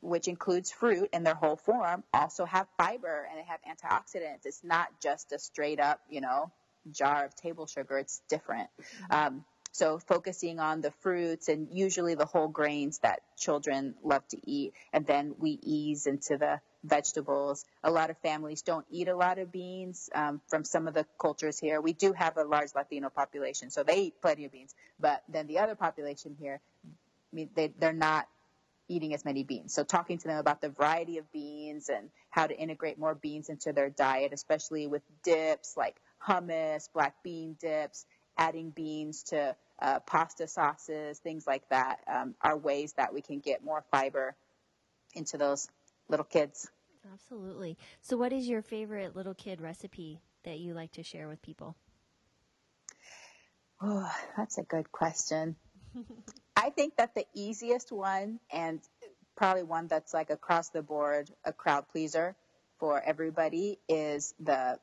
which 0.00 0.28
includes 0.28 0.70
fruit 0.70 1.10
in 1.12 1.24
their 1.24 1.34
whole 1.34 1.56
form, 1.56 2.04
also 2.12 2.44
have 2.44 2.66
fiber 2.78 3.26
and 3.30 3.38
they 3.38 3.44
have 3.44 3.60
antioxidants. 3.62 4.46
It's 4.46 4.64
not 4.64 4.88
just 5.02 5.32
a 5.32 5.38
straight 5.38 5.80
up, 5.80 6.00
you 6.08 6.20
know, 6.20 6.50
jar 6.90 7.24
of 7.24 7.34
table 7.34 7.66
sugar. 7.66 7.98
It's 7.98 8.22
different. 8.28 8.68
Um, 9.10 9.44
so 9.74 9.98
focusing 9.98 10.60
on 10.60 10.80
the 10.82 10.92
fruits 11.00 11.48
and 11.48 11.66
usually 11.72 12.14
the 12.14 12.26
whole 12.26 12.46
grains 12.46 12.98
that 12.98 13.22
children 13.36 13.96
love 14.04 14.26
to 14.28 14.38
eat. 14.48 14.72
And 14.92 15.04
then 15.04 15.34
we 15.36 15.58
ease 15.62 16.06
into 16.06 16.36
the 16.38 16.60
vegetables. 16.84 17.64
A 17.82 17.90
lot 17.90 18.08
of 18.08 18.16
families 18.18 18.62
don't 18.62 18.86
eat 18.88 19.08
a 19.08 19.16
lot 19.16 19.40
of 19.40 19.50
beans 19.50 20.08
um, 20.14 20.40
from 20.46 20.62
some 20.62 20.86
of 20.86 20.94
the 20.94 21.04
cultures 21.20 21.58
here. 21.58 21.80
We 21.80 21.92
do 21.92 22.12
have 22.12 22.36
a 22.36 22.44
large 22.44 22.68
Latino 22.76 23.10
population, 23.10 23.70
so 23.70 23.82
they 23.82 23.98
eat 23.98 24.22
plenty 24.22 24.44
of 24.44 24.52
beans. 24.52 24.72
But 25.00 25.24
then 25.28 25.48
the 25.48 25.58
other 25.58 25.74
population 25.74 26.36
here, 26.38 26.60
mean, 27.32 27.50
they, 27.56 27.74
they're 27.76 27.92
not 27.92 28.28
eating 28.86 29.12
as 29.12 29.24
many 29.24 29.42
beans. 29.42 29.74
So 29.74 29.82
talking 29.82 30.18
to 30.18 30.28
them 30.28 30.38
about 30.38 30.60
the 30.60 30.68
variety 30.68 31.18
of 31.18 31.32
beans 31.32 31.88
and 31.88 32.10
how 32.30 32.46
to 32.46 32.56
integrate 32.56 32.96
more 32.96 33.16
beans 33.16 33.48
into 33.48 33.72
their 33.72 33.90
diet, 33.90 34.32
especially 34.32 34.86
with 34.86 35.02
dips 35.24 35.74
like 35.76 35.96
hummus, 36.24 36.88
black 36.92 37.16
bean 37.24 37.56
dips, 37.60 38.06
adding 38.36 38.70
beans 38.70 39.24
to 39.24 39.56
uh, 39.80 40.00
pasta 40.00 40.46
sauces, 40.46 41.18
things 41.18 41.46
like 41.46 41.68
that, 41.68 42.00
um, 42.06 42.34
are 42.40 42.56
ways 42.56 42.92
that 42.94 43.12
we 43.12 43.20
can 43.20 43.40
get 43.40 43.64
more 43.64 43.84
fiber 43.90 44.36
into 45.14 45.38
those 45.38 45.68
little 46.08 46.24
kids. 46.24 46.70
Absolutely. 47.12 47.76
So, 48.00 48.16
what 48.16 48.32
is 48.32 48.48
your 48.48 48.62
favorite 48.62 49.14
little 49.14 49.34
kid 49.34 49.60
recipe 49.60 50.20
that 50.44 50.58
you 50.58 50.74
like 50.74 50.92
to 50.92 51.02
share 51.02 51.28
with 51.28 51.42
people? 51.42 51.76
Oh, 53.82 54.10
that's 54.36 54.58
a 54.58 54.62
good 54.62 54.90
question. 54.90 55.56
I 56.56 56.70
think 56.70 56.96
that 56.96 57.14
the 57.14 57.26
easiest 57.34 57.92
one, 57.92 58.40
and 58.50 58.80
probably 59.36 59.64
one 59.64 59.88
that's 59.88 60.14
like 60.14 60.30
across 60.30 60.70
the 60.70 60.82
board 60.82 61.30
a 61.44 61.52
crowd 61.52 61.86
pleaser 61.88 62.36
for 62.78 63.02
everybody, 63.02 63.78
is 63.88 64.34
the 64.40 64.78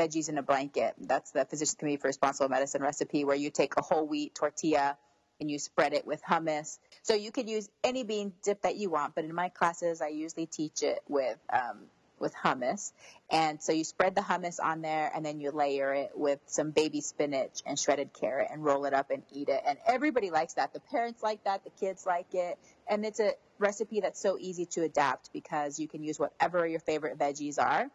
veggies 0.00 0.28
in 0.28 0.38
a 0.38 0.42
blanket. 0.42 0.94
That's 0.98 1.30
the 1.32 1.44
Physicians 1.44 1.74
Committee 1.74 1.98
for 1.98 2.08
Responsible 2.08 2.48
Medicine 2.48 2.82
recipe 2.82 3.24
where 3.24 3.36
you 3.36 3.50
take 3.50 3.76
a 3.76 3.82
whole 3.82 4.06
wheat 4.06 4.34
tortilla 4.34 4.96
and 5.40 5.50
you 5.50 5.58
spread 5.58 5.92
it 5.92 6.06
with 6.06 6.22
hummus. 6.22 6.78
So 7.02 7.14
you 7.14 7.32
could 7.32 7.48
use 7.48 7.68
any 7.82 8.04
bean 8.04 8.32
dip 8.42 8.62
that 8.62 8.76
you 8.76 8.90
want, 8.90 9.14
but 9.14 9.24
in 9.24 9.34
my 9.34 9.48
classes, 9.48 10.00
I 10.00 10.08
usually 10.08 10.46
teach 10.46 10.82
it 10.82 11.00
with 11.08 11.38
um, 11.52 11.78
with 12.18 12.34
hummus. 12.34 12.92
And 13.30 13.62
so 13.62 13.72
you 13.72 13.82
spread 13.82 14.14
the 14.14 14.20
hummus 14.20 14.58
on 14.62 14.82
there 14.82 15.10
and 15.14 15.24
then 15.24 15.40
you 15.40 15.50
layer 15.50 15.94
it 15.94 16.10
with 16.14 16.38
some 16.46 16.70
baby 16.70 17.00
spinach 17.00 17.62
and 17.64 17.78
shredded 17.78 18.12
carrot 18.12 18.48
and 18.52 18.62
roll 18.62 18.84
it 18.84 18.92
up 18.92 19.10
and 19.10 19.22
eat 19.32 19.48
it. 19.48 19.62
And 19.66 19.78
everybody 19.86 20.30
likes 20.30 20.54
that. 20.54 20.74
The 20.74 20.80
parents 20.80 21.22
like 21.22 21.44
that. 21.44 21.64
The 21.64 21.70
kids 21.70 22.04
like 22.04 22.34
it. 22.34 22.58
And 22.86 23.06
it's 23.06 23.20
a 23.20 23.32
recipe 23.58 24.00
that's 24.00 24.20
so 24.20 24.36
easy 24.38 24.66
to 24.66 24.82
adapt 24.82 25.32
because 25.32 25.80
you 25.80 25.88
can 25.88 26.04
use 26.04 26.18
whatever 26.18 26.66
your 26.66 26.80
favorite 26.80 27.18
veggies 27.18 27.58
are. 27.58 27.86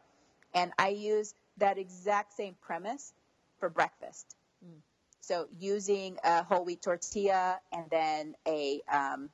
And 0.55 0.71
I 0.79 0.89
use 0.89 1.35
that 1.57 1.77
exact 1.77 2.33
same 2.33 2.55
premise 2.61 3.13
for 3.59 3.69
breakfast. 3.69 4.35
Mm. 4.65 4.79
So 5.21 5.47
using 5.59 6.17
a 6.23 6.43
whole 6.43 6.65
wheat 6.65 6.81
tortilla 6.81 7.59
and 7.71 7.85
then 7.89 8.35
a, 8.47 8.81
um, 8.91 9.29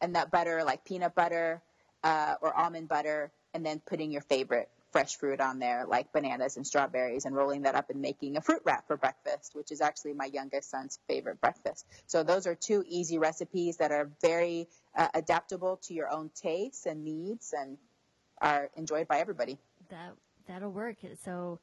a 0.00 0.08
nut 0.08 0.30
butter 0.30 0.64
like 0.64 0.84
peanut 0.84 1.14
butter 1.14 1.62
uh, 2.02 2.34
or 2.40 2.56
almond 2.56 2.88
butter 2.88 3.30
and 3.54 3.64
then 3.64 3.80
putting 3.84 4.10
your 4.10 4.22
favorite 4.22 4.68
fresh 4.92 5.16
fruit 5.16 5.40
on 5.40 5.58
there, 5.58 5.86
like 5.88 6.12
bananas 6.12 6.56
and 6.56 6.66
strawberries, 6.66 7.24
and 7.24 7.34
rolling 7.34 7.62
that 7.62 7.74
up 7.74 7.88
and 7.90 8.00
making 8.00 8.36
a 8.36 8.40
fruit 8.40 8.60
wrap 8.64 8.86
for 8.86 8.96
breakfast, 8.96 9.54
which 9.54 9.72
is 9.72 9.80
actually 9.80 10.12
my 10.12 10.26
youngest 10.26 10.70
son's 10.70 10.98
favorite 11.08 11.40
breakfast. 11.40 11.86
So 12.06 12.22
those 12.22 12.46
are 12.46 12.54
two 12.54 12.84
easy 12.86 13.18
recipes 13.18 13.78
that 13.78 13.90
are 13.90 14.10
very 14.20 14.68
uh, 14.96 15.08
adaptable 15.14 15.78
to 15.84 15.94
your 15.94 16.12
own 16.12 16.30
tastes 16.34 16.86
and 16.86 17.04
needs, 17.04 17.54
and 17.58 17.78
are 18.40 18.70
enjoyed 18.76 19.08
by 19.08 19.18
everybody. 19.18 19.58
That 19.88 20.12
that'll 20.52 20.72
work. 20.72 20.96
So 21.24 21.60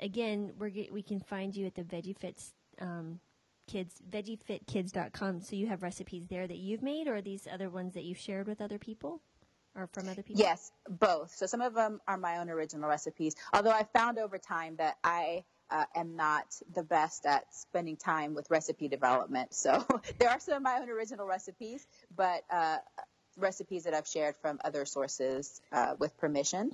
again, 0.00 0.52
we're 0.58 0.70
get, 0.70 0.92
we 0.92 1.02
can 1.02 1.20
find 1.20 1.54
you 1.54 1.66
at 1.66 1.74
the 1.74 1.82
VeggieFits. 1.82 2.52
Um, 2.80 3.20
kids 3.66 4.00
veggiefitkids.com 4.08 5.42
so 5.42 5.54
you 5.54 5.66
have 5.66 5.82
recipes 5.82 6.24
there 6.30 6.46
that 6.46 6.56
you've 6.56 6.82
made 6.82 7.06
or 7.06 7.20
these 7.20 7.46
other 7.52 7.68
ones 7.68 7.92
that 7.92 8.02
you've 8.02 8.16
shared 8.16 8.48
with 8.48 8.62
other 8.62 8.78
people 8.78 9.20
or 9.78 9.86
from 9.88 10.08
other 10.08 10.22
people? 10.22 10.40
Yes, 10.40 10.72
both. 10.88 11.34
So 11.34 11.46
some 11.46 11.60
of 11.60 11.74
them 11.74 12.00
are 12.08 12.16
my 12.16 12.38
own 12.38 12.50
original 12.50 12.88
recipes. 12.88 13.36
Although 13.52 13.70
I 13.70 13.84
found 13.94 14.18
over 14.18 14.38
time 14.38 14.76
that 14.76 14.96
I 15.04 15.44
uh, 15.70 15.84
am 15.94 16.16
not 16.16 16.46
the 16.74 16.82
best 16.82 17.26
at 17.26 17.44
spending 17.54 17.96
time 17.96 18.34
with 18.34 18.50
recipe 18.50 18.88
development. 18.88 19.54
So 19.54 19.86
there 20.18 20.30
are 20.30 20.40
some 20.40 20.54
of 20.54 20.62
my 20.62 20.78
own 20.80 20.88
original 20.88 21.26
recipes, 21.26 21.86
but 22.14 22.42
uh, 22.50 22.78
recipes 23.38 23.84
that 23.84 23.94
I've 23.94 24.06
shared 24.06 24.36
from 24.36 24.58
other 24.64 24.84
sources 24.84 25.60
uh, 25.72 25.94
with 25.98 26.16
permission, 26.18 26.70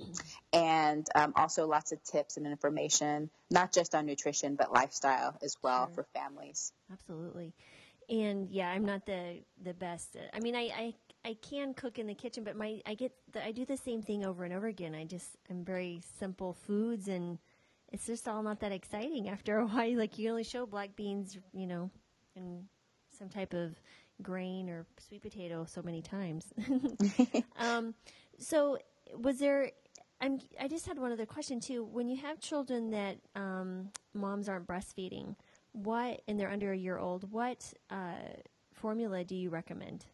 and 0.53 1.07
um, 1.15 1.33
also 1.35 1.67
lots 1.67 1.91
of 1.91 2.03
tips 2.03 2.37
and 2.37 2.45
information, 2.45 3.29
not 3.49 3.71
just 3.71 3.95
on 3.95 4.05
nutrition 4.05 4.55
but 4.55 4.71
lifestyle 4.71 5.37
as 5.43 5.55
well 5.61 5.87
sure. 5.87 5.95
for 5.95 6.07
families. 6.13 6.71
Absolutely. 6.91 7.53
And 8.09 8.49
yeah, 8.51 8.69
I'm 8.69 8.85
not 8.85 9.05
the 9.05 9.39
the 9.63 9.73
best. 9.73 10.15
I 10.33 10.39
mean, 10.39 10.55
I, 10.55 10.71
I 10.77 10.93
I 11.25 11.37
can 11.41 11.73
cook 11.73 11.97
in 11.97 12.05
the 12.05 12.13
kitchen, 12.13 12.43
but 12.43 12.55
my 12.55 12.81
I 12.85 12.93
get 12.93 13.11
the, 13.31 13.43
I 13.43 13.51
do 13.51 13.65
the 13.65 13.77
same 13.77 14.01
thing 14.01 14.25
over 14.25 14.43
and 14.43 14.53
over 14.53 14.67
again. 14.67 14.93
I 14.93 15.05
just 15.05 15.29
I'm 15.49 15.65
very 15.65 16.01
simple 16.19 16.53
foods, 16.53 17.07
and 17.07 17.39
it's 17.91 18.05
just 18.05 18.27
all 18.27 18.43
not 18.43 18.59
that 18.59 18.71
exciting 18.71 19.27
after 19.35 19.57
a 19.57 19.65
while. 19.65 19.97
Like 19.97 20.19
you 20.19 20.29
only 20.29 20.43
show 20.43 20.65
black 20.67 20.95
beans, 20.95 21.37
you 21.51 21.65
know, 21.65 21.89
and 22.35 22.65
some 23.17 23.29
type 23.29 23.53
of 23.53 23.75
grain 24.21 24.69
or 24.69 24.85
sweet 25.07 25.21
potato 25.21 25.65
so 25.67 25.81
many 25.81 26.01
times. 26.01 26.53
um, 27.57 27.93
so 28.37 28.77
was 29.17 29.39
there? 29.39 29.71
I'm, 30.21 30.39
I 30.59 30.67
just 30.67 30.85
had 30.85 30.97
one 30.97 31.11
other 31.11 31.25
question 31.25 31.59
too. 31.59 31.83
When 31.83 32.07
you 32.07 32.17
have 32.17 32.39
children 32.39 32.91
that 32.91 33.17
um, 33.35 33.89
moms 34.13 34.47
aren't 34.47 34.67
breastfeeding, 34.67 35.35
what 35.73 36.21
and 36.27 36.39
they're 36.39 36.51
under 36.51 36.71
a 36.71 36.77
year 36.77 36.97
old, 36.97 37.31
what 37.31 37.73
uh, 37.89 38.13
formula 38.73 39.23
do 39.23 39.35
you 39.35 39.49
recommend? 39.49 40.05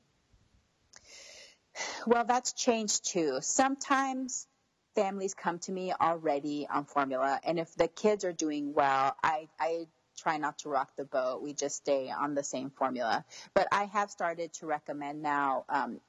Well, 2.06 2.26
that's 2.26 2.54
changed 2.54 3.06
too. 3.06 3.38
Sometimes 3.42 4.48
families 4.96 5.34
come 5.34 5.60
to 5.60 5.72
me 5.72 5.94
already 5.94 6.68
on 6.70 6.86
formula, 6.86 7.40
and 7.44 7.60
if 7.60 7.74
the 7.76 7.88
kids 7.88 8.26
are 8.26 8.34
doing 8.34 8.74
well, 8.74 9.16
I, 9.24 9.48
I 9.60 9.88
try 10.22 10.38
not 10.38 10.60
to 10.60 10.70
rock 10.70 10.96
the 10.96 11.06
boat. 11.06 11.42
We 11.42 11.54
just 11.54 11.78
stay 11.78 12.12
on 12.12 12.36
the 12.36 12.44
same 12.44 12.70
formula. 12.70 13.26
But 13.54 13.68
I 13.72 13.86
have 13.86 14.12
started 14.12 14.54
to 14.56 14.66
recommend 14.66 15.22
now 15.22 15.66
um, 15.70 16.00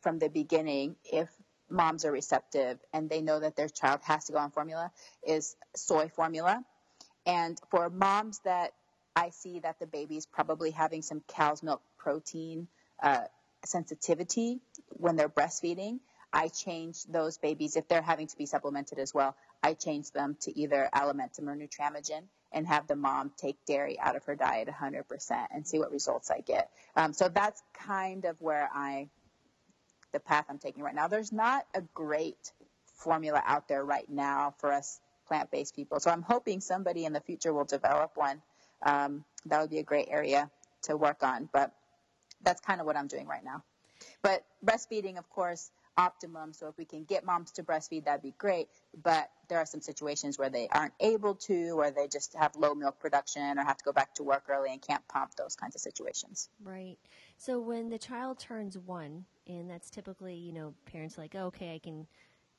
from 0.00 0.18
the 0.18 0.28
beginning 0.28 0.96
if 1.04 1.28
moms 1.70 2.04
are 2.04 2.12
receptive 2.12 2.78
and 2.92 3.08
they 3.08 3.22
know 3.22 3.40
that 3.40 3.56
their 3.56 3.68
child 3.68 4.00
has 4.04 4.26
to 4.26 4.32
go 4.32 4.38
on 4.38 4.50
formula 4.50 4.90
is 5.26 5.56
soy 5.74 6.08
formula. 6.08 6.62
And 7.24 7.58
for 7.70 7.88
moms 7.88 8.40
that 8.44 8.72
I 9.14 9.30
see 9.30 9.60
that 9.60 9.78
the 9.78 9.86
baby's 9.86 10.26
probably 10.26 10.70
having 10.70 11.02
some 11.02 11.22
cow's 11.28 11.62
milk 11.62 11.82
protein 11.98 12.68
uh, 13.02 13.24
sensitivity 13.64 14.60
when 14.88 15.16
they're 15.16 15.28
breastfeeding, 15.28 16.00
I 16.32 16.48
change 16.48 17.04
those 17.04 17.36
babies, 17.36 17.76
if 17.76 17.86
they're 17.88 18.02
having 18.02 18.26
to 18.26 18.36
be 18.36 18.46
supplemented 18.46 18.98
as 18.98 19.12
well, 19.12 19.36
I 19.62 19.74
change 19.74 20.10
them 20.10 20.36
to 20.42 20.58
either 20.58 20.88
Alimentum 20.94 21.46
or 21.48 21.56
Nutramigen 21.56 22.22
and 22.52 22.66
have 22.66 22.86
the 22.86 22.96
mom 22.96 23.32
take 23.36 23.56
dairy 23.66 23.98
out 23.98 24.16
of 24.16 24.24
her 24.24 24.34
diet 24.34 24.68
100% 24.68 25.46
and 25.50 25.66
see 25.66 25.78
what 25.78 25.92
results 25.92 26.30
I 26.30 26.40
get. 26.40 26.70
Um, 26.96 27.12
so 27.12 27.28
that's 27.28 27.62
kind 27.72 28.24
of 28.24 28.40
where 28.40 28.68
I, 28.74 29.08
the 30.12 30.20
path 30.20 30.46
I'm 30.48 30.58
taking 30.58 30.82
right 30.82 30.94
now. 30.94 31.08
There's 31.08 31.32
not 31.32 31.66
a 31.74 31.82
great 31.94 32.52
formula 32.96 33.42
out 33.44 33.68
there 33.68 33.84
right 33.84 34.08
now 34.08 34.54
for 34.58 34.72
us 34.72 35.00
plant-based 35.28 35.74
people. 35.74 36.00
So 36.00 36.10
I'm 36.10 36.22
hoping 36.22 36.60
somebody 36.60 37.04
in 37.04 37.12
the 37.12 37.20
future 37.20 37.52
will 37.52 37.64
develop 37.64 38.12
one. 38.16 38.42
Um, 38.82 39.24
that 39.46 39.60
would 39.60 39.70
be 39.70 39.78
a 39.78 39.84
great 39.84 40.08
area 40.10 40.50
to 40.82 40.96
work 40.96 41.22
on. 41.22 41.48
But 41.52 41.72
that's 42.42 42.60
kind 42.60 42.80
of 42.80 42.86
what 42.86 42.96
I'm 42.96 43.06
doing 43.06 43.26
right 43.26 43.44
now. 43.44 43.62
But 44.22 44.44
breastfeeding, 44.64 45.18
of 45.18 45.28
course, 45.30 45.70
optimum. 45.96 46.52
So 46.52 46.68
if 46.68 46.78
we 46.78 46.84
can 46.84 47.04
get 47.04 47.24
moms 47.24 47.52
to 47.52 47.62
breastfeed, 47.62 48.04
that'd 48.04 48.22
be 48.22 48.34
great. 48.38 48.68
But 49.02 49.30
there 49.48 49.58
are 49.58 49.66
some 49.66 49.80
situations 49.80 50.38
where 50.38 50.48
they 50.48 50.68
aren't 50.68 50.94
able 51.00 51.34
to, 51.34 51.78
or 51.78 51.90
they 51.90 52.08
just 52.08 52.34
have 52.34 52.56
low 52.56 52.74
milk 52.74 52.98
production, 52.98 53.58
or 53.58 53.64
have 53.64 53.76
to 53.76 53.84
go 53.84 53.92
back 53.92 54.14
to 54.14 54.22
work 54.22 54.44
early 54.48 54.72
and 54.72 54.80
can't 54.80 55.06
pump. 55.08 55.34
Those 55.36 55.56
kinds 55.56 55.74
of 55.74 55.80
situations. 55.80 56.48
Right. 56.62 56.96
So 57.36 57.60
when 57.60 57.90
the 57.90 57.98
child 57.98 58.38
turns 58.38 58.78
one, 58.78 59.24
and 59.46 59.68
that's 59.68 59.90
typically, 59.90 60.34
you 60.36 60.52
know, 60.52 60.74
parents 60.86 61.18
like, 61.18 61.34
oh, 61.34 61.46
okay, 61.46 61.74
I 61.74 61.78
can, 61.78 62.06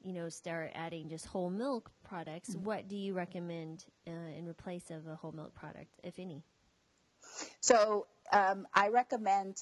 you 0.04 0.14
know, 0.14 0.30
start 0.30 0.72
adding 0.76 1.10
just 1.10 1.26
whole 1.26 1.50
milk 1.50 1.90
products. 2.04 2.50
Mm-hmm. 2.50 2.66
What 2.66 2.88
do 2.90 2.96
you 2.96 3.14
recommend 3.14 3.86
uh, 4.06 4.12
in 4.38 4.48
replace 4.48 4.92
of 4.92 5.08
a 5.08 5.16
whole 5.16 5.32
milk 5.32 5.56
product, 5.56 6.00
if 6.04 6.20
any? 6.20 6.44
So 7.62 8.08
um, 8.32 8.68
I 8.74 8.90
recommend 8.90 9.58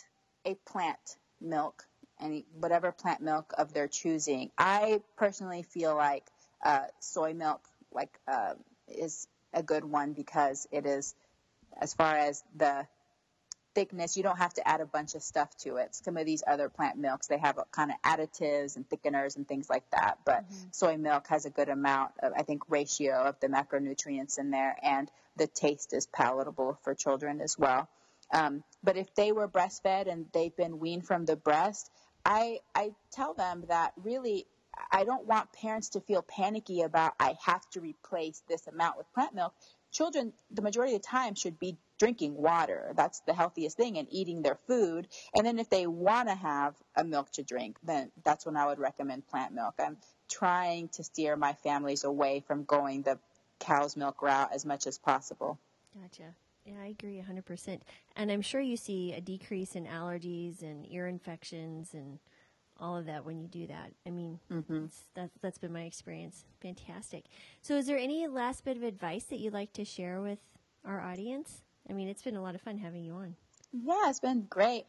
a 0.46 0.56
plant 0.66 1.18
milk, 1.40 1.86
any 2.22 2.46
whatever 2.60 2.92
plant 2.92 3.22
milk 3.22 3.54
of 3.58 3.74
their 3.74 3.88
choosing. 3.88 4.52
I 4.58 5.02
personally 5.18 5.64
feel 5.64 5.96
like 5.96 6.24
uh, 6.64 6.86
soy 7.00 7.34
milk 7.34 7.62
like 7.92 8.12
uh, 8.28 8.54
is 8.88 9.28
a 9.54 9.64
good 9.64 9.84
one 9.84 10.14
because 10.14 10.68
it 10.72 10.86
is 10.86 11.16
as 11.80 11.94
far 11.94 12.16
as 12.16 12.44
the 12.56 12.86
thickness, 13.74 14.18
you 14.18 14.24
don't 14.24 14.38
have 14.38 14.54
to 14.54 14.68
add 14.68 14.82
a 14.82 14.86
bunch 14.86 15.16
of 15.16 15.24
stuff 15.24 15.56
to 15.58 15.78
it. 15.78 15.96
Some 15.96 16.18
of 16.18 16.26
these 16.26 16.44
other 16.46 16.70
plant 16.70 16.98
milks, 16.98 17.28
they 17.28 17.38
have 17.38 17.58
kind 17.72 17.92
of 17.92 18.02
additives 18.02 18.76
and 18.76 18.88
thickeners 18.90 19.38
and 19.38 19.48
things 19.48 19.70
like 19.70 19.90
that. 19.92 20.20
But 20.26 20.44
mm-hmm. 20.44 20.68
soy 20.72 20.98
milk 20.98 21.28
has 21.28 21.46
a 21.46 21.50
good 21.50 21.70
amount 21.70 22.12
of, 22.20 22.34
I 22.36 22.44
think, 22.44 22.70
ratio 22.70 23.14
of 23.14 23.40
the 23.40 23.48
macronutrients 23.48 24.38
in 24.38 24.52
there, 24.52 24.76
and 24.82 25.10
the 25.38 25.48
taste 25.48 25.94
is 25.94 26.08
palatable 26.08 26.80
for 26.84 26.94
children 26.94 27.42
as 27.42 27.58
well. 27.58 27.88
Um, 28.34 28.64
but 28.84 28.98
if 28.98 29.14
they 29.16 29.32
were 29.32 29.48
breastfed 29.48 30.12
and 30.12 30.26
they've 30.34 30.56
been 30.56 30.80
weaned 30.80 31.06
from 31.06 31.26
the 31.26 31.36
breast, 31.36 31.90
I, 32.26 32.60
I 32.76 32.94
tell 33.12 33.34
them 33.34 33.66
that 33.68 33.94
really 34.04 34.46
I 34.92 35.04
don't 35.04 35.26
want 35.26 35.52
parents 35.54 35.90
to 35.90 36.02
feel 36.02 36.22
panicky 36.22 36.82
about 36.82 37.14
I 37.20 37.36
have 37.46 37.70
to 37.72 37.82
replace 37.82 38.42
this 38.48 38.68
amount 38.68 38.98
with 38.98 39.12
plant 39.14 39.34
milk. 39.34 39.54
Children, 39.92 40.32
the 40.50 40.62
majority 40.62 40.96
of 40.96 41.02
the 41.02 41.08
time, 41.08 41.36
should 41.36 41.60
be 41.60 41.78
drinking 42.00 42.36
water. 42.36 42.94
That's 42.96 43.20
the 43.22 43.34
healthiest 43.34 43.76
thing, 43.76 43.98
and 43.98 44.08
eating 44.10 44.42
their 44.42 44.56
food. 44.56 45.08
And 45.36 45.46
then 45.46 45.60
if 45.60 45.70
they 45.70 45.86
want 45.86 46.30
to 46.30 46.36
have 46.36 46.76
a 46.96 47.04
milk 47.04 47.32
to 47.34 47.44
drink, 47.44 47.78
then 47.84 48.12
that's 48.24 48.46
when 48.46 48.56
I 48.56 48.68
would 48.68 48.80
recommend 48.80 49.28
plant 49.28 49.54
milk. 49.54 49.76
I'm 49.80 49.98
trying 50.30 50.88
to 50.90 51.04
steer 51.04 51.36
my 51.36 51.54
families 51.54 52.06
away 52.06 52.40
from 52.48 52.64
going 52.64 53.02
the 53.02 53.20
cow's 53.60 53.98
milk 53.98 54.22
route 54.22 54.50
as 54.54 54.66
much 54.66 54.88
as 54.88 54.98
possible. 54.98 55.60
Gotcha. 56.02 56.34
Yeah, 56.66 56.76
I 56.82 56.88
agree 56.88 57.22
100%. 57.22 57.82
And 58.16 58.32
I'm 58.32 58.42
sure 58.42 58.62
you 58.62 58.78
see 58.78 59.14
a 59.14 59.22
decrease 59.22 59.76
in 59.76 59.86
allergies 59.86 60.62
and 60.62 60.86
ear 60.92 61.08
infections 61.08 61.94
and 61.94 62.20
all 62.80 62.98
of 62.98 63.06
that 63.06 63.26
when 63.26 63.40
you 63.40 63.48
do 63.48 63.68
that. 63.68 63.92
I 64.06 64.10
mean, 64.10 64.40
mm-hmm. 64.52 64.86
that, 65.16 65.30
that's 65.42 65.58
been 65.58 65.74
my 65.74 65.84
experience. 65.84 66.46
Fantastic. 66.62 67.26
So, 67.62 67.76
is 67.76 67.88
there 67.88 67.98
any 67.98 68.28
last 68.28 68.64
bit 68.66 68.78
of 68.78 68.84
advice 68.84 69.24
that 69.26 69.40
you'd 69.40 69.54
like 69.54 69.74
to 69.74 69.86
share 69.86 70.22
with 70.22 70.40
our 70.86 71.02
audience? 71.02 71.62
I 71.90 71.94
mean, 71.94 72.08
it's 72.08 72.22
been 72.24 72.36
a 72.36 72.42
lot 72.42 72.56
of 72.56 72.62
fun 72.62 72.78
having 72.78 73.04
you 73.04 73.14
on. 73.14 73.36
Yeah, 73.72 74.10
it's 74.10 74.20
been 74.20 74.46
great. 74.50 74.86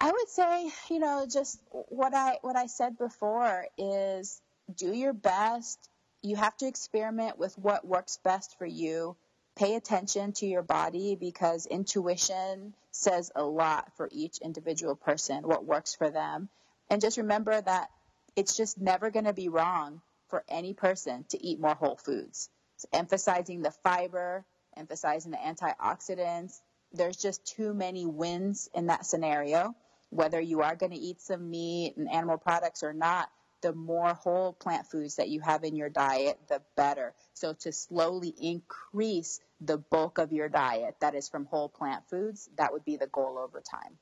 I 0.00 0.10
would 0.10 0.28
say, 0.28 0.70
you 0.90 0.98
know, 0.98 1.26
just 1.30 1.60
what 1.70 2.14
I 2.14 2.38
what 2.42 2.56
I 2.56 2.66
said 2.66 2.98
before 2.98 3.66
is 3.78 4.40
do 4.74 4.92
your 4.92 5.12
best. 5.12 5.88
You 6.22 6.36
have 6.36 6.56
to 6.58 6.66
experiment 6.66 7.38
with 7.38 7.56
what 7.56 7.86
works 7.86 8.18
best 8.22 8.58
for 8.58 8.66
you 8.66 9.16
pay 9.56 9.74
attention 9.74 10.32
to 10.32 10.46
your 10.46 10.62
body 10.62 11.16
because 11.16 11.66
intuition 11.66 12.74
says 12.92 13.32
a 13.34 13.42
lot 13.42 13.90
for 13.96 14.08
each 14.12 14.38
individual 14.38 14.94
person, 14.94 15.42
what 15.42 15.64
works 15.64 15.94
for 15.94 16.10
them. 16.10 16.48
And 16.90 17.00
just 17.00 17.16
remember 17.16 17.60
that 17.60 17.90
it's 18.36 18.56
just 18.56 18.78
never 18.80 19.10
going 19.10 19.24
to 19.24 19.32
be 19.32 19.48
wrong 19.48 20.00
for 20.28 20.44
any 20.48 20.74
person 20.74 21.24
to 21.30 21.42
eat 21.44 21.58
more 21.58 21.74
whole 21.74 21.96
foods. 21.96 22.50
So 22.76 22.88
emphasizing 22.92 23.62
the 23.62 23.70
fiber, 23.70 24.44
emphasizing 24.76 25.32
the 25.32 25.38
antioxidants. 25.38 26.60
There's 26.92 27.16
just 27.16 27.44
too 27.46 27.72
many 27.72 28.04
wins 28.04 28.68
in 28.74 28.86
that 28.86 29.06
scenario. 29.06 29.74
Whether 30.10 30.40
you 30.40 30.62
are 30.62 30.76
going 30.76 30.92
to 30.92 30.98
eat 30.98 31.20
some 31.20 31.50
meat 31.50 31.94
and 31.96 32.10
animal 32.10 32.38
products 32.38 32.82
or 32.82 32.92
not, 32.92 33.30
the 33.62 33.72
more 33.72 34.14
whole 34.14 34.52
plant 34.52 34.86
foods 34.86 35.16
that 35.16 35.28
you 35.28 35.40
have 35.40 35.64
in 35.64 35.76
your 35.76 35.88
diet, 35.88 36.38
the 36.48 36.62
better. 36.76 37.14
So 37.34 37.54
to 37.60 37.72
slowly 37.72 38.34
increase 38.40 39.40
the 39.60 39.78
bulk 39.78 40.18
of 40.18 40.32
your 40.32 40.48
diet 40.48 40.96
that 41.00 41.14
is 41.14 41.28
from 41.28 41.46
whole 41.46 41.68
plant 41.68 42.08
foods, 42.08 42.48
that 42.56 42.72
would 42.72 42.84
be 42.84 42.96
the 42.96 43.06
goal 43.06 43.38
over 43.38 43.60
time. 43.60 43.96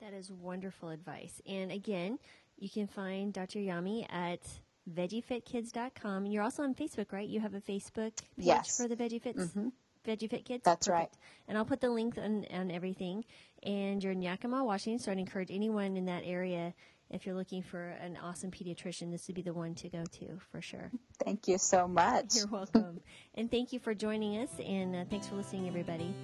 That 0.00 0.14
is 0.14 0.30
wonderful 0.30 0.90
advice. 0.90 1.40
And 1.46 1.70
again, 1.70 2.18
you 2.58 2.70
can 2.70 2.86
find 2.86 3.32
Dr. 3.32 3.58
Yami 3.58 4.06
at 4.10 4.40
veggiefitkids.com. 4.90 6.26
You're 6.26 6.42
also 6.42 6.62
on 6.62 6.74
Facebook, 6.74 7.12
right? 7.12 7.28
You 7.28 7.40
have 7.40 7.54
a 7.54 7.60
Facebook 7.60 8.16
page 8.16 8.46
yes. 8.46 8.76
for 8.76 8.88
the 8.88 8.96
VeggieFits? 8.96 9.36
Mm-hmm. 9.36 9.68
VeggieFit 10.06 10.44
Kids? 10.44 10.62
That's 10.64 10.86
Perfect. 10.86 10.88
right. 10.88 11.10
And 11.48 11.58
I'll 11.58 11.64
put 11.64 11.80
the 11.80 11.90
link 11.90 12.16
on, 12.16 12.46
on 12.52 12.70
everything. 12.70 13.24
And 13.62 14.02
you're 14.02 14.12
in 14.12 14.22
Yakima, 14.22 14.64
Washington, 14.64 14.98
so 14.98 15.12
I'd 15.12 15.18
encourage 15.18 15.50
anyone 15.50 15.96
in 15.96 16.06
that 16.06 16.22
area 16.24 16.72
if 17.10 17.26
you're 17.26 17.34
looking 17.34 17.62
for 17.62 17.88
an 17.88 18.16
awesome 18.22 18.50
pediatrician, 18.50 19.10
this 19.10 19.26
would 19.26 19.36
be 19.36 19.42
the 19.42 19.52
one 19.52 19.74
to 19.76 19.88
go 19.88 20.04
to 20.04 20.38
for 20.50 20.60
sure. 20.60 20.90
Thank 21.24 21.48
you 21.48 21.58
so 21.58 21.86
much. 21.88 22.34
You're 22.36 22.46
welcome. 22.46 23.00
and 23.34 23.50
thank 23.50 23.72
you 23.72 23.80
for 23.80 23.94
joining 23.94 24.38
us, 24.38 24.50
and 24.64 24.94
uh, 24.94 25.04
thanks 25.10 25.26
for 25.26 25.34
listening, 25.36 25.68
everybody. 25.68 26.14